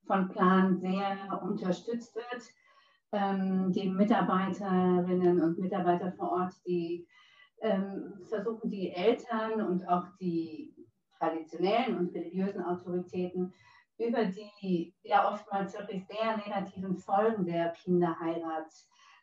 von 0.07 0.29
Plan 0.29 0.81
sehr 0.81 1.41
unterstützt 1.43 2.17
wird. 2.17 2.43
Ähm, 3.13 3.73
die 3.73 3.89
Mitarbeiterinnen 3.89 5.41
und 5.41 5.59
Mitarbeiter 5.59 6.13
vor 6.13 6.33
Ort, 6.33 6.55
die 6.67 7.07
ähm, 7.61 8.15
versuchen, 8.29 8.69
die 8.71 8.91
Eltern 8.91 9.63
und 9.63 9.89
auch 9.89 10.07
die 10.21 10.75
traditionellen 11.19 11.97
und 11.97 12.15
religiösen 12.15 12.63
Autoritäten 12.63 13.55
über 13.99 14.25
die 14.25 14.95
ja 15.03 15.33
oftmals 15.33 15.75
wirklich 15.79 16.07
sehr 16.07 16.37
negativen 16.37 16.97
Folgen 16.97 17.47
der 17.47 17.71
Kinderheirat 17.71 18.73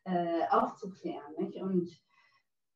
äh, 0.05 0.47
aufzuklären. 0.49 1.33
Nicht? 1.37 1.57
Und 1.57 1.89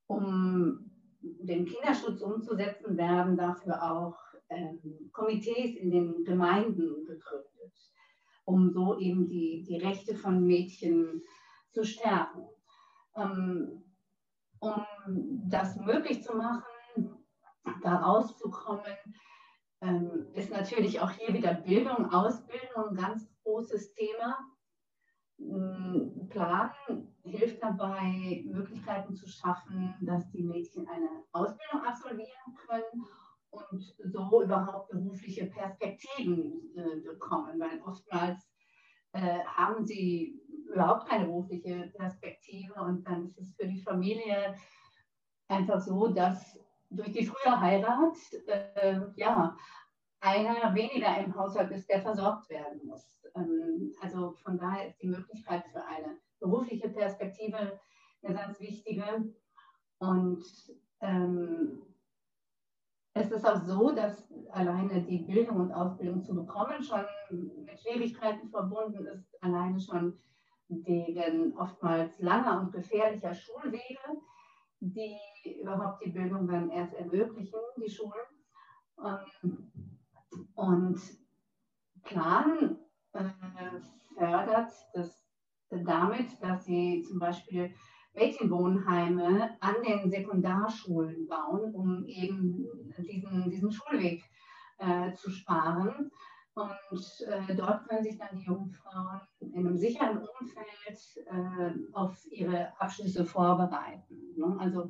um 0.07 0.91
den 1.21 1.65
Kinderschutz 1.65 2.21
umzusetzen, 2.21 2.97
werden 2.97 3.37
dafür 3.37 3.81
auch 3.81 4.17
ähm, 4.49 5.09
Komitees 5.11 5.75
in 5.75 5.91
den 5.91 6.23
Gemeinden 6.23 7.05
gegründet, 7.05 7.73
um 8.43 8.69
so 8.71 8.99
eben 8.99 9.27
die, 9.27 9.63
die 9.67 9.77
Rechte 9.77 10.15
von 10.15 10.45
Mädchen 10.45 11.21
zu 11.71 11.83
stärken. 11.83 12.47
Ähm, 13.15 13.83
um 14.59 14.85
das 15.49 15.75
möglich 15.77 16.23
zu 16.23 16.35
machen, 16.35 16.63
da 17.81 17.95
rauszukommen, 17.97 18.95
ähm, 19.85 20.27
ist 20.33 20.51
natürlich 20.51 20.99
auch 20.99 21.11
hier 21.11 21.33
wieder 21.33 21.53
Bildung, 21.53 22.11
Ausbildung 22.11 22.89
ein 22.89 22.95
ganz 22.95 23.27
großes 23.43 23.93
Thema. 23.93 24.37
Hm, 25.37 26.27
Plan 26.29 26.71
hilft 27.23 27.61
dabei, 27.61 28.43
Möglichkeiten 28.45 29.15
zu 29.15 29.27
schaffen, 29.27 29.95
dass 30.01 30.29
die 30.31 30.43
Mädchen 30.43 30.87
eine 30.87 31.09
Ausbildung 31.31 31.81
absolvieren 31.85 32.55
können 32.67 33.05
und 33.49 33.95
so 34.03 34.43
überhaupt 34.43 34.91
berufliche 34.91 35.45
Perspektiven 35.45 36.75
äh, 36.75 36.99
bekommen, 37.01 37.59
weil 37.59 37.81
oftmals 37.85 38.39
äh, 39.13 39.39
haben 39.45 39.85
sie 39.85 40.41
überhaupt 40.73 41.07
keine 41.07 41.25
berufliche 41.25 41.91
Perspektive 41.97 42.73
und 42.81 43.07
dann 43.07 43.25
ist 43.25 43.39
es 43.39 43.55
für 43.55 43.67
die 43.67 43.81
Familie 43.81 44.55
einfach 45.47 45.79
so, 45.79 46.07
dass 46.07 46.59
durch 46.89 47.11
die 47.11 47.25
frühe 47.25 47.59
Heirat 47.59 48.15
äh, 48.47 48.99
ja, 49.15 49.57
einer 50.19 50.73
weniger 50.73 51.17
im 51.17 51.35
Haushalt 51.35 51.71
ist, 51.71 51.89
der 51.89 52.01
versorgt 52.01 52.49
werden 52.49 52.85
muss. 52.85 53.25
Ähm, 53.35 53.93
also 54.01 54.33
von 54.43 54.57
daher 54.57 54.87
ist 54.87 55.01
die 55.01 55.07
Möglichkeit 55.07 55.65
für 55.71 55.83
eine 55.85 56.17
berufliche 56.39 56.89
Perspektive 56.89 57.79
eine 58.23 58.35
ganz 58.35 58.59
wichtige. 58.59 59.33
Und 59.99 60.43
ähm, 61.01 61.81
es 63.13 63.31
ist 63.31 63.45
auch 63.45 63.61
so, 63.61 63.91
dass 63.91 64.27
alleine 64.51 65.01
die 65.01 65.19
Bildung 65.19 65.57
und 65.57 65.71
Ausbildung 65.71 66.23
zu 66.23 66.35
bekommen 66.35 66.83
schon 66.83 67.05
mit 67.29 67.79
Schwierigkeiten 67.79 68.49
verbunden 68.49 69.05
ist, 69.07 69.41
alleine 69.41 69.79
schon 69.79 70.19
wegen 70.67 71.55
oftmals 71.57 72.19
langer 72.19 72.59
und 72.59 72.73
gefährlicher 72.73 73.33
Schulwege, 73.33 74.21
die 74.79 75.17
überhaupt 75.51 76.03
die 76.03 76.11
Bildung 76.11 76.47
dann 76.47 76.69
erst 76.69 76.93
ermöglichen, 76.93 77.59
die 77.77 77.89
Schulen. 77.89 78.13
Ähm, 79.03 79.71
und 80.55 80.99
Plan 82.03 82.77
äh, 83.13 83.23
fördert 84.17 84.71
das 84.93 85.25
damit, 85.69 86.41
dass 86.41 86.65
sie 86.65 87.03
zum 87.07 87.19
Beispiel 87.19 87.73
Mädchenwohnheime 88.13 89.57
an 89.59 89.75
den 89.85 90.09
Sekundarschulen 90.09 91.27
bauen, 91.27 91.73
um 91.73 92.05
eben 92.05 92.65
diesen, 92.97 93.49
diesen 93.49 93.71
Schulweg 93.71 94.23
äh, 94.77 95.13
zu 95.13 95.29
sparen. 95.31 96.11
Und 96.53 97.27
äh, 97.27 97.53
dort 97.55 97.85
können 97.87 98.03
sich 98.03 98.17
dann 98.17 98.37
die 98.37 98.45
Jungfrauen 98.45 99.19
in 99.39 99.53
einem 99.53 99.77
sicheren 99.77 100.19
Umfeld 100.19 101.27
äh, 101.27 101.71
auf 101.91 102.25
ihre 102.31 102.79
Abschlüsse 102.79 103.25
vorbereiten. 103.25 104.33
Ne? 104.37 104.55
Also 104.59 104.89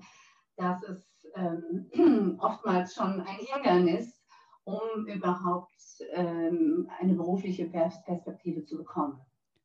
das 0.58 0.84
ist 0.84 1.28
ähm, 1.36 2.38
oftmals 2.40 2.94
schon 2.94 3.22
ein 3.22 3.38
Hindernis, 3.40 4.22
um 4.64 5.06
überhaupt 5.08 5.72
ähm, 6.14 6.90
eine 7.00 7.14
berufliche 7.14 7.66
Perspektive 7.68 8.64
zu 8.66 8.78
bekommen. 8.78 9.20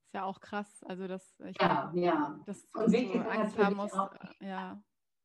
Ist 0.04 0.14
ja 0.14 0.24
auch 0.24 0.40
krass, 0.40 0.82
also 0.86 1.06
dass 1.06 1.40
ich 1.40 1.56
ja, 1.60 1.90
ja. 1.94 2.40
dass, 2.44 2.68
dass 2.72 2.90
du 2.90 3.30
Angst 3.30 3.58
haben 3.58 3.76
musst, 3.76 3.96
auch, 3.96 4.10
ja, 4.40 4.82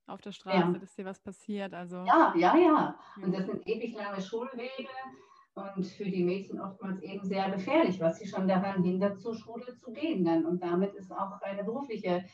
auf 0.07 0.21
der 0.21 0.31
Straße, 0.31 0.57
ja. 0.57 0.71
dass 0.71 0.95
dir 0.95 1.05
was 1.05 1.19
passiert. 1.19 1.73
Also 1.73 1.97
ja, 2.05 2.33
ja, 2.37 2.55
ja. 2.55 2.99
Und 3.21 3.33
das 3.33 3.47
sind 3.47 3.67
ewig 3.67 3.95
lange 3.95 4.21
Schulwege 4.21 4.87
und 5.55 5.85
für 5.85 6.05
die 6.05 6.23
Mädchen 6.23 6.59
oftmals 6.59 7.01
eben 7.01 7.25
sehr 7.25 7.49
gefährlich, 7.49 7.99
was 7.99 8.19
sie 8.19 8.27
schon 8.27 8.47
daran 8.47 8.83
hindert, 8.83 9.19
zur 9.19 9.35
Schule 9.35 9.75
zu 9.77 9.91
gehen 9.91 10.23
dann. 10.23 10.45
Und 10.45 10.61
damit 10.61 10.93
ist 10.93 11.11
auch 11.11 11.41
eine 11.41 11.63
berufliche 11.63 12.25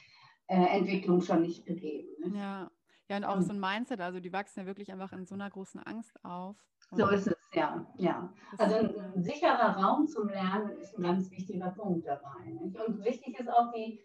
äh, 0.48 0.78
Entwicklung 0.78 1.22
schon 1.22 1.44
nicht 1.44 1.66
gegeben. 1.66 2.10
Ne? 2.20 2.38
Ja. 2.38 2.72
Ja, 3.12 3.18
und 3.18 3.26
auch 3.26 3.36
und, 3.36 3.44
so 3.44 3.52
ein 3.52 3.60
Mindset, 3.60 4.00
also 4.00 4.22
die 4.22 4.32
wachsen 4.32 4.62
ja 4.62 4.66
wirklich 4.66 4.90
einfach 4.90 5.12
in 5.12 5.26
so 5.26 5.36
einer 5.36 5.50
großen 5.50 5.82
Angst 5.82 6.18
auf. 6.24 6.56
So 6.92 7.10
ist 7.10 7.28
es, 7.28 7.36
ja. 7.54 7.86
ja. 7.98 8.34
Also 8.58 8.76
ein, 8.76 9.22
sicherer 9.22 9.76
Raum 9.76 10.08
zum 10.08 10.30
Lernen 10.30 10.78
ist 10.78 10.98
ein 10.98 11.04
ganz 11.04 11.30
wichtiger 11.30 11.72
Punkt 11.72 12.08
dabei. 12.08 12.46
Nicht? 12.46 12.80
Und 12.80 13.04
wichtig 13.04 13.38
ist 13.38 13.50
auch 13.50 13.70
die, 13.74 14.00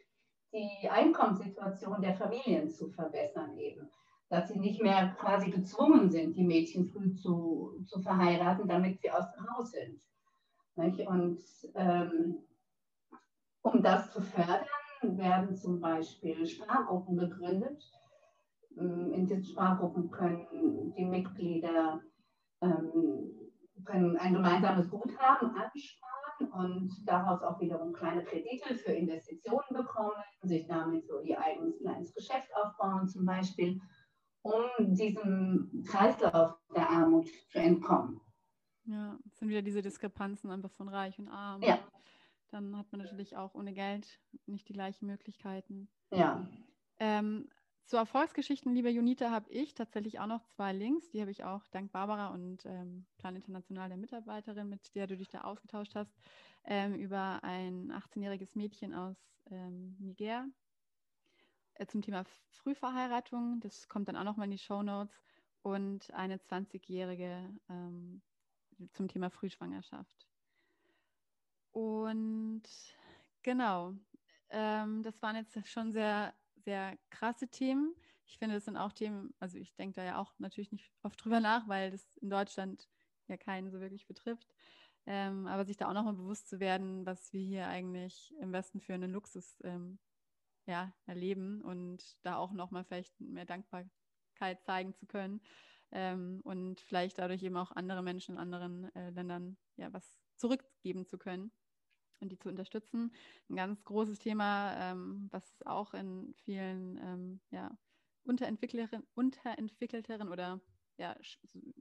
die 0.53 0.89
Einkommenssituation 0.89 2.03
der 2.03 2.17
Familien 2.17 2.69
zu 2.69 2.89
verbessern 2.91 3.57
eben. 3.59 3.89
Dass 4.29 4.49
sie 4.49 4.59
nicht 4.59 4.83
mehr 4.83 5.15
quasi 5.21 5.53
gezwungen 5.53 6.11
sind, 6.11 6.37
die 6.37 6.43
Mädchen 6.43 6.87
früh 6.87 7.15
zu, 7.15 7.81
zu 7.85 8.01
verheiraten, 8.01 8.67
damit 8.67 9.01
sie 9.01 9.13
aus 9.13 9.31
dem 9.37 9.49
Haus 9.55 9.71
sind. 9.71 10.03
Nicht? 10.75 11.07
Und 11.07 11.41
ähm, 11.75 12.39
um 13.63 13.83
das 13.85 14.13
zu 14.13 14.21
fördern, 14.21 14.67
werden 15.03 15.55
zum 15.55 15.81
Beispiel 15.81 16.45
Sprachgruppen 16.45 17.17
gegründet. 17.17 17.85
In 18.77 19.27
diesen 19.27 19.45
Sprachgruppen 19.45 20.11
können 20.11 20.93
die 20.97 21.05
Mitglieder 21.05 22.01
ähm, 22.61 23.33
können 23.85 24.17
ein 24.17 24.35
gemeinsames 24.35 24.91
Guthaben 24.91 25.55
ansparen 25.55 26.53
und 26.53 26.91
daraus 27.07 27.43
auch 27.43 27.61
wiederum 27.61 27.93
kleine 27.93 28.25
Kredite 28.25 28.75
für 28.75 28.93
Investitionen 28.93 29.69
bekommen, 29.71 30.13
sich 30.43 30.67
damit 30.67 31.07
so 31.07 31.21
ihr 31.21 31.41
eigenes 31.41 31.79
kleines 31.79 32.15
Geschäft 32.15 32.49
aufbauen 32.55 33.09
zum 33.09 33.25
Beispiel, 33.25 33.81
um 34.43 34.95
diesem 34.95 35.85
Kreislauf 35.87 36.59
der 36.75 36.89
Armut 36.89 37.29
zu 37.51 37.59
entkommen. 37.59 38.21
Ja, 38.85 39.19
es 39.27 39.39
sind 39.39 39.49
wieder 39.49 39.63
diese 39.63 39.83
Diskrepanzen 39.83 40.51
einfach 40.51 40.71
von 40.73 40.89
Reich 40.89 41.19
und 41.19 41.29
Arm. 41.29 41.63
Ja. 41.63 41.79
Dann 42.51 42.77
hat 42.77 42.91
man 42.93 43.01
natürlich 43.03 43.37
auch 43.37 43.55
ohne 43.55 43.73
Geld 43.73 44.21
nicht 44.47 44.69
die 44.69 44.73
gleichen 44.73 45.07
Möglichkeiten. 45.07 45.89
Ja. 46.13 46.47
Ähm, 46.99 47.49
zu 47.87 47.97
Erfolgsgeschichten, 47.97 48.75
liebe 48.75 48.91
Junita, 48.91 49.31
habe 49.31 49.49
ich 49.51 49.75
tatsächlich 49.75 50.19
auch 50.19 50.27
noch 50.27 50.45
zwei 50.49 50.73
Links. 50.73 51.09
Die 51.11 51.21
habe 51.21 51.31
ich 51.31 51.45
auch 51.45 51.67
dank 51.69 51.93
Barbara 51.93 52.29
und 52.29 52.67
ähm, 52.67 53.07
Plan 53.17 53.37
International 53.37 53.89
der 53.89 53.97
Mitarbeiterin, 53.97 54.69
mit 54.69 54.95
der 54.95 55.07
du 55.07 55.17
dich 55.17 55.29
da 55.29 55.43
ausgetauscht 55.43 55.95
hast, 55.95 56.13
ähm, 56.65 56.95
über 56.97 57.45
ein 57.45 57.93
18-jähriges 57.93 58.51
Mädchen 58.55 58.93
aus 58.93 59.17
ähm, 59.51 59.97
Niger 60.01 60.47
äh, 61.75 61.87
zum 61.87 62.03
Thema 62.03 62.25
Frühverheiratung. 62.51 63.61
Das 63.61 63.89
kommt 63.89 64.09
dann 64.09 64.17
auch 64.17 64.25
nochmal 64.25 64.47
in 64.47 64.53
die 64.53 64.59
Show 64.59 64.83
Notes. 64.83 65.23
Und 65.63 66.13
eine 66.13 66.39
20-jährige, 66.39 67.53
ähm, 67.69 68.23
zum 68.93 69.09
Thema 69.09 69.31
Frühschwangerschaft. 69.31 70.27
Und 71.73 72.63
genau, 73.43 73.95
ähm, 74.51 75.03
das 75.03 75.21
waren 75.23 75.37
jetzt 75.37 75.69
schon 75.69 75.93
sehr, 75.93 76.35
sehr 76.67 76.99
krasse 77.11 77.49
Themen. 77.49 77.95
Ich 78.27 78.39
finde, 78.39 78.57
das 78.57 78.65
sind 78.67 78.77
auch 78.77 78.93
Themen, 78.93 79.33
also 79.39 79.57
ich 79.57 79.75
denke 79.77 79.95
da 79.95 80.05
ja 80.05 80.19
auch 80.19 80.35
natürlich 80.39 80.73
nicht 80.73 80.93
oft 81.03 81.25
drüber 81.25 81.41
nach, 81.41 81.67
weil 81.69 81.93
das 81.93 82.17
in 82.19 82.29
Deutschland 82.29 82.89
ja 83.29 83.37
keinen 83.37 83.71
so 83.71 83.81
wirklich 83.81 84.07
betrifft. 84.07 84.53
Ähm, 85.07 85.47
aber 85.47 85.65
sich 85.65 85.77
da 85.77 85.89
auch 85.89 85.95
nochmal 85.95 86.15
bewusst 86.15 86.49
zu 86.49 86.59
werden, 86.59 87.07
was 87.07 87.33
wir 87.33 87.41
hier 87.41 87.69
eigentlich 87.69 88.35
im 88.41 88.53
Westen 88.53 88.81
für 88.81 88.95
einen 88.95 89.13
Luxus 89.13 89.61
ähm, 89.63 90.01
ja, 90.67 90.93
erleben 91.07 91.63
und 91.63 92.17
da 92.23 92.37
auch 92.37 92.53
nochmal 92.53 92.85
vielleicht 92.85 93.19
mehr 93.21 93.45
Dankbarkeit 93.45 94.65
zeigen 94.65 94.95
zu 94.95 95.07
können 95.07 95.41
ähm, 95.93 96.41
und 96.43 96.81
vielleicht 96.81 97.19
dadurch 97.19 97.45
eben 97.45 97.57
auch 97.57 97.71
andere 97.71 98.03
Menschen 98.03 98.35
in 98.35 98.41
anderen 98.41 98.93
äh, 98.97 99.11
Ländern 99.11 99.57
ja 99.77 99.93
was 99.93 100.19
zurückgeben 100.35 101.07
zu 101.07 101.19
können 101.19 101.53
und 102.21 102.31
die 102.31 102.39
zu 102.39 102.49
unterstützen. 102.49 103.13
Ein 103.49 103.57
ganz 103.57 103.85
großes 103.85 104.19
Thema, 104.19 104.93
ähm, 104.93 105.29
was 105.31 105.63
auch 105.67 105.95
in 105.95 106.35
vielen 106.45 106.99
ähm, 106.99 107.41
ja, 107.51 107.77
unterentwickelteren, 108.25 109.03
unterentwickelteren 109.15 110.29
oder 110.29 110.61
ja, 110.99 111.17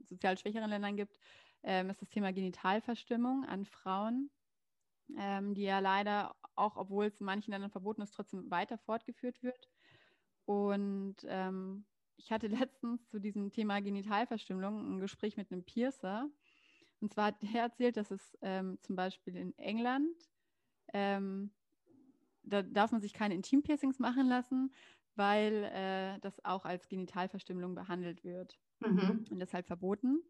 sozial 0.04 0.36
schwächeren 0.38 0.70
Ländern 0.70 0.96
gibt, 0.96 1.18
ähm, 1.62 1.90
ist 1.90 2.02
das 2.02 2.10
Thema 2.10 2.32
Genitalverstimmung 2.32 3.44
an 3.44 3.64
Frauen, 3.64 4.30
ähm, 5.16 5.54
die 5.54 5.62
ja 5.62 5.78
leider 5.78 6.34
auch, 6.54 6.76
obwohl 6.76 7.06
es 7.06 7.20
in 7.20 7.26
manchen 7.26 7.52
Ländern 7.52 7.70
verboten 7.70 8.02
ist, 8.02 8.12
trotzdem 8.12 8.50
weiter 8.50 8.78
fortgeführt 8.78 9.42
wird. 9.42 9.68
Und 10.44 11.16
ähm, 11.28 11.86
ich 12.16 12.30
hatte 12.30 12.46
letztens 12.68 13.08
zu 13.08 13.18
diesem 13.18 13.50
Thema 13.50 13.80
Genitalverstümmelung 13.80 14.96
ein 14.96 15.00
Gespräch 15.00 15.36
mit 15.36 15.50
einem 15.50 15.64
Piercer. 15.64 16.28
Und 17.00 17.12
zwar 17.12 17.26
hat 17.26 17.42
er 17.42 17.62
erzählt, 17.62 17.96
dass 17.96 18.10
es 18.10 18.36
ähm, 18.42 18.78
zum 18.82 18.96
Beispiel 18.96 19.36
in 19.36 19.56
England, 19.58 20.16
ähm, 20.92 21.50
da 22.42 22.62
darf 22.62 22.92
man 22.92 23.00
sich 23.00 23.12
keine 23.12 23.34
Intimpiercings 23.34 23.98
machen 23.98 24.26
lassen, 24.28 24.72
weil 25.14 25.64
äh, 25.64 26.18
das 26.20 26.44
auch 26.44 26.64
als 26.64 26.88
Genitalverstümmelung 26.88 27.74
behandelt 27.74 28.24
wird 28.24 28.58
mhm. 28.80 29.24
und 29.30 29.38
deshalb 29.38 29.66
verboten. 29.66 30.22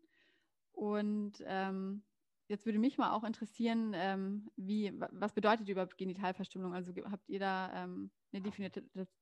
Und 0.73 1.43
ähm, 1.47 2.05
jetzt 2.49 2.67
würde 2.67 2.79
mich 2.79 2.99
mal 2.99 3.13
auch 3.13 3.25
interessieren, 3.25 3.93
ähm, 3.95 4.51
wie, 4.57 4.93
was 5.11 5.33
bedeutet 5.33 5.69
überhaupt 5.69 5.99
Genitalverstümmelung? 5.99 6.75
Also 6.75 6.93
habt 7.11 7.29
ihr 7.29 7.41
da 7.41 7.85
ähm, 7.85 8.11
eine 8.33 8.43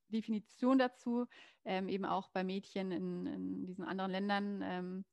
Definition 0.09 0.79
dazu, 0.79 1.27
ähm, 1.65 1.89
eben 1.89 2.05
auch 2.05 2.29
bei 2.31 2.45
Mädchen 2.45 2.91
in, 2.91 3.27
in 3.27 3.67
diesen 3.67 3.85
anderen 3.85 4.11
Ländern? 4.11 5.05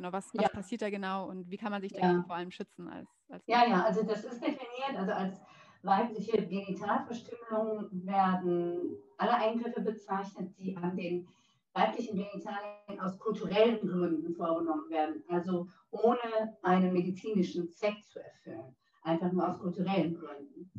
Genau, 0.00 0.14
was, 0.14 0.30
was 0.34 0.44
ja. 0.44 0.48
passiert 0.48 0.80
da 0.80 0.88
genau 0.88 1.28
und 1.28 1.50
wie 1.50 1.58
kann 1.58 1.70
man 1.70 1.82
sich 1.82 1.92
ja. 1.92 2.00
dagegen 2.00 2.24
vor 2.24 2.36
allem 2.36 2.50
schützen? 2.50 2.88
Als, 2.88 3.06
als 3.28 3.46
ja, 3.46 3.66
ja, 3.66 3.84
also 3.84 4.02
das 4.02 4.24
ist 4.24 4.40
definiert, 4.40 4.96
also 4.96 5.12
als 5.12 5.38
weibliche 5.82 6.46
Genitalverstümmelung 6.46 7.88
werden 8.06 8.96
alle 9.18 9.34
Eingriffe 9.34 9.82
bezeichnet, 9.82 10.56
die 10.58 10.74
an 10.74 10.96
den 10.96 11.28
weiblichen 11.74 12.16
Genitalien 12.16 12.98
aus 12.98 13.18
kulturellen 13.18 13.86
Gründen 13.86 14.34
vorgenommen 14.34 14.88
werden, 14.88 15.22
also 15.28 15.68
ohne 15.90 16.56
einen 16.62 16.94
medizinischen 16.94 17.70
Zweck 17.70 18.02
zu 18.06 18.20
erfüllen, 18.24 18.74
einfach 19.02 19.30
nur 19.32 19.46
aus 19.46 19.58
kulturellen 19.58 20.14
Gründen. 20.14 20.70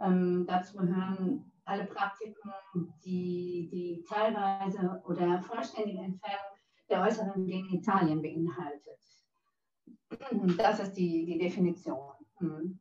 Ähm, 0.00 0.46
dazu 0.48 0.78
gehören 0.78 1.52
alle 1.64 1.84
Praktiken, 1.84 2.52
die, 3.04 3.68
die 3.70 4.04
teilweise 4.08 5.00
oder 5.06 5.40
vollständige 5.42 6.00
Entfernung 6.00 6.53
der 6.94 7.02
äußeren 7.02 7.46
Genitalien 7.46 8.22
beinhaltet. 8.22 8.80
Das 10.56 10.78
ist 10.78 10.92
die, 10.92 11.24
die 11.26 11.38
Definition. 11.38 12.12
Hm. 12.38 12.78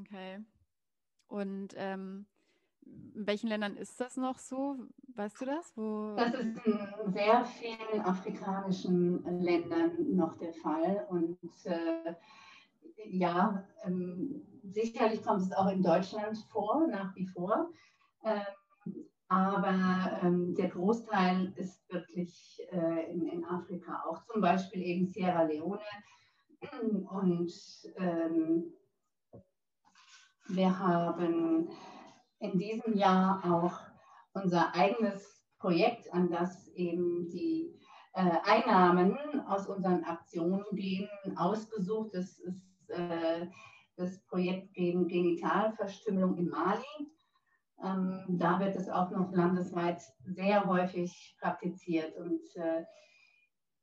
Okay. 0.00 0.40
Und 1.28 1.68
ähm, 1.76 2.26
in 3.14 3.26
welchen 3.26 3.48
Ländern 3.48 3.76
ist 3.76 4.00
das 4.00 4.16
noch 4.16 4.38
so? 4.38 4.76
Weißt 5.14 5.40
du 5.40 5.44
das? 5.44 5.72
Wo 5.76 6.16
das 6.16 6.34
ist 6.34 6.66
in 6.66 7.12
sehr 7.12 7.44
vielen 7.44 8.00
afrikanischen 8.00 9.22
Ländern 9.40 10.16
noch 10.16 10.36
der 10.36 10.52
Fall. 10.52 11.06
Und 11.08 11.38
äh, 11.64 12.14
ja, 13.06 13.64
ähm, 13.84 14.42
sicherlich 14.64 15.22
kommt 15.22 15.42
es 15.42 15.52
auch 15.52 15.68
in 15.68 15.82
Deutschland 15.82 16.36
vor, 16.50 16.88
nach 16.88 17.14
wie 17.14 17.26
vor. 17.28 17.70
Ähm, 18.24 18.42
aber 19.28 20.20
ähm, 20.22 20.54
der 20.54 20.68
Großteil 20.68 21.52
ist 21.56 21.90
wirklich 21.92 22.60
äh, 22.70 23.12
in, 23.12 23.26
in, 23.26 23.44
Afrika, 23.44 24.04
auch 24.08 24.24
zum 24.26 24.40
Beispiel 24.40 24.82
eben 24.82 25.06
Sierra 25.06 25.42
Leone. 25.42 25.80
Und 27.10 27.52
ähm, 27.96 28.72
wir 30.48 30.78
haben 30.78 31.68
in 32.38 32.58
diesem 32.58 32.94
Jahr 32.94 33.42
auch 33.44 33.78
unser 34.34 34.74
eigenes 34.74 35.42
Projekt, 35.58 36.12
an 36.12 36.30
das 36.30 36.68
eben 36.68 37.28
die 37.30 37.78
äh, 38.12 38.30
Einnahmen 38.44 39.16
aus 39.46 39.66
unseren 39.66 40.04
Aktionen 40.04 40.64
gehen, 40.72 41.08
ausgesucht. 41.36 42.10
Das 42.14 42.38
ist 42.38 42.90
äh, 42.90 43.46
das 43.96 44.20
Projekt 44.26 44.74
gegen 44.74 45.08
Genitalverstümmelung 45.08 46.36
in 46.36 46.48
Mali. 46.48 47.13
Ähm, 47.84 48.24
da 48.28 48.58
wird 48.60 48.76
es 48.76 48.88
auch 48.88 49.10
noch 49.10 49.32
landesweit 49.32 50.02
sehr 50.24 50.64
häufig 50.64 51.36
praktiziert 51.40 52.16
und 52.16 52.40
äh, 52.56 52.84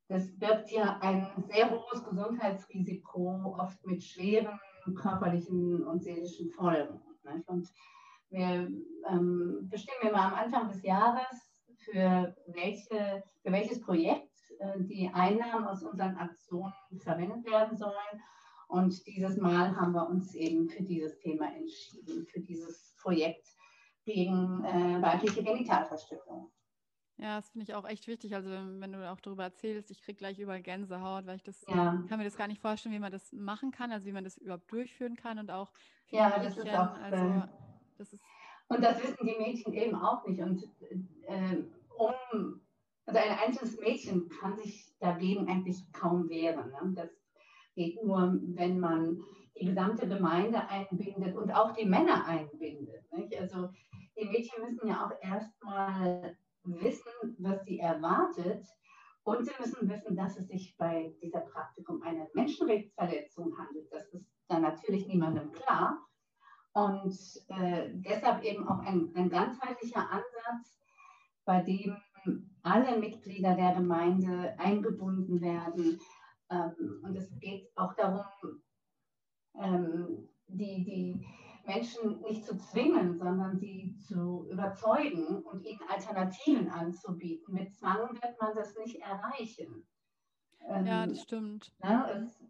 das 0.08 0.38
birgt 0.38 0.72
ja 0.72 0.98
ein 1.00 1.26
sehr 1.50 1.70
hohes 1.72 2.04
Gesundheitsrisiko, 2.04 3.56
oft 3.58 3.86
mit 3.86 4.04
schweren 4.04 4.60
körperlichen 4.96 5.86
und 5.86 6.04
seelischen 6.04 6.50
Folgen. 6.50 7.00
Nicht? 7.24 7.48
Und 7.48 7.70
wir 8.30 8.70
ähm, 9.10 9.68
bestimmen 9.70 10.10
immer 10.10 10.26
am 10.26 10.34
Anfang 10.34 10.68
des 10.70 10.84
Jahres, 10.84 11.52
für, 11.86 12.36
welche, 12.48 13.24
für 13.42 13.52
welches 13.52 13.82
Projekt 13.82 14.32
äh, 14.60 14.80
die 14.82 15.10
Einnahmen 15.14 15.66
aus 15.66 15.84
unseren 15.84 16.16
Aktionen 16.18 16.74
verwendet 17.00 17.46
werden 17.46 17.78
sollen. 17.78 18.22
Und 18.68 19.06
dieses 19.06 19.38
Mal 19.38 19.76
haben 19.76 19.94
wir 19.94 20.08
uns 20.08 20.34
eben 20.34 20.70
für 20.70 20.84
dieses 20.84 21.18
Thema 21.20 21.54
entschieden, 21.54 22.26
für 22.28 22.40
dieses 22.40 22.96
Projekt 23.02 23.46
gegen 24.06 24.64
äh, 24.64 25.02
weibliche 25.02 25.44
Genitalverstümmelung. 25.44 26.52
Ja, 27.18 27.36
das 27.36 27.50
finde 27.50 27.64
ich 27.64 27.76
auch 27.76 27.88
echt 27.88 28.08
wichtig. 28.08 28.34
Also 28.34 28.50
wenn 28.50 28.92
du 28.94 29.10
auch 29.10 29.20
darüber 29.20 29.44
erzählst, 29.44 29.92
ich 29.92 30.02
kriege 30.02 30.18
gleich 30.18 30.40
überall 30.40 30.62
Gänsehaut, 30.62 31.28
weil 31.28 31.36
ich 31.36 31.44
das 31.44 31.64
ja. 31.68 32.04
kann 32.10 32.18
mir 32.18 32.24
das 32.24 32.36
gar 32.36 32.48
nicht 32.48 32.62
vorstellen, 32.62 32.96
wie 32.96 33.00
man 33.00 33.12
das 33.12 33.32
machen 33.32 33.72
kann, 33.72 33.92
also 33.92 34.08
wie 34.08 34.12
man 34.12 34.24
das 34.24 34.38
überhaupt 34.38 34.72
durchführen 34.72 35.16
kann 35.16 35.38
und 35.38 35.52
auch 35.52 35.72
ja, 36.08 36.40
das 36.40 36.58
ist 36.58 36.68
auch 36.68 36.94
also 37.00 37.24
äh, 37.24 37.42
das 37.98 38.14
ist 38.14 38.24
und 38.72 38.82
das 38.82 39.04
wissen 39.04 39.28
die 39.28 39.38
Mädchen 39.38 39.74
eben 39.74 39.96
auch 39.96 40.26
nicht. 40.26 40.40
Und 40.42 40.64
äh, 41.28 41.58
um, 41.98 42.62
also 43.06 43.20
ein 43.20 43.38
einzelnes 43.46 43.78
Mädchen 43.78 44.30
kann 44.30 44.56
sich 44.56 44.96
dagegen 45.02 45.50
eigentlich 45.50 45.92
kaum 45.92 46.30
wehren. 46.30 46.72
Ne? 46.72 46.94
Das 46.96 47.10
geht 47.76 48.02
nur, 48.02 48.40
wenn 48.56 48.80
man 48.80 49.22
die 49.60 49.66
gesamte 49.66 50.08
Gemeinde 50.08 50.70
einbindet 50.70 51.36
und 51.36 51.52
auch 51.52 51.74
die 51.74 51.84
Männer 51.84 52.26
einbindet. 52.26 53.12
Nicht? 53.12 53.38
Also 53.38 53.72
die 54.22 54.30
Mädchen 54.30 54.64
müssen 54.64 54.88
ja 54.88 55.06
auch 55.06 55.12
erstmal 55.22 56.38
wissen, 56.64 57.36
was 57.40 57.64
sie 57.66 57.80
erwartet. 57.80 58.66
Und 59.24 59.46
sie 59.46 59.54
müssen 59.60 59.90
wissen, 59.90 60.16
dass 60.16 60.38
es 60.38 60.48
sich 60.48 60.76
bei 60.78 61.16
dieser 61.22 61.42
Praktikum 61.42 61.98
um 61.98 62.04
eine 62.04 62.28
Menschenrechtsverletzung 62.34 63.56
handelt. 63.58 63.92
Das 63.92 64.08
ist 64.14 64.26
dann 64.48 64.64
natürlich 64.64 65.08
niemandem 65.08 65.52
klar. 65.52 66.08
Und 66.74 67.16
äh, 67.50 67.90
deshalb 67.94 68.44
eben 68.44 68.68
auch 68.68 68.80
ein, 68.80 69.12
ein 69.16 69.30
ganzheitlicher 69.30 70.10
Ansatz, 70.10 70.80
bei 71.46 71.62
dem 71.62 71.98
alle 72.64 72.98
Mitglieder 73.00 73.56
der 73.56 73.74
Gemeinde 73.74 74.58
eingebunden 74.58 75.42
werden. 75.42 76.00
Ähm, 76.50 77.02
und 77.04 77.16
es 77.16 77.30
geht 77.40 77.70
auch 77.76 77.94
darum, 77.96 78.26
ähm, 79.56 80.30
die, 80.48 80.84
die 80.84 81.26
Menschen 81.66 82.22
nicht 82.22 82.46
zu 82.46 82.58
zwingen, 82.58 83.18
sondern 83.18 83.58
sie 83.58 83.96
zu 84.08 84.48
überzeugen 84.50 85.40
und 85.44 85.66
ihnen 85.66 85.82
Alternativen 85.88 86.70
anzubieten. 86.70 87.54
Mit 87.54 87.74
Zwang 87.76 88.14
wird 88.14 88.42
man 88.42 88.56
das 88.56 88.76
nicht 88.78 89.00
erreichen. 89.02 89.86
Ähm, 90.68 90.86
ja, 90.86 91.06
das 91.08 91.22
stimmt. 91.22 91.72
Ne, 91.84 92.26
es 92.26 92.44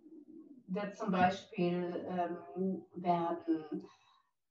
wird 0.67 0.95
zum 0.97 1.11
Beispiel 1.11 2.05
ähm, 2.07 2.85
werden 2.95 3.85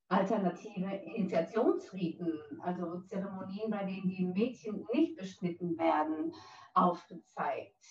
alternative 0.08 0.90
Initiationsriten, 1.14 2.60
also 2.60 3.00
Zeremonien, 3.02 3.70
bei 3.70 3.84
denen 3.84 4.08
die 4.08 4.26
Mädchen 4.26 4.84
nicht 4.92 5.16
beschnitten 5.16 5.78
werden, 5.78 6.34
aufgezeigt. 6.74 7.84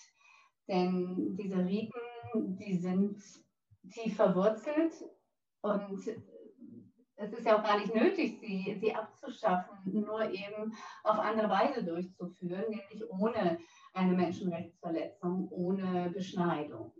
Denn 0.68 1.36
diese 1.36 1.66
Riten, 1.66 2.58
die 2.58 2.78
sind 2.78 3.24
tief 3.90 4.18
verwurzelt 4.18 4.94
und 5.62 6.04
es 7.20 7.34
ist 7.34 7.46
ja 7.46 7.58
auch 7.58 7.64
gar 7.64 7.78
nicht 7.78 7.94
nötig, 7.94 8.40
sie, 8.40 8.78
sie 8.80 8.96
abzuschaffen, 8.96 9.78
nur 9.86 10.30
eben 10.32 10.74
auf 11.04 11.20
andere 11.20 11.50
Weise 11.50 11.84
durchzuführen, 11.84 12.66
nämlich 12.70 13.04
ohne 13.10 13.60
eine 13.94 14.14
Menschenrechtsverletzung, 14.14 15.50
ohne 15.50 16.10
Beschneidung. 16.12 16.94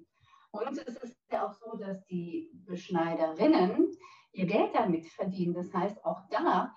Und 0.52 0.78
es 0.78 0.96
ist 0.98 1.18
ja 1.32 1.48
auch 1.48 1.54
so, 1.54 1.78
dass 1.78 2.06
die 2.08 2.52
Beschneiderinnen 2.66 3.96
ihr 4.34 4.46
Geld 4.46 4.76
damit 4.76 5.08
verdienen. 5.08 5.54
Das 5.54 5.74
heißt, 5.74 6.04
auch 6.04 6.22
da 6.30 6.74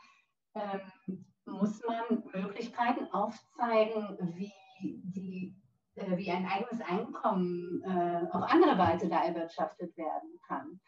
ähm, 0.55 1.25
muss 1.47 1.83
man 1.85 2.23
Möglichkeiten 2.33 3.07
aufzeigen, 3.13 4.19
wie, 4.37 4.53
die, 4.81 5.57
äh, 5.95 6.17
wie 6.17 6.31
ein 6.31 6.47
eigenes 6.47 6.81
Einkommen 6.83 7.83
äh, 7.83 8.27
auf 8.31 8.43
andere 8.43 8.79
Weise 8.79 9.09
da 9.09 9.25
erwirtschaftet 9.25 9.97
werden 9.97 10.39
kann. 10.47 10.81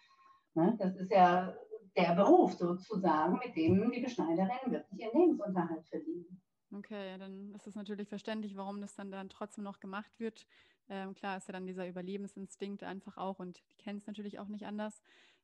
Ne? 0.54 0.76
Das 0.78 0.94
ist 0.96 1.10
ja 1.10 1.54
der 1.96 2.14
Beruf 2.14 2.54
sozusagen, 2.54 3.38
mit 3.38 3.54
dem 3.56 3.90
die 3.92 4.00
Beschneiderinnen 4.00 4.72
wirklich 4.72 5.00
ihren 5.00 5.20
Lebensunterhalt 5.20 5.86
verdienen. 5.88 6.40
Okay, 6.72 7.18
dann 7.18 7.54
ist 7.54 7.66
es 7.66 7.76
natürlich 7.76 8.08
verständlich, 8.08 8.56
warum 8.56 8.80
das 8.80 8.94
dann, 8.94 9.12
dann 9.12 9.28
trotzdem 9.28 9.62
noch 9.62 9.78
gemacht 9.78 10.18
wird. 10.18 10.46
Ähm, 10.88 11.14
klar 11.14 11.36
ist 11.36 11.46
ja 11.48 11.52
dann 11.52 11.66
dieser 11.66 11.88
Überlebensinstinkt 11.88 12.82
einfach 12.82 13.16
auch 13.16 13.38
und 13.38 13.62
die 13.70 13.76
kennen 13.76 13.98
es 13.98 14.06
natürlich 14.06 14.38
auch 14.38 14.48
nicht 14.48 14.66
anders. 14.66 15.00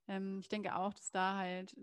Ähm, 0.09 0.39
ich 0.41 0.49
denke 0.49 0.75
auch, 0.75 0.93
dass 0.93 1.11
da 1.11 1.37
halt, 1.37 1.77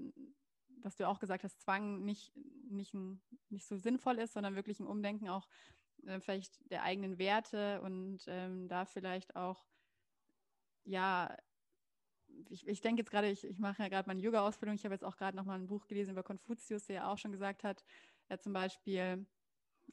was 0.82 0.95
du 0.95 1.07
auch 1.07 1.20
gesagt 1.20 1.43
hast, 1.43 1.61
Zwang 1.61 2.03
nicht, 2.03 2.34
nicht, 2.70 2.93
ein, 2.93 3.22
nicht 3.49 3.68
so 3.68 3.78
sinnvoll 3.78 4.20
ist, 4.20 4.34
sondern 4.34 4.55
wirklich 4.55 4.80
ein 4.80 4.88
Umdenken 4.88 5.30
auch 5.30 5.47
äh, 6.05 6.20
vielleicht 6.20 6.59
der 6.70 6.84
eigenen 6.84 7.18
Werte 7.18 7.82
und 7.82 8.26
ähm, 8.28 8.68
da 8.68 8.86
vielleicht 8.86 9.36
auch, 9.36 9.65
ja, 10.84 11.36
ich, 12.49 12.67
ich 12.67 12.81
denke 12.81 13.01
jetzt 13.01 13.11
gerade, 13.11 13.29
ich, 13.29 13.43
ich 13.43 13.59
mache 13.59 13.83
ja 13.83 13.89
gerade 13.89 14.07
meine 14.07 14.21
Yoga-Ausbildung. 14.21 14.75
Ich 14.75 14.83
habe 14.83 14.95
jetzt 14.95 15.05
auch 15.05 15.17
gerade 15.17 15.35
nochmal 15.38 15.59
ein 15.59 15.67
Buch 15.67 15.88
gelesen 15.88 16.11
über 16.11 16.23
Konfuzius, 16.23 16.85
der 16.85 16.95
ja 16.95 17.11
auch 17.11 17.17
schon 17.17 17.31
gesagt 17.31 17.63
hat, 17.63 17.83
äh, 18.29 18.38
zum 18.38 18.53
Beispiel, 18.53 19.25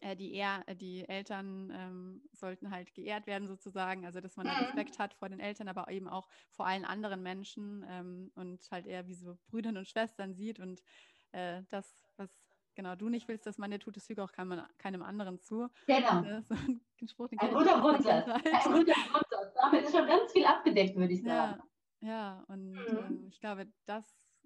äh, 0.01 0.16
die, 0.16 0.34
Ehr, 0.34 0.62
äh, 0.66 0.74
die 0.74 1.09
Eltern 1.09 1.72
ähm, 1.74 2.22
sollten 2.32 2.70
halt 2.70 2.95
geehrt 2.95 3.26
werden 3.26 3.47
sozusagen, 3.47 4.05
also 4.05 4.20
dass 4.20 4.36
man 4.36 4.47
mhm. 4.47 4.53
Respekt 4.53 4.99
hat 4.99 5.14
vor 5.14 5.28
den 5.28 5.40
Eltern, 5.40 5.68
aber 5.68 5.88
eben 5.90 6.09
auch 6.09 6.28
vor 6.51 6.66
allen 6.66 6.84
anderen 6.84 7.22
Menschen 7.22 7.84
ähm, 7.88 8.32
und 8.34 8.61
halt 8.70 8.86
eher 8.86 9.07
wie 9.07 9.14
so 9.14 9.38
Brüder 9.49 9.70
und 9.70 9.88
Schwestern 9.88 10.34
sieht 10.34 10.59
und 10.59 10.82
äh, 11.32 11.62
das, 11.70 11.97
was 12.16 12.30
genau 12.74 12.97
du 12.97 13.09
nicht 13.09 13.28
willst, 13.28 13.47
dass 13.47 13.59
man 13.59 13.70
dir 13.70 13.78
tut, 13.78 13.97
das 13.97 14.07
füge 14.07 14.22
auch 14.22 14.32
keinem, 14.32 14.62
keinem 14.78 15.03
anderen 15.03 15.40
zu. 15.40 15.68
Genau. 15.86 16.22
So 16.42 16.55
ein, 16.55 17.09
Spruch, 17.09 17.28
ein 17.38 17.51
guter 17.51 17.80
Grundsatz. 17.80 18.26
Ein 18.28 18.72
guter 18.72 18.95
Grundsatz. 19.11 19.55
Damit 19.61 19.84
ist 19.84 19.97
schon 19.97 20.07
ganz 20.07 20.32
viel 20.32 20.45
abgedeckt, 20.45 20.97
würde 20.97 21.12
ich 21.12 21.22
sagen. 21.22 21.59
Ja. 21.59 21.66
Ja, 22.05 22.44
und 22.48 22.72
mhm. 22.72 22.98
ähm, 22.98 23.26
ich 23.28 23.40
glaube, 23.40 23.66
das, 23.86 24.05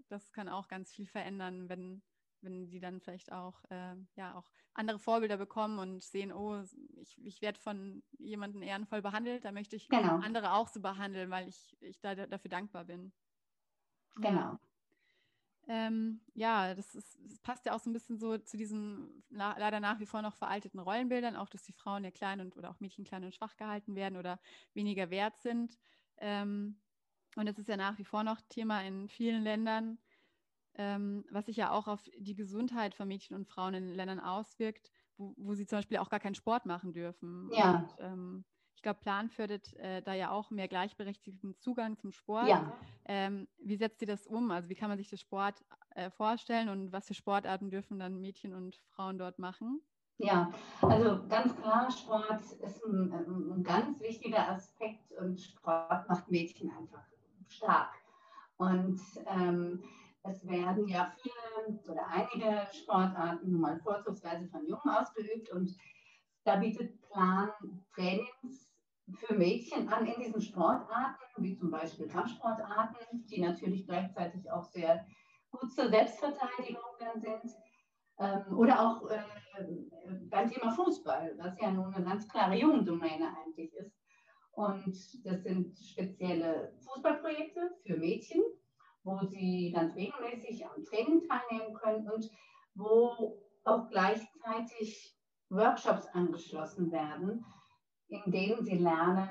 das 0.08 0.32
kann 0.32 0.48
auch 0.48 0.68
ganz 0.68 0.92
viel 0.92 1.06
verändern, 1.06 1.68
wenn, 1.68 2.02
wenn 2.40 2.70
die 2.70 2.78
dann 2.78 3.00
vielleicht 3.00 3.32
auch, 3.32 3.60
äh, 3.70 3.96
ja, 4.14 4.36
auch 4.36 4.48
andere 4.74 5.00
Vorbilder 5.00 5.36
bekommen 5.36 5.80
und 5.80 6.04
sehen, 6.04 6.32
oh, 6.32 6.62
ich, 7.00 7.20
ich 7.24 7.42
werde 7.42 7.58
von 7.58 8.04
jemandem 8.18 8.62
ehrenvoll 8.62 9.02
behandelt, 9.02 9.44
da 9.44 9.50
möchte 9.50 9.74
ich 9.74 9.88
genau. 9.88 10.18
andere 10.18 10.52
auch 10.52 10.68
so 10.68 10.80
behandeln, 10.80 11.30
weil 11.30 11.48
ich, 11.48 11.76
ich 11.80 12.00
da, 12.00 12.14
dafür 12.14 12.48
dankbar 12.48 12.84
bin. 12.84 13.12
Genau. 14.14 14.56
Ähm, 15.66 16.20
ja, 16.34 16.76
das, 16.76 16.94
ist, 16.94 17.18
das 17.24 17.40
passt 17.40 17.66
ja 17.66 17.74
auch 17.74 17.80
so 17.80 17.90
ein 17.90 17.92
bisschen 17.92 18.18
so 18.18 18.38
zu 18.38 18.56
diesen 18.56 19.24
na, 19.30 19.58
leider 19.58 19.80
nach 19.80 19.98
wie 19.98 20.06
vor 20.06 20.22
noch 20.22 20.36
veralteten 20.36 20.78
Rollenbildern, 20.78 21.36
auch 21.36 21.48
dass 21.48 21.64
die 21.64 21.72
Frauen 21.72 22.04
ja 22.04 22.12
klein 22.12 22.40
und 22.40 22.56
oder 22.56 22.70
auch 22.70 22.78
Mädchen 22.78 23.04
klein 23.04 23.24
und 23.24 23.34
schwach 23.34 23.56
gehalten 23.56 23.96
werden 23.96 24.16
oder 24.16 24.40
weniger 24.74 25.10
wert 25.10 25.40
sind. 25.40 25.76
Ähm, 26.18 26.80
und 27.36 27.46
es 27.48 27.58
ist 27.58 27.68
ja 27.68 27.76
nach 27.76 27.98
wie 27.98 28.04
vor 28.04 28.22
noch 28.22 28.40
Thema 28.48 28.82
in 28.82 29.08
vielen 29.08 29.42
Ländern, 29.42 29.98
ähm, 30.74 31.24
was 31.30 31.46
sich 31.46 31.56
ja 31.56 31.70
auch 31.70 31.88
auf 31.88 32.02
die 32.16 32.34
Gesundheit 32.34 32.94
von 32.94 33.08
Mädchen 33.08 33.36
und 33.36 33.46
Frauen 33.46 33.74
in 33.74 33.94
Ländern 33.94 34.20
auswirkt, 34.20 34.90
wo, 35.16 35.34
wo 35.36 35.54
sie 35.54 35.66
zum 35.66 35.78
Beispiel 35.78 35.98
auch 35.98 36.10
gar 36.10 36.20
keinen 36.20 36.36
Sport 36.36 36.66
machen 36.66 36.92
dürfen. 36.92 37.50
Ja. 37.52 37.78
Und, 37.78 37.94
ähm, 37.98 38.44
ich 38.76 38.82
glaube, 38.82 39.00
Plan 39.00 39.28
fördert 39.28 39.74
äh, 39.74 40.02
da 40.02 40.14
ja 40.14 40.30
auch 40.30 40.52
mehr 40.52 40.68
gleichberechtigten 40.68 41.58
Zugang 41.58 41.98
zum 41.98 42.12
Sport. 42.12 42.46
Ja. 42.46 42.72
Ähm, 43.06 43.48
wie 43.58 43.76
setzt 43.76 44.00
ihr 44.02 44.06
das 44.06 44.24
um? 44.24 44.52
Also 44.52 44.68
wie 44.68 44.76
kann 44.76 44.88
man 44.88 44.98
sich 44.98 45.10
das 45.10 45.20
Sport 45.20 45.64
äh, 45.96 46.10
vorstellen 46.10 46.68
und 46.68 46.92
was 46.92 47.08
für 47.08 47.14
Sportarten 47.14 47.70
dürfen 47.70 47.98
dann 47.98 48.20
Mädchen 48.20 48.54
und 48.54 48.80
Frauen 48.90 49.18
dort 49.18 49.40
machen? 49.40 49.80
Ja, 50.18 50.52
also 50.82 51.26
ganz 51.28 51.56
klar, 51.56 51.90
Sport 51.90 52.42
ist 52.42 52.84
ein, 52.84 53.12
ein 53.12 53.62
ganz 53.64 54.00
wichtiger 54.00 54.48
Aspekt 54.48 55.12
und 55.12 55.40
Sport 55.40 56.08
macht 56.08 56.30
Mädchen 56.30 56.70
einfach 56.70 57.04
stark. 57.50 57.92
Und 58.56 59.00
ähm, 59.26 59.82
es 60.24 60.46
werden 60.46 60.88
ja 60.88 61.12
viele 61.22 61.78
oder 61.86 62.06
einige 62.08 62.66
Sportarten 62.72 63.50
nun 63.50 63.60
mal 63.60 63.80
vorzugsweise 63.80 64.48
von 64.48 64.66
Jungen 64.66 64.88
ausgeübt 64.88 65.50
und 65.50 65.74
da 66.44 66.56
bietet 66.56 67.00
Plan 67.10 67.50
Trainings 67.94 68.72
für 69.14 69.34
Mädchen 69.34 69.88
an 69.88 70.06
in 70.06 70.20
diesen 70.20 70.40
Sportarten, 70.40 71.22
wie 71.38 71.56
zum 71.56 71.70
Beispiel 71.70 72.08
Kampfsportarten, 72.08 73.26
die 73.26 73.40
natürlich 73.40 73.86
gleichzeitig 73.86 74.50
auch 74.50 74.64
sehr 74.64 75.06
gut 75.50 75.72
zur 75.72 75.88
Selbstverteidigung 75.88 76.82
sind. 77.16 77.54
Ähm, 78.18 78.58
oder 78.58 78.80
auch 78.80 79.08
äh, 79.10 79.22
beim 80.28 80.50
Thema 80.50 80.72
Fußball, 80.72 81.34
was 81.38 81.60
ja 81.60 81.70
nun 81.70 81.94
eine 81.94 82.04
ganz 82.04 82.28
klare 82.28 82.56
Jugendomäne 82.56 83.32
eigentlich 83.44 83.72
ist. 83.74 83.97
Und 84.58 84.92
das 85.24 85.42
sind 85.44 85.78
spezielle 85.78 86.72
Fußballprojekte 86.80 87.76
für 87.86 87.96
Mädchen, 87.96 88.42
wo 89.04 89.24
sie 89.24 89.70
ganz 89.72 89.94
regelmäßig 89.94 90.66
am 90.66 90.82
Training 90.82 91.22
teilnehmen 91.28 91.74
können 91.74 92.10
und 92.10 92.28
wo 92.74 93.40
auch 93.62 93.88
gleichzeitig 93.88 95.16
Workshops 95.48 96.08
angeschlossen 96.08 96.90
werden, 96.90 97.44
in 98.08 98.32
denen 98.32 98.64
sie 98.64 98.78
lernen, 98.78 99.28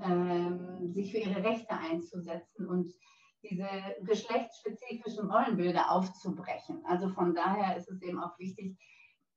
ähm, 0.00 0.92
sich 0.92 1.10
für 1.10 1.18
ihre 1.28 1.42
Rechte 1.42 1.72
einzusetzen 1.72 2.68
und 2.68 2.94
diese 3.42 3.68
geschlechtsspezifischen 4.04 5.28
Rollenbilder 5.28 5.90
aufzubrechen. 5.90 6.84
Also 6.84 7.08
von 7.08 7.34
daher 7.34 7.76
ist 7.76 7.90
es 7.90 8.00
eben 8.00 8.22
auch 8.22 8.38
wichtig, 8.38 8.78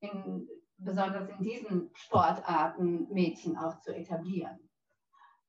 in, 0.02 0.48
besonders 0.78 1.30
in 1.30 1.44
diesen 1.44 1.90
Sportarten 1.96 3.12
Mädchen 3.12 3.58
auch 3.58 3.80
zu 3.80 3.96
etablieren. 3.96 4.60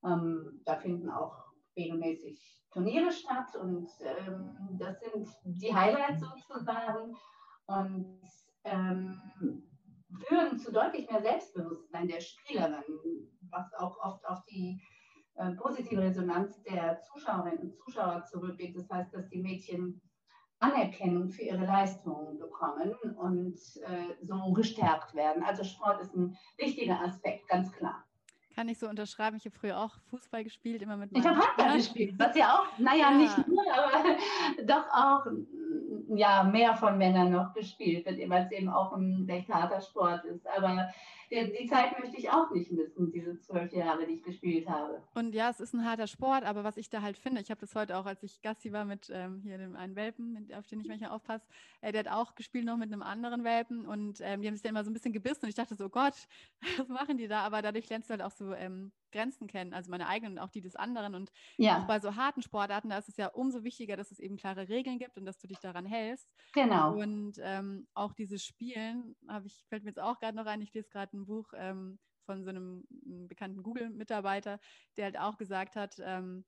Ähm, 0.05 0.61
da 0.64 0.76
finden 0.76 1.11
auch 1.11 1.53
regelmäßig 1.76 2.62
Turniere 2.72 3.12
statt 3.12 3.55
und 3.61 3.88
ähm, 4.00 4.78
das 4.78 4.98
sind 5.00 5.28
die 5.44 5.74
Highlights 5.74 6.20
sozusagen 6.20 7.14
und 7.66 8.20
ähm, 8.64 9.20
führen 10.26 10.59
zu 10.59 10.72
deutlich 10.72 11.11
mehr 11.11 11.22
Selbstbewusstsein 11.22 12.09
der 12.09 12.20
Spielerin, 12.20 13.28
was 13.50 13.72
auch 13.74 13.98
oft 13.98 14.26
auf 14.26 14.44
die 14.46 14.80
äh, 15.36 15.53
positive 15.53 16.00
Resonanz 16.00 16.62
der 16.62 17.00
Zuschauerinnen 17.03 17.59
und 17.59 17.76
Zuschauer 17.76 18.24
zurückgeht. 18.24 18.76
Das 18.76 18.88
heißt, 18.90 19.14
dass 19.14 19.28
die 19.28 19.42
Mädchen 19.42 20.00
Anerkennung 20.62 21.28
für 21.28 21.42
ihre 21.42 21.66
Leistungen 21.66 22.38
bekommen 22.38 22.94
und 23.16 23.59
äh, 23.84 24.14
so 24.22 24.53
gestärkt 24.53 25.14
werden. 25.14 25.42
Also 25.42 25.64
Sport 25.64 26.00
ist 26.00 26.14
ein 26.14 26.36
wichtiger 26.57 27.00
Aspekt, 27.00 27.48
ganz 27.48 27.72
klar. 27.72 28.05
Kann 28.55 28.68
ich 28.68 28.78
so 28.78 28.88
unterschreiben. 28.88 29.36
Ich 29.38 29.44
habe 29.44 29.57
früher 29.59 29.78
auch 29.78 29.96
Fußball 30.11 30.44
gespielt, 30.44 30.82
immer 30.82 30.96
mit 30.96 31.11
Ich 31.12 31.24
habe 31.24 31.38
Handball 31.38 31.76
gespielt, 31.76 32.14
was 32.18 32.36
ja 32.36 32.59
auch, 32.59 32.78
naja, 32.78 33.11
ja. 33.11 33.16
nicht 33.16 33.48
nur, 33.48 33.64
aber 33.72 34.16
doch 34.64 34.86
auch 34.92 35.26
ja, 36.17 36.43
mehr 36.43 36.75
von 36.77 36.99
Männern 36.99 37.31
noch 37.31 37.53
gespielt 37.55 38.07
wird, 38.07 38.29
weil 38.29 38.45
es 38.45 38.53
eben 38.53 38.69
auch 38.69 38.93
ein 38.93 39.27
recht 39.29 39.49
harter 39.49 39.81
Sport 39.81 40.25
ist. 40.25 40.47
Aber 40.47 40.89
die 41.33 41.67
Zeit 41.67 41.99
möchte 41.99 42.19
ich 42.19 42.31
auch 42.31 42.51
nicht 42.51 42.71
missen, 42.71 43.11
diese 43.11 43.39
zwölf 43.41 43.73
Jahre, 43.73 44.07
die 44.07 44.15
ich 44.15 44.23
gespielt 44.23 44.69
habe. 44.69 45.03
Und 45.15 45.35
ja, 45.35 45.49
es 45.49 45.61
ist 45.61 45.73
ein 45.73 45.85
harter 45.85 46.07
Sport, 46.07 46.45
aber 46.45 46.63
was 46.63 46.77
ich 46.77 46.91
da 46.91 47.01
halt 47.01 47.17
finde, 47.17 47.41
ich 47.41 47.51
habe 47.51 47.61
das 47.61 47.75
heute 47.75 47.97
auch, 47.97 48.05
als 48.05 48.23
ich 48.23 48.43
Gassi 48.43 48.73
war 48.73 48.85
mit 48.85 49.11
ähm, 49.11 49.41
hier 49.43 49.57
dem 49.57 49.75
einen 49.75 49.97
Welpen, 49.97 50.49
auf 50.59 50.67
den 50.67 50.81
ich 50.81 50.89
manchmal 50.89 51.11
aufpasse, 51.11 51.47
äh, 51.81 51.91
der 51.91 52.01
hat 52.01 52.09
auch 52.09 52.35
gespielt 52.35 52.67
noch 52.67 52.77
mit 52.77 52.93
einem 52.93 53.03
anderen 53.03 53.45
Welpen 53.45 53.87
und 53.87 54.21
ähm, 54.21 54.43
die 54.43 54.49
haben 54.49 54.55
sich 54.55 54.63
dann 54.63 54.71
immer 54.71 54.85
so 54.85 54.91
ein 54.91 54.95
bisschen 54.95 55.15
gebissen 55.15 55.45
und 55.45 55.49
ich 55.49 55.55
dachte 55.55 55.75
so, 55.75 55.87
oh 55.87 55.89
Gott, 55.89 56.15
was 56.77 56.89
machen 56.89 57.17
die 57.17 57.29
da? 57.29 57.41
Aber 57.41 57.63
dadurch 57.63 57.89
lernst 57.89 58.11
du 58.11 58.13
halt 58.13 58.23
auch 58.23 58.31
so 58.31 58.53
ähm, 58.53 58.93
Grenzen 59.13 59.47
kennen, 59.47 59.73
also 59.75 59.91
meine 59.91 60.09
eigenen 60.09 60.35
und 60.35 60.39
auch 60.41 60.51
die 60.51 60.61
des 60.61 60.77
anderen. 60.77 61.15
Und 61.15 61.31
ja. 61.57 61.79
auch 61.79 61.87
bei 61.87 62.01
so 62.01 62.17
harten 62.17 62.43
Sportarten, 62.43 62.91
da 62.91 62.99
ist 62.99 63.09
es 63.09 63.17
ja 63.17 63.29
umso 63.29 63.65
wichtiger, 63.65 63.97
dass 63.97 64.11
es 64.11 64.19
eben 64.19 64.37
klare 64.37 64.69
Regeln 64.69 64.99
gibt 64.99 65.19
und 65.19 65.25
dass 65.25 65.39
du 65.39 65.47
dich 65.47 65.61
daran 65.61 65.87
hältst. 65.87 66.29
Genau. 66.53 66.95
Und 66.99 67.35
ähm, 67.41 67.87
auch 67.95 68.15
dieses 68.15 68.45
Spielen, 68.45 69.15
habe 69.29 69.47
ich, 69.47 69.65
fällt 69.69 69.85
mir 69.85 69.91
jetzt 69.91 70.01
auch 70.01 70.19
gerade 70.19 70.37
noch 70.37 70.47
ein, 70.47 70.63
ich 70.63 70.73
lese 70.75 70.89
gerade 70.89 71.17
ein 71.17 71.27
Buch 71.27 71.53
ähm, 71.57 71.99
von 72.25 72.45
so 72.45 72.51
einem, 72.51 72.87
einem 73.05 73.29
bekannten 73.29 73.63
Google-Mitarbeiter, 73.63 74.59
der 74.97 75.05
halt 75.05 75.19
auch 75.19 75.37
gesagt 75.39 75.77
hat, 75.77 75.97
ähm, 76.01 76.45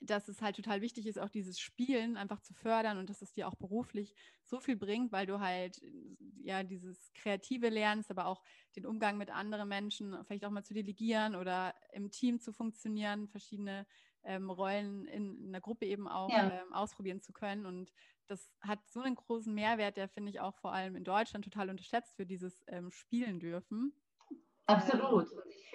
dass 0.00 0.28
es 0.28 0.42
halt 0.42 0.56
total 0.56 0.80
wichtig 0.80 1.06
ist, 1.06 1.18
auch 1.18 1.28
dieses 1.28 1.58
Spielen 1.58 2.16
einfach 2.16 2.40
zu 2.40 2.54
fördern 2.54 2.98
und 2.98 3.10
dass 3.10 3.22
es 3.22 3.32
dir 3.32 3.48
auch 3.48 3.54
beruflich 3.54 4.14
so 4.44 4.60
viel 4.60 4.76
bringt, 4.76 5.12
weil 5.12 5.26
du 5.26 5.40
halt 5.40 5.80
ja 6.42 6.62
dieses 6.62 7.12
Kreative 7.14 7.68
lernst, 7.68 8.10
aber 8.10 8.26
auch 8.26 8.42
den 8.76 8.86
Umgang 8.86 9.18
mit 9.18 9.30
anderen 9.30 9.68
Menschen, 9.68 10.16
vielleicht 10.24 10.44
auch 10.44 10.50
mal 10.50 10.64
zu 10.64 10.74
delegieren 10.74 11.34
oder 11.34 11.74
im 11.92 12.10
Team 12.10 12.40
zu 12.40 12.52
funktionieren, 12.52 13.28
verschiedene 13.28 13.86
ähm, 14.24 14.50
Rollen 14.50 15.06
in, 15.06 15.44
in, 15.44 15.52
der 15.52 15.60
Gruppe 15.60 15.86
eben 15.86 16.08
auch 16.08 16.30
ja. 16.30 16.50
ähm, 16.50 16.72
ausprobieren 16.72 17.20
zu 17.20 17.32
können. 17.32 17.66
Und 17.66 17.92
das 18.26 18.50
hat 18.60 18.80
so 18.88 19.00
einen 19.00 19.16
großen 19.16 19.52
Mehrwert, 19.52 19.96
der 19.96 20.08
finde 20.08 20.30
ich 20.30 20.40
auch 20.40 20.56
vor 20.56 20.72
allem 20.72 20.96
in 20.96 21.04
Deutschland 21.04 21.44
total 21.44 21.70
unterschätzt 21.70 22.16
für 22.16 22.26
dieses 22.26 22.62
ähm, 22.68 22.90
Spielen 22.90 23.40
dürfen. 23.40 23.92
Absolut. 24.66 25.26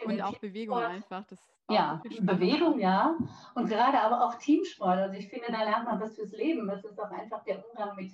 Und, 0.06 0.22
auch 0.22 0.38
Bewegung 0.38 0.78
einfach. 0.78 1.26
Das 1.28 1.40
ja, 1.70 2.02
Bewegung, 2.22 2.80
ja. 2.80 3.18
Und 3.56 3.68
gerade 3.68 4.00
aber 4.00 4.26
auch 4.26 4.36
Teamsport. 4.36 4.98
Also 5.00 5.18
ich 5.18 5.28
finde, 5.28 5.48
da 5.52 5.64
lernt 5.64 5.86
man 5.86 6.00
was 6.00 6.16
fürs 6.16 6.32
Leben. 6.32 6.66
Das 6.68 6.84
ist 6.86 7.00
auch 7.00 7.12
einfach 7.12 7.44
der 7.44 7.64
Umgang 7.68 7.96
mit, 7.98 8.12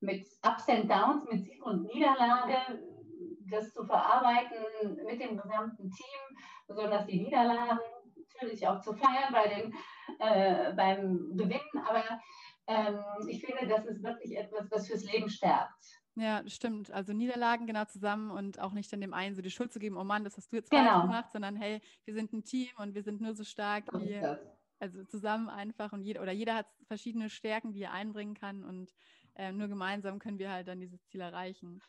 mit 0.00 0.26
Ups 0.44 0.68
and 0.68 0.90
Downs, 0.90 1.24
mit 1.30 1.44
Sieg 1.44 1.64
und 1.64 1.82
Niederlage, 1.82 2.56
das 3.50 3.72
zu 3.72 3.84
verarbeiten 3.84 4.56
mit 5.06 5.20
dem 5.20 5.36
gesamten 5.36 5.90
Team, 5.90 6.38
besonders 6.66 7.06
die 7.06 7.20
Niederlagen, 7.20 7.78
natürlich 8.34 8.66
auch 8.66 8.80
zu 8.80 8.94
feiern 8.94 9.32
bei 9.32 9.46
den, 9.46 9.74
äh, 10.18 10.72
beim 10.72 11.36
Gewinnen. 11.36 11.86
Aber 11.86 12.02
ähm, 12.66 12.98
ich 13.28 13.44
finde, 13.44 13.68
das 13.68 13.86
ist 13.86 14.02
wirklich 14.02 14.36
etwas, 14.36 14.68
was 14.72 14.88
fürs 14.88 15.04
Leben 15.04 15.28
stärkt. 15.28 16.01
Ja, 16.14 16.42
das 16.42 16.54
stimmt. 16.54 16.90
Also 16.90 17.12
Niederlagen 17.12 17.66
genau 17.66 17.86
zusammen 17.86 18.30
und 18.30 18.58
auch 18.58 18.72
nicht 18.72 18.92
dann 18.92 19.00
dem 19.00 19.14
einen 19.14 19.34
so 19.34 19.40
die 19.40 19.50
Schuld 19.50 19.72
zu 19.72 19.78
geben, 19.78 19.96
oh 19.96 20.04
Mann, 20.04 20.24
das 20.24 20.36
hast 20.36 20.52
du 20.52 20.56
jetzt 20.56 20.70
genau. 20.70 20.84
falsch 20.84 21.02
gemacht, 21.02 21.32
sondern 21.32 21.56
hey, 21.56 21.80
wir 22.04 22.14
sind 22.14 22.32
ein 22.32 22.44
Team 22.44 22.68
und 22.76 22.94
wir 22.94 23.02
sind 23.02 23.20
nur 23.20 23.34
so 23.34 23.44
stark 23.44 23.84
wie, 23.94 24.20
also 24.78 25.04
zusammen 25.04 25.48
einfach 25.48 25.92
und 25.92 26.02
jeder 26.02 26.20
oder 26.20 26.32
jeder 26.32 26.54
hat 26.54 26.66
verschiedene 26.86 27.30
Stärken, 27.30 27.72
die 27.72 27.82
er 27.82 27.92
einbringen 27.92 28.34
kann 28.34 28.62
und 28.62 28.92
äh, 29.36 29.52
nur 29.52 29.68
gemeinsam 29.68 30.18
können 30.18 30.38
wir 30.38 30.50
halt 30.50 30.68
dann 30.68 30.80
dieses 30.80 31.02
Ziel 31.06 31.22
erreichen. 31.22 31.80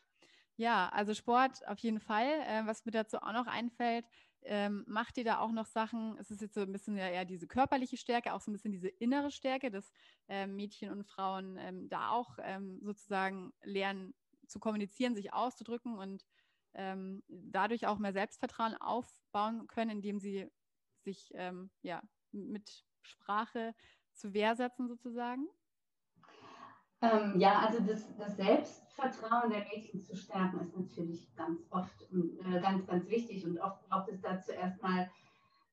Ja, 0.56 0.88
also 0.90 1.14
Sport 1.14 1.66
auf 1.66 1.78
jeden 1.80 2.00
Fall. 2.00 2.28
Äh, 2.46 2.62
was 2.64 2.84
mir 2.86 2.92
dazu 2.92 3.18
auch 3.18 3.32
noch 3.32 3.46
einfällt, 3.46 4.06
ähm, 4.44 4.84
macht 4.86 5.16
ihr 5.18 5.24
da 5.24 5.38
auch 5.38 5.52
noch 5.52 5.66
Sachen? 5.66 6.16
Es 6.18 6.30
ist 6.30 6.40
jetzt 6.40 6.54
so 6.54 6.60
ein 6.60 6.72
bisschen 6.72 6.96
ja 6.96 7.08
eher 7.08 7.24
diese 7.24 7.46
körperliche 7.46 7.96
Stärke, 7.96 8.32
auch 8.34 8.40
so 8.40 8.50
ein 8.50 8.54
bisschen 8.54 8.72
diese 8.72 8.88
innere 8.88 9.30
Stärke, 9.30 9.70
dass 9.70 9.90
ähm, 10.28 10.56
Mädchen 10.56 10.90
und 10.90 11.04
Frauen 11.04 11.56
ähm, 11.58 11.88
da 11.88 12.10
auch 12.10 12.38
ähm, 12.42 12.80
sozusagen 12.82 13.52
lernen 13.62 14.14
zu 14.46 14.60
kommunizieren, 14.60 15.14
sich 15.14 15.32
auszudrücken 15.32 15.96
und 15.98 16.24
ähm, 16.74 17.22
dadurch 17.28 17.86
auch 17.86 17.98
mehr 17.98 18.12
Selbstvertrauen 18.12 18.74
aufbauen 18.74 19.66
können, 19.66 19.90
indem 19.90 20.18
sie 20.20 20.50
sich 21.02 21.30
ähm, 21.34 21.70
ja, 21.82 22.02
mit 22.32 22.84
Sprache 23.02 23.74
zu 24.12 24.34
Wehr 24.34 24.56
setzen 24.56 24.88
sozusagen? 24.88 25.48
Ähm, 27.04 27.38
ja, 27.38 27.58
also 27.58 27.80
das, 27.80 28.16
das, 28.16 28.36
Selbstvertrauen 28.36 29.50
der 29.50 29.64
Mädchen 29.64 30.02
zu 30.02 30.16
stärken 30.16 30.60
ist 30.60 30.76
natürlich 30.76 31.34
ganz 31.36 31.60
oft 31.70 32.02
äh, 32.12 32.60
ganz, 32.60 32.86
ganz 32.86 33.08
wichtig 33.08 33.44
und 33.44 33.58
oft 33.58 33.86
braucht 33.88 34.08
es 34.08 34.20
dazu 34.22 34.52
erstmal 34.52 35.10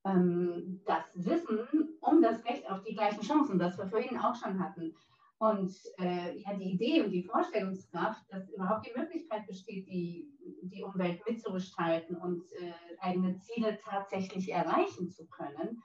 ähm, 0.03 0.81
das 0.85 1.05
Wissen 1.15 1.59
um 2.01 2.21
das 2.21 2.43
Recht 2.43 2.69
auf 2.69 2.83
die 2.83 2.95
gleichen 2.95 3.21
Chancen, 3.21 3.59
das 3.59 3.77
wir 3.77 3.87
vorhin 3.87 4.17
auch 4.17 4.35
schon 4.35 4.59
hatten. 4.59 4.93
Und 5.37 5.73
äh, 5.97 6.37
ja, 6.37 6.53
die 6.53 6.73
Idee 6.73 7.01
und 7.01 7.11
die 7.11 7.23
Vorstellungskraft, 7.23 8.21
dass 8.29 8.49
überhaupt 8.49 8.85
die 8.85 8.99
Möglichkeit 8.99 9.47
besteht, 9.47 9.87
die, 9.87 10.27
die 10.63 10.83
Umwelt 10.83 11.21
mitzugestalten 11.27 12.15
und 12.17 12.43
äh, 12.53 12.73
eigene 12.99 13.39
Ziele 13.39 13.79
tatsächlich 13.83 14.51
erreichen 14.51 15.09
zu 15.09 15.25
können, 15.27 15.81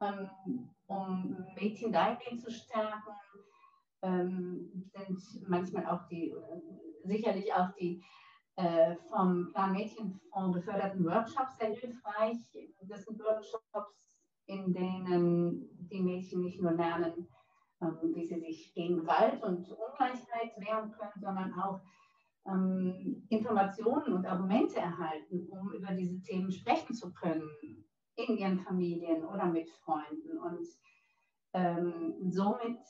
ähm, 0.00 0.68
um 0.88 1.46
Mädchen 1.54 1.92
dahingehend 1.92 2.42
zu 2.42 2.50
stärken, 2.50 3.12
ähm, 4.02 4.90
sind 4.94 5.48
manchmal 5.48 5.86
auch 5.86 6.06
die, 6.08 6.30
äh, 6.30 6.60
sicherlich 7.04 7.52
auch 7.54 7.70
die 7.78 8.02
äh, 8.56 8.96
vom 9.08 9.50
Plan 9.52 9.72
Mädchenfonds 9.72 10.54
geförderten 10.54 11.04
Workshops 11.04 11.56
sehr 11.58 11.74
hilfreich. 11.74 12.36
Das 12.82 13.04
sind 13.04 13.18
Workshops, 13.20 14.06
in 14.46 14.72
denen 14.72 15.68
die 15.90 16.02
Mädchen 16.02 16.42
nicht 16.42 16.60
nur 16.60 16.72
lernen, 16.72 17.28
ähm, 17.80 17.96
wie 18.14 18.26
sie 18.26 18.40
sich 18.40 18.74
gegen 18.74 18.98
Gewalt 18.98 19.42
und 19.42 19.70
Ungleichheit 19.70 20.52
wehren 20.58 20.92
können, 20.92 21.20
sondern 21.20 21.54
auch 21.54 21.80
ähm, 22.46 23.26
Informationen 23.30 24.12
und 24.12 24.26
Argumente 24.26 24.78
erhalten, 24.78 25.48
um 25.48 25.72
über 25.72 25.94
diese 25.94 26.20
Themen 26.22 26.50
sprechen 26.50 26.94
zu 26.94 27.12
können 27.12 27.48
in 28.16 28.36
ihren 28.36 28.60
Familien 28.60 29.24
oder 29.24 29.46
mit 29.46 29.70
Freunden. 29.70 30.38
Und 30.38 30.68
ähm, 31.54 32.14
somit 32.30 32.80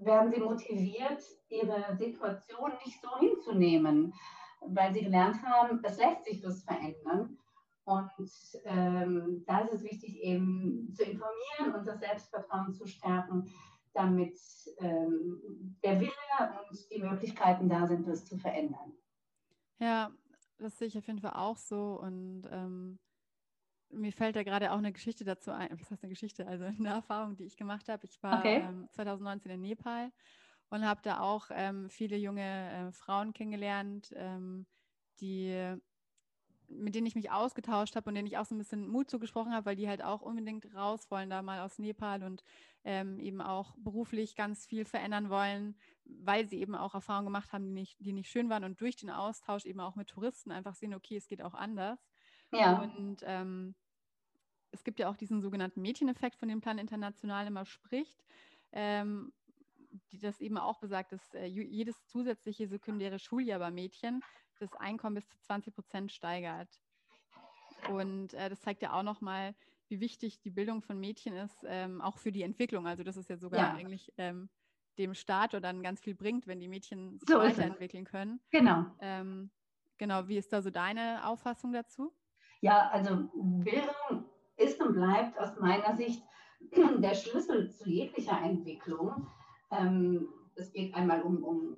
werden 0.00 0.32
sie 0.32 0.40
motiviert, 0.40 1.22
ihre 1.48 1.96
Situation 1.96 2.72
nicht 2.84 3.00
so 3.00 3.18
hinzunehmen, 3.18 4.12
weil 4.60 4.92
sie 4.92 5.02
gelernt 5.02 5.42
haben, 5.42 5.80
es 5.82 5.98
lässt 5.98 6.24
sich 6.24 6.44
was 6.44 6.62
verändern. 6.62 7.38
Und 7.84 8.30
ähm, 8.64 9.44
da 9.46 9.60
ist 9.60 9.72
es 9.72 9.82
wichtig, 9.82 10.22
eben 10.22 10.92
zu 10.92 11.04
informieren 11.04 11.74
und 11.74 11.86
das 11.86 12.00
Selbstvertrauen 12.00 12.74
zu 12.74 12.86
stärken, 12.86 13.50
damit 13.94 14.38
ähm, 14.78 15.76
der 15.82 15.98
Wille 15.98 16.12
und 16.38 16.78
die 16.90 17.02
Möglichkeiten 17.02 17.68
da 17.68 17.86
sind, 17.86 18.06
das 18.06 18.26
zu 18.26 18.36
verändern. 18.36 18.92
Ja, 19.78 20.10
das 20.58 20.76
sehe 20.78 20.88
ich 20.88 20.98
auf 20.98 21.06
jeden 21.06 21.20
Fall 21.20 21.34
auch 21.34 21.56
so. 21.56 21.98
Und 22.00 22.46
ähm, 22.50 22.98
mir 23.90 24.12
fällt 24.12 24.36
da 24.36 24.42
gerade 24.42 24.72
auch 24.72 24.78
eine 24.78 24.92
Geschichte 24.92 25.24
dazu 25.24 25.50
ein. 25.50 25.70
Was 25.80 25.90
heißt 25.90 26.02
eine 26.02 26.10
Geschichte? 26.10 26.46
Also 26.46 26.64
eine 26.78 26.88
Erfahrung, 26.88 27.36
die 27.36 27.44
ich 27.44 27.56
gemacht 27.56 27.88
habe. 27.88 28.04
Ich 28.04 28.22
war 28.22 28.40
okay. 28.40 28.62
ähm, 28.62 28.88
2019 28.90 29.52
in 29.52 29.60
Nepal 29.60 30.12
und 30.70 30.84
habe 30.84 31.00
da 31.02 31.20
auch 31.20 31.46
ähm, 31.50 31.88
viele 31.90 32.16
junge 32.16 32.42
äh, 32.42 32.92
Frauen 32.92 33.32
kennengelernt, 33.32 34.12
ähm, 34.16 34.66
die 35.20 35.78
mit 36.68 36.94
denen 36.94 37.06
ich 37.06 37.14
mich 37.14 37.30
ausgetauscht 37.30 37.96
habe 37.96 38.08
und 38.08 38.14
denen 38.14 38.26
ich 38.26 38.36
auch 38.36 38.44
so 38.44 38.54
ein 38.54 38.58
bisschen 38.58 38.88
Mut 38.88 39.10
zugesprochen 39.10 39.52
habe, 39.52 39.66
weil 39.66 39.76
die 39.76 39.88
halt 39.88 40.02
auch 40.02 40.20
unbedingt 40.20 40.74
raus 40.74 41.10
wollen, 41.10 41.30
da 41.30 41.42
mal 41.42 41.60
aus 41.60 41.78
Nepal 41.78 42.22
und 42.22 42.42
ähm, 42.84 43.18
eben 43.18 43.40
auch 43.40 43.74
beruflich 43.78 44.36
ganz 44.36 44.66
viel 44.66 44.84
verändern 44.84 45.30
wollen, 45.30 45.78
weil 46.04 46.46
sie 46.46 46.60
eben 46.60 46.74
auch 46.74 46.94
Erfahrungen 46.94 47.26
gemacht 47.26 47.52
haben, 47.52 47.64
die 47.64 47.72
nicht, 47.72 47.96
die 48.00 48.12
nicht 48.12 48.30
schön 48.30 48.50
waren 48.50 48.64
und 48.64 48.80
durch 48.80 48.96
den 48.96 49.10
Austausch 49.10 49.64
eben 49.64 49.80
auch 49.80 49.96
mit 49.96 50.08
Touristen 50.08 50.50
einfach 50.50 50.74
sehen, 50.74 50.94
okay, 50.94 51.16
es 51.16 51.26
geht 51.26 51.42
auch 51.42 51.54
anders. 51.54 51.98
Ja. 52.52 52.82
Und 52.82 53.22
ähm, 53.24 53.74
es 54.70 54.84
gibt 54.84 54.98
ja 54.98 55.08
auch 55.08 55.16
diesen 55.16 55.40
sogenannten 55.40 55.82
Mädcheneffekt, 55.82 56.36
von 56.36 56.48
dem 56.48 56.60
Plan 56.60 56.78
International 56.78 57.46
immer 57.46 57.64
spricht, 57.64 58.24
ähm, 58.72 59.32
die 60.12 60.18
das 60.18 60.40
eben 60.40 60.58
auch 60.58 60.78
besagt, 60.78 61.12
dass 61.12 61.34
äh, 61.34 61.46
jedes 61.46 62.04
zusätzliche 62.06 62.68
sekundäre 62.68 63.18
Schuljahr 63.18 63.58
bei 63.58 63.70
Mädchen 63.70 64.22
das 64.58 64.74
Einkommen 64.74 65.14
bis 65.14 65.28
zu 65.28 65.38
20 65.40 65.74
Prozent 65.74 66.12
steigert. 66.12 66.68
Und 67.90 68.34
äh, 68.34 68.48
das 68.48 68.60
zeigt 68.60 68.82
ja 68.82 68.92
auch 68.92 69.02
nochmal, 69.02 69.54
wie 69.88 70.00
wichtig 70.00 70.40
die 70.40 70.50
Bildung 70.50 70.82
von 70.82 70.98
Mädchen 70.98 71.34
ist, 71.34 71.64
ähm, 71.66 72.00
auch 72.00 72.18
für 72.18 72.32
die 72.32 72.42
Entwicklung. 72.42 72.86
Also 72.86 73.02
das 73.02 73.16
ist 73.16 73.30
ja 73.30 73.38
sogar 73.38 73.60
ja. 73.60 73.74
eigentlich 73.74 74.12
ähm, 74.18 74.50
dem 74.98 75.14
Staat 75.14 75.54
oder 75.54 75.60
dann 75.60 75.82
ganz 75.82 76.00
viel 76.00 76.14
bringt, 76.14 76.46
wenn 76.46 76.60
die 76.60 76.68
Mädchen 76.68 77.18
sich 77.18 77.28
so 77.28 77.38
weiterentwickeln 77.38 78.04
können. 78.04 78.40
Genau. 78.50 78.84
Ähm, 79.00 79.50
genau, 79.96 80.28
wie 80.28 80.36
ist 80.36 80.52
da 80.52 80.60
so 80.60 80.70
deine 80.70 81.26
Auffassung 81.26 81.72
dazu? 81.72 82.12
Ja, 82.60 82.88
also 82.90 83.28
Bildung 83.34 84.24
ist 84.56 84.80
und 84.80 84.94
bleibt 84.94 85.38
aus 85.38 85.58
meiner 85.60 85.94
Sicht 85.96 86.22
der 86.98 87.14
Schlüssel 87.14 87.70
zu 87.70 87.88
jeglicher 87.88 88.40
Entwicklung. 88.40 89.28
Ähm, 89.70 90.28
es 90.56 90.72
geht 90.72 90.94
einmal 90.94 91.22
um, 91.22 91.44
um, 91.44 91.76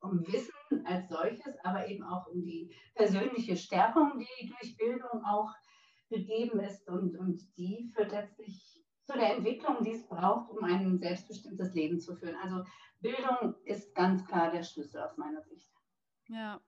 um 0.00 0.26
Wissen 0.26 0.86
als 0.86 1.08
solches, 1.08 1.58
aber 1.64 1.88
eben 1.88 2.04
auch 2.04 2.26
um 2.28 2.42
die 2.44 2.72
persönliche 2.94 3.56
Stärkung, 3.56 4.18
die 4.18 4.48
durch 4.48 4.76
Bildung 4.76 5.24
auch 5.24 5.52
gegeben 6.08 6.60
ist 6.60 6.88
und, 6.88 7.16
und 7.16 7.40
die 7.56 7.90
führt 7.94 8.12
letztlich 8.12 8.84
zu 9.04 9.14
der 9.14 9.36
Entwicklung, 9.36 9.82
die 9.82 9.92
es 9.92 10.06
braucht, 10.06 10.50
um 10.50 10.62
ein 10.62 10.98
selbstbestimmtes 10.98 11.74
Leben 11.74 12.00
zu 12.00 12.14
führen. 12.14 12.36
Also 12.42 12.64
Bildung 13.00 13.54
ist 13.64 13.94
ganz 13.94 14.24
klar 14.26 14.50
der 14.52 14.62
Schlüssel 14.62 15.00
aus 15.00 15.16
meiner 15.16 15.42
Sicht. 15.42 15.68
Ja, 16.28 16.60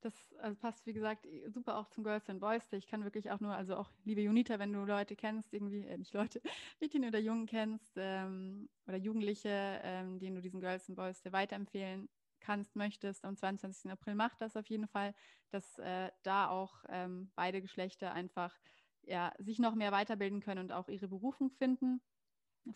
das 0.00 0.34
also 0.34 0.56
passt, 0.58 0.86
wie 0.86 0.92
gesagt, 0.92 1.26
super 1.48 1.76
auch 1.78 1.88
zum 1.88 2.04
Girls 2.04 2.28
and 2.30 2.40
Boys. 2.40 2.72
Ich 2.72 2.86
kann 2.86 3.04
wirklich 3.04 3.30
auch 3.30 3.40
nur, 3.40 3.54
also 3.54 3.76
auch 3.76 3.90
liebe 4.04 4.20
Junita, 4.20 4.58
wenn 4.58 4.72
du 4.72 4.84
Leute 4.84 5.16
kennst, 5.16 5.52
irgendwie, 5.52 5.86
äh, 5.86 5.98
nicht 5.98 6.14
Leute, 6.14 6.40
Mädchen 6.80 7.04
oder 7.04 7.18
Jungen 7.18 7.46
kennst 7.46 7.92
ähm, 7.96 8.68
oder 8.86 8.96
Jugendliche, 8.96 9.80
ähm, 9.82 10.18
denen 10.18 10.36
du 10.36 10.42
diesen 10.42 10.60
Girls 10.60 10.88
and 10.88 10.96
Boys 10.96 11.20
dir 11.22 11.32
weiterempfehlen 11.32 12.08
kannst, 12.40 12.76
möchtest, 12.76 13.24
am 13.24 13.36
22. 13.36 13.90
April 13.90 14.14
mach 14.14 14.36
das 14.36 14.56
auf 14.56 14.66
jeden 14.68 14.86
Fall, 14.86 15.14
dass 15.50 15.78
äh, 15.78 16.10
da 16.22 16.48
auch 16.48 16.84
ähm, 16.88 17.32
beide 17.34 17.60
Geschlechter 17.60 18.12
einfach 18.12 18.56
ja, 19.02 19.32
sich 19.38 19.58
noch 19.58 19.74
mehr 19.74 19.92
weiterbilden 19.92 20.40
können 20.40 20.60
und 20.60 20.72
auch 20.72 20.88
ihre 20.88 21.08
Berufung 21.08 21.50
finden. 21.50 22.00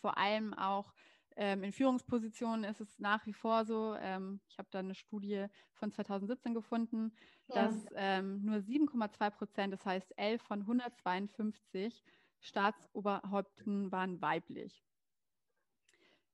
Vor 0.01 0.17
allem 0.19 0.55
auch 0.55 0.95
ähm, 1.37 1.63
in 1.63 1.73
Führungspositionen 1.73 2.65
ist 2.65 2.81
es 2.81 2.99
nach 2.99 3.27
wie 3.27 3.33
vor 3.33 3.65
so, 3.65 3.95
ähm, 3.99 4.41
ich 4.49 4.59
habe 4.59 4.69
da 4.71 4.81
eine 4.81 4.95
Studie 4.95 5.47
von 5.75 5.91
2017 5.91 6.55
gefunden, 6.55 7.13
ja. 7.49 7.55
dass 7.55 7.77
ähm, 7.95 8.45
nur 8.45 8.57
7,2 8.57 9.31
Prozent, 9.31 9.73
das 9.73 9.85
heißt 9.85 10.19
11 10.19 10.43
von 10.43 10.61
152 10.61 12.05
Staatsoberhäupten 12.41 13.93
waren 13.93 14.21
weiblich. 14.21 14.85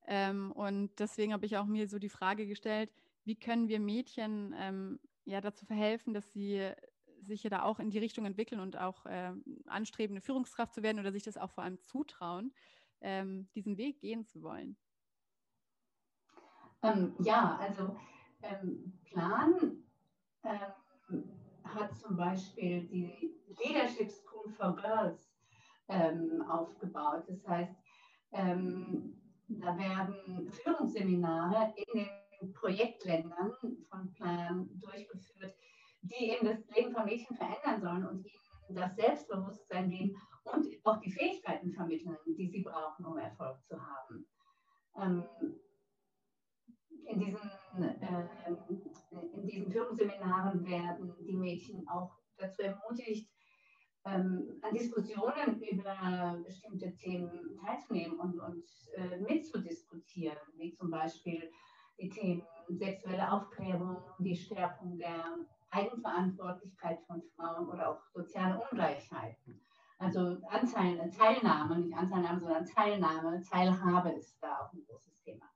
Ähm, 0.07 0.53
und 0.53 0.99
deswegen 0.99 1.32
habe 1.32 1.46
ich 1.46 1.57
auch 1.59 1.66
mir 1.66 1.88
so 1.88 1.99
die 1.99 2.09
Frage 2.09 2.46
gestellt, 2.46 2.90
wie 3.24 3.36
können 3.36 3.68
wir 3.68 3.78
Mädchen 3.78 4.55
ähm, 4.59 4.99
ja 5.26 5.40
dazu 5.42 5.66
verhelfen, 5.66 6.14
dass 6.14 6.32
sie 6.32 6.72
sich 7.22 7.42
ja 7.42 7.51
da 7.51 7.62
auch 7.62 7.78
in 7.78 7.90
die 7.90 7.99
Richtung 7.99 8.24
entwickeln 8.24 8.61
und 8.61 8.76
auch 8.76 9.05
äh, 9.05 9.32
anstreben, 9.66 10.14
eine 10.14 10.22
Führungskraft 10.22 10.74
zu 10.74 10.82
werden 10.82 10.99
oder 10.99 11.12
sich 11.12 11.24
das 11.24 11.36
auch 11.36 11.51
vor 11.51 11.64
allem 11.64 11.80
zutrauen 11.82 12.55
ähm, 13.01 13.49
diesen 13.55 13.76
Weg 13.76 14.01
gehen 14.01 14.24
zu 14.24 14.42
wollen? 14.42 14.76
Ähm, 16.83 17.14
ja, 17.18 17.59
also 17.61 17.97
ähm, 18.43 18.93
Plan 19.05 19.83
ähm, 20.45 21.31
hat 21.64 21.97
zum 21.97 22.16
Beispiel 22.16 22.87
die 22.87 23.35
Leadership 23.64 24.11
School 24.11 24.51
for 24.53 24.76
Girls 24.76 25.29
ähm, 25.89 26.43
aufgebaut. 26.49 27.24
Das 27.29 27.47
heißt, 27.47 27.74
ähm, 28.33 29.20
da 29.49 29.76
werden 29.76 30.51
Führungsseminare 30.51 31.74
in 31.76 32.07
den 32.41 32.53
Projektländern 32.53 33.53
von 33.91 34.12
Plan 34.12 34.68
durchgeführt, 34.81 35.55
die 36.03 36.31
eben 36.31 36.47
das 36.47 36.68
Leben 36.76 36.93
von 36.95 37.07
Mädchen 37.07 37.37
verändern 37.37 37.81
sollen 37.81 38.07
und 38.07 38.26
ihnen 38.68 38.76
das 38.76 38.95
Selbstbewusstsein 38.95 39.91
geben 39.91 40.16
und 40.45 40.66
auch 40.85 41.01
die 41.01 41.11
Fähigkeiten 41.11 41.72
vermitteln, 41.72 42.16
die 42.26 42.47
sie 42.47 42.62
brauchen, 42.62 43.05
um 43.05 43.18
Erfolg 43.18 43.59
zu 43.66 43.76
haben. 43.81 44.26
In 47.09 47.21
diesen, 47.21 47.41
äh, 47.83 48.25
in 49.35 49.47
diesen 49.47 49.73
Führungsseminaren 49.73 50.65
werden 50.67 51.15
die 51.27 51.37
Mädchen 51.37 51.89
auch 51.89 52.13
dazu 52.37 52.63
ermutigt, 52.63 53.31
ähm, 54.05 54.61
an 54.63 54.75
Diskussionen 54.75 55.61
über 55.61 56.39
bestimmte 56.45 56.95
Themen 56.97 57.59
teilzunehmen 57.65 58.19
und, 58.21 58.39
und 58.39 58.65
äh, 58.95 59.19
mitzudiskutieren, 59.21 60.39
wie 60.57 60.75
zum 60.75 60.91
Beispiel 60.91 61.51
die 61.99 62.11
Themen 62.11 62.43
sexuelle 62.69 63.33
Aufklärung, 63.33 63.97
die 64.19 64.37
Stärkung 64.37 64.99
der 64.99 65.25
Eigenverantwortlichkeit 65.71 67.01
von 67.07 67.23
Frauen 67.37 67.69
oder 67.69 67.91
auch 67.91 68.03
soziale 68.13 68.61
Ungleichheiten. 68.71 69.61
Also 69.99 70.39
Anteil, 70.49 71.11
Teilnahme, 71.11 71.81
nicht 71.81 71.97
Anteilnahme, 71.97 72.39
sondern 72.39 72.67
Teilnahme, 72.67 73.43
Teilhabe 73.43 74.11
ist 74.11 74.39
da 74.41 74.59
auch 74.61 74.73
ein 74.73 74.85
großes 74.87 75.19
Thema. 75.25 75.47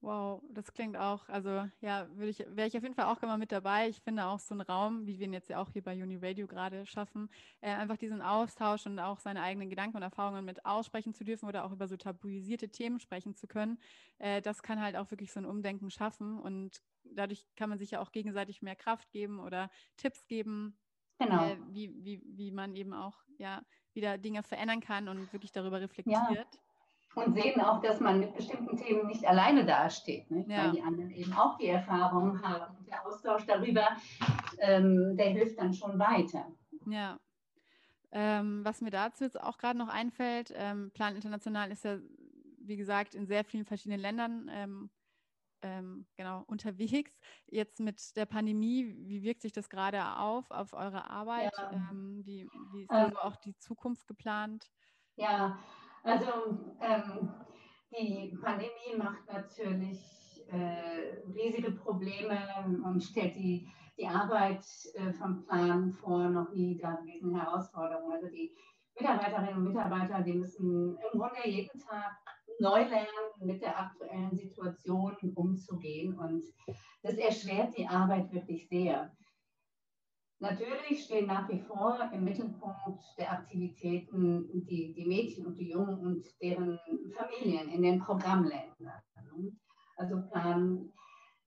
Wow, 0.00 0.40
das 0.50 0.72
klingt 0.72 0.96
auch, 0.96 1.28
also 1.28 1.68
ja, 1.80 2.08
würde 2.14 2.28
ich, 2.28 2.38
wäre 2.50 2.68
ich 2.68 2.76
auf 2.76 2.84
jeden 2.84 2.94
Fall 2.94 3.06
auch 3.06 3.18
gerne 3.18 3.32
mal 3.32 3.38
mit 3.38 3.50
dabei. 3.50 3.88
Ich 3.88 4.00
finde 4.00 4.26
auch 4.26 4.38
so 4.38 4.54
einen 4.54 4.60
Raum, 4.60 5.06
wie 5.06 5.18
wir 5.18 5.26
ihn 5.26 5.32
jetzt 5.32 5.48
ja 5.48 5.58
auch 5.58 5.70
hier 5.72 5.82
bei 5.82 6.00
Uni 6.00 6.16
Radio 6.16 6.46
gerade 6.46 6.86
schaffen, 6.86 7.28
äh, 7.60 7.72
einfach 7.72 7.96
diesen 7.96 8.22
Austausch 8.22 8.86
und 8.86 9.00
auch 9.00 9.18
seine 9.18 9.42
eigenen 9.42 9.70
Gedanken 9.70 9.96
und 9.96 10.04
Erfahrungen 10.04 10.44
mit 10.44 10.64
aussprechen 10.64 11.14
zu 11.14 11.24
dürfen 11.24 11.48
oder 11.48 11.64
auch 11.64 11.72
über 11.72 11.88
so 11.88 11.96
tabuisierte 11.96 12.68
Themen 12.68 13.00
sprechen 13.00 13.34
zu 13.34 13.48
können, 13.48 13.80
äh, 14.18 14.40
das 14.40 14.62
kann 14.62 14.80
halt 14.80 14.94
auch 14.94 15.10
wirklich 15.10 15.32
so 15.32 15.40
ein 15.40 15.46
Umdenken 15.46 15.90
schaffen 15.90 16.38
und 16.38 16.80
dadurch 17.02 17.44
kann 17.56 17.68
man 17.68 17.80
sich 17.80 17.90
ja 17.90 18.00
auch 18.00 18.12
gegenseitig 18.12 18.62
mehr 18.62 18.76
Kraft 18.76 19.10
geben 19.10 19.40
oder 19.40 19.68
Tipps 19.96 20.28
geben, 20.28 20.78
genau. 21.18 21.44
äh, 21.44 21.56
wie, 21.70 21.92
wie, 22.04 22.22
wie 22.24 22.52
man 22.52 22.76
eben 22.76 22.92
auch 22.92 23.16
ja 23.36 23.62
wieder 23.94 24.16
Dinge 24.16 24.44
verändern 24.44 24.80
kann 24.80 25.08
und 25.08 25.32
wirklich 25.32 25.50
darüber 25.50 25.80
reflektiert. 25.80 26.54
Ja 26.54 26.60
und 27.14 27.34
sehen 27.34 27.60
auch, 27.60 27.80
dass 27.80 28.00
man 28.00 28.20
mit 28.20 28.34
bestimmten 28.34 28.76
Themen 28.76 29.06
nicht 29.06 29.26
alleine 29.26 29.64
dasteht, 29.64 30.30
ne? 30.30 30.44
ja. 30.48 30.64
weil 30.64 30.72
die 30.72 30.82
anderen 30.82 31.10
eben 31.10 31.32
auch 31.32 31.56
die 31.56 31.68
Erfahrung 31.68 32.40
haben. 32.42 32.76
Und 32.76 32.88
der 32.88 33.04
Austausch 33.06 33.44
darüber, 33.46 33.88
ähm, 34.58 35.16
der 35.16 35.30
hilft 35.30 35.58
dann 35.58 35.72
schon 35.72 35.98
weiter. 35.98 36.46
Ja. 36.86 37.18
Ähm, 38.10 38.64
was 38.64 38.80
mir 38.80 38.90
dazu 38.90 39.24
jetzt 39.24 39.40
auch 39.40 39.58
gerade 39.58 39.78
noch 39.78 39.88
einfällt, 39.88 40.52
ähm, 40.54 40.90
Plan 40.92 41.14
International 41.14 41.70
ist 41.70 41.84
ja, 41.84 41.98
wie 42.60 42.76
gesagt, 42.76 43.14
in 43.14 43.26
sehr 43.26 43.44
vielen 43.44 43.66
verschiedenen 43.66 44.00
Ländern 44.00 44.48
ähm, 44.50 44.90
ähm, 45.62 46.06
genau 46.16 46.44
unterwegs. 46.46 47.18
Jetzt 47.46 47.80
mit 47.80 48.16
der 48.16 48.26
Pandemie, 48.26 48.94
wie 49.06 49.22
wirkt 49.22 49.42
sich 49.42 49.52
das 49.52 49.68
gerade 49.68 50.16
auf, 50.16 50.50
auf 50.50 50.72
eure 50.72 51.10
Arbeit? 51.10 51.52
Ja. 51.56 51.70
Ähm, 51.72 52.22
wie, 52.24 52.48
wie 52.72 52.82
ist 52.82 52.90
also 52.90 53.18
auch 53.18 53.36
die 53.36 53.56
Zukunft 53.58 54.06
geplant? 54.06 54.70
Ja, 55.16 55.58
also 56.02 56.58
ähm, 56.80 57.30
die 57.90 58.36
Pandemie 58.42 58.96
macht 58.96 59.30
natürlich 59.32 60.00
äh, 60.50 61.20
riesige 61.34 61.72
Probleme 61.72 62.38
und 62.84 63.02
stellt 63.02 63.36
die, 63.36 63.68
die 63.98 64.06
Arbeit 64.06 64.64
äh, 64.94 65.12
vom 65.12 65.44
Plan 65.46 65.92
vor 65.92 66.28
noch 66.28 66.52
nie 66.52 66.78
dagewesene 66.78 67.42
Herausforderungen. 67.42 68.12
Also 68.12 68.28
die 68.28 68.54
Mitarbeiterinnen 68.98 69.56
und 69.56 69.64
Mitarbeiter, 69.64 70.22
die 70.22 70.34
müssen 70.34 70.98
im 71.12 71.18
Grunde 71.18 71.46
jeden 71.46 71.78
Tag 71.80 72.18
neu 72.58 72.80
lernen, 72.80 73.08
mit 73.40 73.62
der 73.62 73.78
aktuellen 73.78 74.36
Situation 74.36 75.16
umzugehen. 75.34 76.18
Und 76.18 76.44
das 77.02 77.14
erschwert 77.14 77.76
die 77.76 77.86
Arbeit 77.86 78.32
wirklich 78.32 78.68
sehr. 78.68 79.12
Natürlich 80.40 81.04
stehen 81.04 81.26
nach 81.26 81.48
wie 81.48 81.60
vor 81.60 81.98
im 82.12 82.22
Mittelpunkt 82.22 83.02
der 83.18 83.32
Aktivitäten 83.32 84.48
die, 84.66 84.94
die 84.94 85.06
Mädchen 85.06 85.46
und 85.46 85.58
die 85.58 85.70
Jungen 85.70 85.98
und 85.98 86.24
deren 86.40 86.78
Familien 87.12 87.68
in 87.68 87.82
den 87.82 87.98
Programmländern. 87.98 89.02
Also 89.96 90.22
Plan 90.30 90.92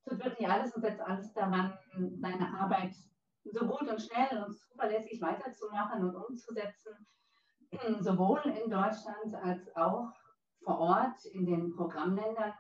tut 0.04 0.24
wirklich 0.24 0.48
alles 0.48 0.76
und 0.76 0.82
setzt 0.82 1.00
alles 1.02 1.32
daran, 1.34 1.74
seine 2.20 2.54
Arbeit 2.60 2.94
so 3.46 3.66
gut 3.66 3.90
und 3.90 4.02
schnell 4.02 4.44
und 4.44 4.58
zuverlässig 4.58 5.22
weiterzumachen 5.22 6.04
und 6.04 6.16
umzusetzen, 6.16 7.08
sowohl 8.02 8.42
in 8.46 8.70
Deutschland 8.70 9.34
als 9.42 9.74
auch 9.78 10.12
vor 10.64 10.80
Ort 10.80 11.26
in 11.32 11.46
den 11.46 11.74
Programmländern, 11.76 12.54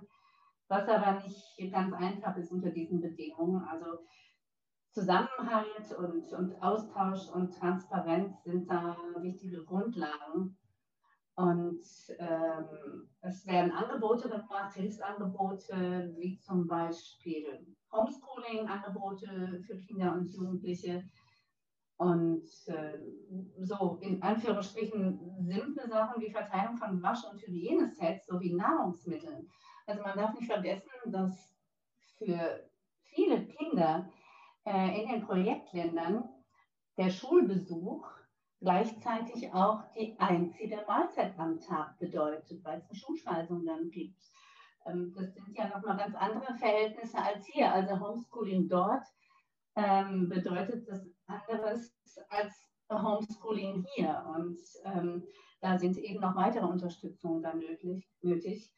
was 0.70 0.88
aber 0.88 1.22
nicht 1.22 1.72
ganz 1.72 1.94
einfach 1.94 2.38
ist 2.38 2.52
unter 2.52 2.72
diesen 2.72 3.02
Bedingungen. 3.02 3.64
Also 3.66 4.06
Zusammenhalt 4.92 5.96
und, 5.98 6.32
und 6.34 6.62
Austausch 6.62 7.30
und 7.30 7.58
Transparenz 7.58 8.44
sind 8.44 8.70
da 8.70 8.98
wichtige 9.20 9.64
Grundlagen. 9.64 10.58
Und 11.36 11.82
ähm, 12.20 13.10
es 13.22 13.48
werden 13.48 13.72
Angebote 13.72 14.28
gemacht, 14.28 14.74
Hilfsangebote, 14.74 16.14
wie 16.18 16.38
zum 16.40 16.68
Beispiel 16.68 17.66
Homeschooling-Angebote 17.92 19.64
für 19.66 19.78
Kinder 19.80 20.14
und 20.14 20.28
Jugendliche. 20.28 21.04
Und 21.96 22.50
äh, 22.68 22.98
so 23.60 23.98
in 24.02 24.22
Anführungsstrichen 24.22 25.38
simple 25.40 25.88
Sachen 25.88 26.22
wie 26.22 26.32
Verteilung 26.32 26.76
von 26.76 27.02
Wasch- 27.02 27.26
und 27.32 27.42
Hygienesets 27.42 28.26
sowie 28.26 28.54
Nahrungsmitteln. 28.54 29.48
Also 29.86 30.02
man 30.02 30.18
darf 30.18 30.34
nicht 30.34 30.52
vergessen, 30.52 30.90
dass 31.06 31.56
für 32.18 32.70
viele 33.04 33.46
Kinder 33.48 34.10
in 34.66 35.08
den 35.08 35.26
Projektländern 35.26 36.30
der 36.98 37.10
Schulbesuch 37.10 38.08
gleichzeitig 38.62 39.52
auch 39.54 39.84
die 39.96 40.16
einzige 40.20 40.84
Mahlzeit 40.88 41.38
am 41.38 41.60
Tag 41.60 41.98
bedeutet, 41.98 42.64
weil 42.64 42.78
es 42.78 42.90
eine 42.90 43.00
Schulspeisung 43.00 43.66
dann 43.66 43.90
gibt. 43.90 44.22
Ähm, 44.86 45.14
das 45.16 45.34
sind 45.34 45.58
ja 45.58 45.68
nochmal 45.68 45.98
ganz 45.98 46.16
andere 46.16 46.54
Verhältnisse 46.56 47.18
als 47.18 47.46
hier. 47.48 47.72
Also 47.72 48.00
Homeschooling 48.00 48.68
dort 48.68 49.04
ähm, 49.76 50.30
bedeutet 50.30 50.88
das 50.88 51.02
anderes 51.26 51.94
als 52.30 52.54
Homeschooling 52.90 53.86
hier. 53.96 54.24
Und 54.36 54.60
ähm, 54.86 55.24
da 55.60 55.78
sind 55.78 55.98
eben 55.98 56.22
noch 56.22 56.36
weitere 56.36 56.66
Unterstützungen 56.66 57.42
dann 57.42 57.60
nötig. 57.60 58.08
nötig. 58.22 58.72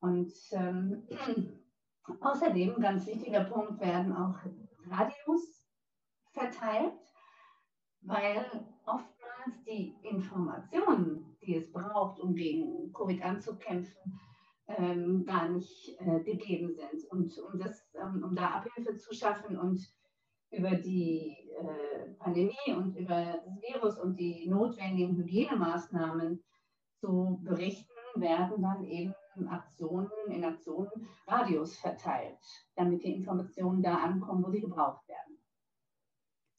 Und 0.00 0.32
ähm, 0.52 1.06
außerdem, 2.20 2.80
ganz 2.80 3.06
wichtiger 3.06 3.44
Punkt, 3.44 3.80
werden 3.80 4.14
auch 4.14 4.38
Radios 4.90 5.64
verteilt, 6.32 6.94
weil 8.02 8.44
oftmals 8.86 9.64
die 9.66 9.94
Informationen, 10.02 11.36
die 11.42 11.56
es 11.56 11.72
braucht, 11.72 12.20
um 12.20 12.34
gegen 12.34 12.92
Covid 12.92 13.22
anzukämpfen, 13.22 14.20
ähm, 14.68 15.24
gar 15.24 15.48
nicht 15.48 15.96
äh, 16.00 16.20
gegeben 16.20 16.74
sind. 16.74 17.04
Und 17.10 17.38
um, 17.38 17.58
das, 17.58 17.90
ähm, 17.94 18.22
um 18.22 18.34
da 18.34 18.48
Abhilfe 18.50 18.96
zu 18.96 19.14
schaffen 19.14 19.58
und 19.58 19.80
über 20.50 20.70
die 20.70 21.36
äh, 21.58 22.14
Pandemie 22.18 22.74
und 22.76 22.96
über 22.96 23.40
das 23.44 23.60
Virus 23.60 23.98
und 23.98 24.18
die 24.18 24.48
notwendigen 24.48 25.16
Hygienemaßnahmen 25.16 26.42
zu 27.00 27.40
berichten, 27.42 27.92
werden 28.16 28.62
dann 28.62 28.84
eben 28.84 29.14
Aktionen, 29.46 30.10
in 30.28 30.44
Aktionen 30.44 31.08
Radios 31.26 31.76
verteilt, 31.76 32.38
damit 32.74 33.04
die 33.04 33.14
Informationen 33.14 33.82
da 33.82 33.96
ankommen, 33.96 34.44
wo 34.44 34.50
sie 34.50 34.60
gebraucht 34.60 35.06
werden. 35.06 35.38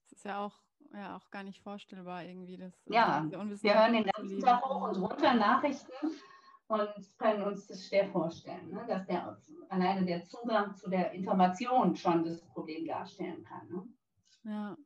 Das 0.04 0.20
ist 0.20 0.26
ja 0.26 0.40
auch, 0.46 0.62
ja, 0.94 1.18
auch 1.18 1.30
gar 1.32 1.44
nicht 1.44 1.62
vorstellbar 1.62 2.24
irgendwie. 2.24 2.58
Das, 2.58 2.74
ja, 2.86 3.28
wir 3.30 3.76
hören 3.76 3.94
den 3.94 4.06
ganzen 4.06 4.40
Tag 4.40 4.64
hoch 4.64 4.88
und 4.88 4.98
runter 4.98 5.34
Nachrichten 5.34 5.92
und 6.68 7.18
können 7.18 7.44
uns 7.44 7.68
das 7.68 7.88
schwer 7.88 8.08
vorstellen, 8.10 8.70
ne? 8.70 8.86
dass 8.88 9.06
der, 9.08 9.38
alleine 9.70 10.06
der 10.06 10.24
Zugang 10.24 10.76
zu 10.76 10.90
der 10.90 11.12
Information 11.12 11.96
schon 11.96 12.24
das 12.24 12.42
Problem 12.50 12.86
darstellen 12.86 13.44
kann. 13.44 13.68
Ne? 13.68 13.88
Ja. 14.44 14.78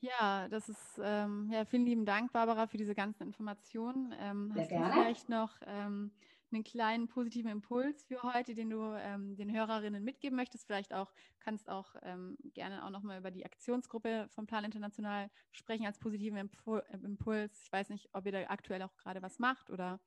Ja, 0.00 0.48
das 0.48 0.68
ist, 0.68 1.00
ähm, 1.00 1.48
ja, 1.52 1.64
vielen 1.64 1.86
lieben 1.86 2.04
Dank, 2.04 2.32
Barbara, 2.32 2.66
für 2.66 2.76
diese 2.76 2.92
ganzen 2.92 3.22
Informationen. 3.22 4.12
Ähm, 4.18 4.52
hast 4.56 4.68
gerne. 4.68 4.86
du 4.86 4.92
vielleicht 4.92 5.28
noch 5.28 5.52
ähm, 5.64 6.10
einen 6.52 6.64
kleinen 6.64 7.08
positiven 7.08 7.50
Impuls 7.50 8.04
für 8.04 8.22
heute, 8.22 8.54
den 8.54 8.70
du 8.70 8.94
ähm, 8.98 9.36
den 9.36 9.52
Hörerinnen 9.52 10.02
mitgeben 10.04 10.36
möchtest? 10.36 10.66
Vielleicht 10.66 10.92
auch, 10.92 11.12
kannst 11.40 11.68
auch 11.68 11.94
ähm, 12.02 12.36
gerne 12.54 12.84
auch 12.84 12.90
nochmal 12.90 13.18
über 13.18 13.30
die 13.30 13.44
Aktionsgruppe 13.44 14.28
vom 14.34 14.46
Plan 14.46 14.64
International 14.64 15.30
sprechen 15.50 15.86
als 15.86 15.98
positiven 15.98 16.50
Impuls. 17.04 17.62
Ich 17.64 17.72
weiß 17.72 17.88
nicht, 17.90 18.08
ob 18.12 18.26
ihr 18.26 18.32
da 18.32 18.38
aktuell 18.48 18.82
auch 18.82 18.96
gerade 18.96 19.22
was 19.22 19.38
macht 19.38 19.70
oder. 19.70 20.00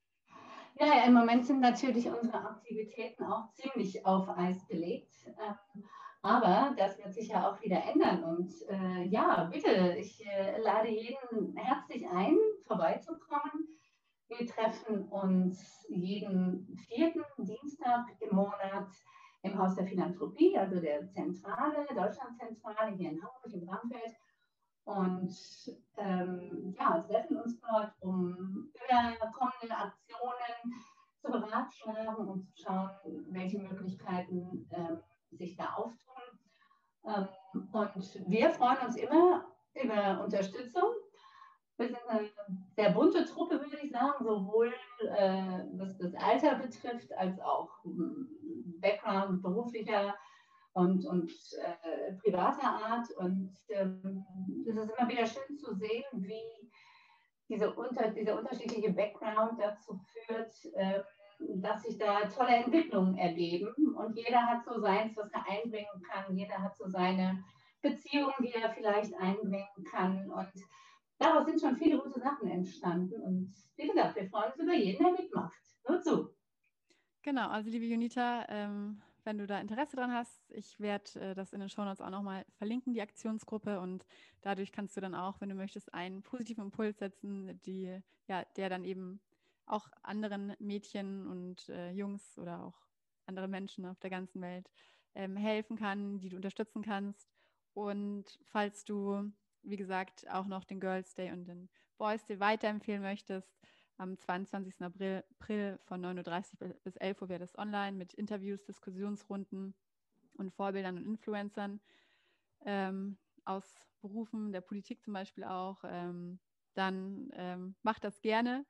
Ja, 0.78 1.06
im 1.06 1.14
Moment 1.14 1.46
sind 1.46 1.62
natürlich 1.62 2.10
unsere 2.10 2.38
Aktivitäten 2.38 3.24
auch 3.24 3.52
ziemlich 3.54 4.06
auf 4.06 4.30
Eis 4.30 4.68
gelegt. 4.68 5.14
Ähm, 5.26 5.84
aber 6.26 6.74
das 6.76 6.98
wird 6.98 7.14
sich 7.14 7.28
ja 7.28 7.48
auch 7.48 7.62
wieder 7.62 7.84
ändern. 7.84 8.24
Und 8.24 8.52
äh, 8.68 9.04
ja, 9.06 9.48
bitte, 9.54 9.96
ich 10.00 10.26
äh, 10.26 10.60
lade 10.60 10.90
jeden 10.90 11.56
herzlich 11.56 12.08
ein, 12.10 12.36
vorbeizukommen. 12.66 13.70
Wir 14.28 14.48
treffen 14.48 15.08
uns 15.10 15.86
jeden 15.88 16.76
vierten 16.88 17.24
Dienstag 17.38 18.06
im 18.20 18.36
Monat 18.36 18.88
im 19.44 19.58
Haus 19.58 19.76
der 19.76 19.86
Philanthropie, 19.86 20.58
also 20.58 20.80
der 20.80 21.08
Zentrale, 21.12 21.86
Deutschlandzentrale 21.94 22.96
hier 22.96 23.12
in 23.12 23.22
Hamburg 23.24 23.54
im 23.54 23.66
Bramfeld. 23.66 24.16
Und 24.86 25.36
ähm, 25.98 26.76
ja, 26.78 27.00
treffen 27.02 27.38
uns 27.38 27.60
dort, 27.60 27.92
um 28.02 28.72
über 28.74 29.32
kommende 29.32 29.76
Aktionen 29.76 30.84
zu 31.22 31.32
beratschlagen 31.32 32.28
und 32.28 32.46
zu 32.46 32.64
schauen, 32.64 33.26
welche 33.30 33.60
Möglichkeiten 33.60 34.68
äh, 34.72 35.36
sich 35.36 35.56
da 35.56 35.74
auftun. 35.74 36.40
Ähm, 37.06 37.28
und 37.72 38.30
wir 38.30 38.50
freuen 38.52 38.88
uns 38.88 38.96
immer 38.96 39.46
über 39.74 40.24
Unterstützung. 40.24 40.92
Wir 41.78 41.88
sind 41.88 42.00
eine 42.08 42.30
sehr 42.76 42.92
bunte 42.92 43.26
Truppe, 43.26 43.60
würde 43.60 43.78
ich 43.82 43.92
sagen, 43.92 44.24
sowohl 44.24 44.74
äh, 45.00 45.60
was 45.74 45.98
das 45.98 46.14
Alter 46.16 46.56
betrifft, 46.56 47.12
als 47.18 47.40
auch 47.42 47.70
hm, 47.84 48.30
Background 48.80 49.42
beruflicher 49.42 50.16
und, 50.74 51.06
und 51.06 51.32
äh, 51.32 52.14
privater 52.24 52.68
Art. 52.68 53.10
Und 53.18 53.54
ähm, 53.70 54.26
es 54.68 54.76
ist 54.76 54.92
immer 54.98 55.10
wieder 55.10 55.26
schön 55.26 55.58
zu 55.58 55.74
sehen, 55.76 56.04
wie 56.14 56.72
diese 57.50 57.74
unter, 57.74 58.10
dieser 58.12 58.38
unterschiedliche 58.38 58.92
Background 58.92 59.60
dazu 59.60 60.00
führt, 60.26 60.54
äh, 60.76 61.02
dass 61.40 61.84
sich 61.84 61.98
da 61.98 62.22
tolle 62.30 62.56
Entwicklungen 62.56 63.18
ergeben 63.18 63.96
und 63.96 64.16
jeder 64.18 64.42
hat 64.42 64.64
so 64.64 64.80
seins, 64.80 65.16
was 65.18 65.30
er 65.32 65.46
einbringen 65.50 66.02
kann. 66.10 66.36
Jeder 66.36 66.62
hat 66.62 66.78
so 66.78 66.88
seine 66.88 67.44
Beziehungen, 67.82 68.34
die 68.42 68.54
er 68.54 68.70
vielleicht 68.72 69.14
einbringen 69.16 69.84
kann. 69.92 70.32
Und 70.32 70.52
daraus 71.18 71.46
sind 71.46 71.60
schon 71.62 71.78
viele 71.78 72.00
gute 72.00 72.20
Sachen 72.20 72.48
entstanden. 72.48 73.22
Und 73.22 73.54
wie 73.76 73.88
gesagt, 73.88 74.16
wir 74.16 74.30
freuen 74.30 74.52
uns 74.52 74.62
über 74.62 74.74
jeden, 74.74 75.04
der 75.04 75.12
mitmacht. 75.14 75.60
Nur 75.88 76.02
zu. 76.02 76.30
Genau, 77.22 77.50
also 77.50 77.70
liebe 77.70 77.86
Junita, 77.86 78.46
ähm, 78.50 79.02
wenn 79.24 79.40
du 79.40 79.48
da 79.48 79.60
Interesse 79.60 79.96
dran 79.96 80.14
hast, 80.14 80.52
ich 80.52 80.80
werde 80.80 81.20
äh, 81.20 81.36
das 81.36 81.54
in 81.54 81.60
den 81.60 81.70
Shownotes 81.70 82.02
auch 82.02 82.12
nochmal 82.12 82.46
verlinken, 82.58 82.94
die 82.94 83.02
Aktionsgruppe. 83.02 83.80
Und 83.80 84.06
dadurch 84.42 84.72
kannst 84.72 84.96
du 84.96 85.02
dann 85.02 85.16
auch, 85.16 85.42
wenn 85.42 85.50
du 85.50 85.56
möchtest, 85.56 85.94
einen 85.94 86.22
positiven 86.22 86.66
Impuls 86.66 87.00
setzen, 87.00 87.60
die, 87.66 88.00
ja, 88.28 88.46
der 88.58 88.70
dann 88.70 88.84
eben 88.84 89.20
auch 89.66 89.88
anderen 90.04 90.54
Mädchen 90.60 91.28
und 91.28 91.70
äh, 91.70 91.92
Jungs 91.92 92.38
oder 92.38 92.64
auch 92.64 92.78
andere 93.26 93.48
Menschen 93.48 93.86
auf 93.86 94.00
der 94.00 94.12
ganzen 94.12 94.42
Welt 94.42 94.70
ähm, 95.16 95.36
helfen 95.36 95.78
kann, 95.78 96.20
die 96.20 96.30
du 96.30 96.36
unterstützen 96.36 96.84
kannst. 96.84 97.28
Und 97.74 98.40
falls 98.44 98.86
du, 98.86 99.32
wie 99.66 99.78
gesagt, 99.78 100.30
auch 100.30 100.46
noch 100.46 100.64
den 100.64 100.80
Girls 100.80 101.14
Day 101.16 101.32
und 101.32 101.46
den 101.46 101.70
Boys 101.98 102.26
Day 102.26 102.40
weiterempfehlen 102.40 103.02
möchtest, 103.02 103.58
am 103.98 104.18
22. 104.18 104.82
April, 104.82 105.24
April 105.40 105.80
von 105.86 106.04
9.30 106.04 106.62
Uhr 106.62 106.76
bis 106.84 106.96
11 106.98 107.22
Uhr 107.22 107.30
wäre 107.30 107.40
das 107.40 107.58
online 107.58 107.98
mit 107.98 108.14
Interviews, 108.14 108.64
Diskussionsrunden 108.66 109.74
und 110.34 110.52
Vorbildern 110.54 110.98
und 110.98 111.06
Influencern 111.06 111.80
ähm, 112.66 113.18
aus 113.46 113.74
Berufen, 114.02 114.52
der 114.52 114.62
Politik 114.62 115.02
zum 115.02 115.14
Beispiel 115.14 115.44
auch. 115.46 115.84
Ähm, 115.86 116.40
dann 116.74 117.30
ähm, 117.34 117.76
macht 117.84 118.04
das 118.04 118.22
gerne. 118.22 118.66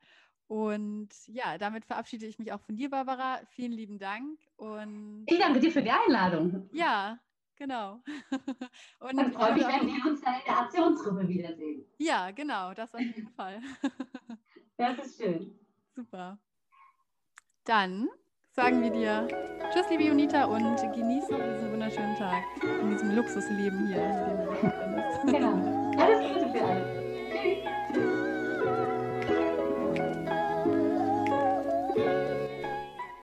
Und 0.47 1.09
ja, 1.27 1.57
damit 1.57 1.85
verabschiede 1.85 2.27
ich 2.27 2.37
mich 2.37 2.51
auch 2.51 2.61
von 2.61 2.75
dir, 2.75 2.89
Barbara. 2.89 3.41
Vielen 3.49 3.71
lieben 3.71 3.97
Dank. 3.97 4.39
Und 4.57 5.23
ich 5.27 5.39
danke 5.39 5.59
dir 5.59 5.71
für 5.71 5.81
die 5.81 5.89
Einladung. 5.89 6.69
Ja, 6.71 7.19
genau. 7.55 8.01
Und 8.99 9.17
Dann 9.17 9.31
freue 9.33 9.53
mich, 9.53 9.67
wenn 9.67 9.87
wir 9.87 10.05
uns 10.11 10.21
dann 10.21 10.35
in 10.35 10.45
der 10.45 10.59
Aktionsgruppe 10.59 11.27
wiedersehen. 11.27 11.85
Ja, 11.97 12.31
genau, 12.31 12.73
das 12.73 12.93
auf 12.93 13.01
jeden 13.01 13.29
Fall. 13.29 13.61
das 14.77 14.97
ist 14.99 15.21
schön. 15.21 15.59
Super. 15.95 16.37
Dann 17.65 18.09
sagen 18.51 18.81
wir 18.81 18.91
dir 18.91 19.27
Tschüss, 19.73 19.89
liebe 19.89 20.03
Junita, 20.03 20.45
und 20.45 20.77
genieße 20.77 21.27
diesen 21.27 21.71
wunderschönen 21.71 22.15
Tag 22.17 22.43
in 22.63 22.91
diesem 22.91 23.15
Luxusleben 23.15 23.87
hier. 23.87 24.03
In 24.03 24.37
dem 24.37 25.25
du 25.25 25.31
genau. 25.31 26.01
Alles 26.01 27.04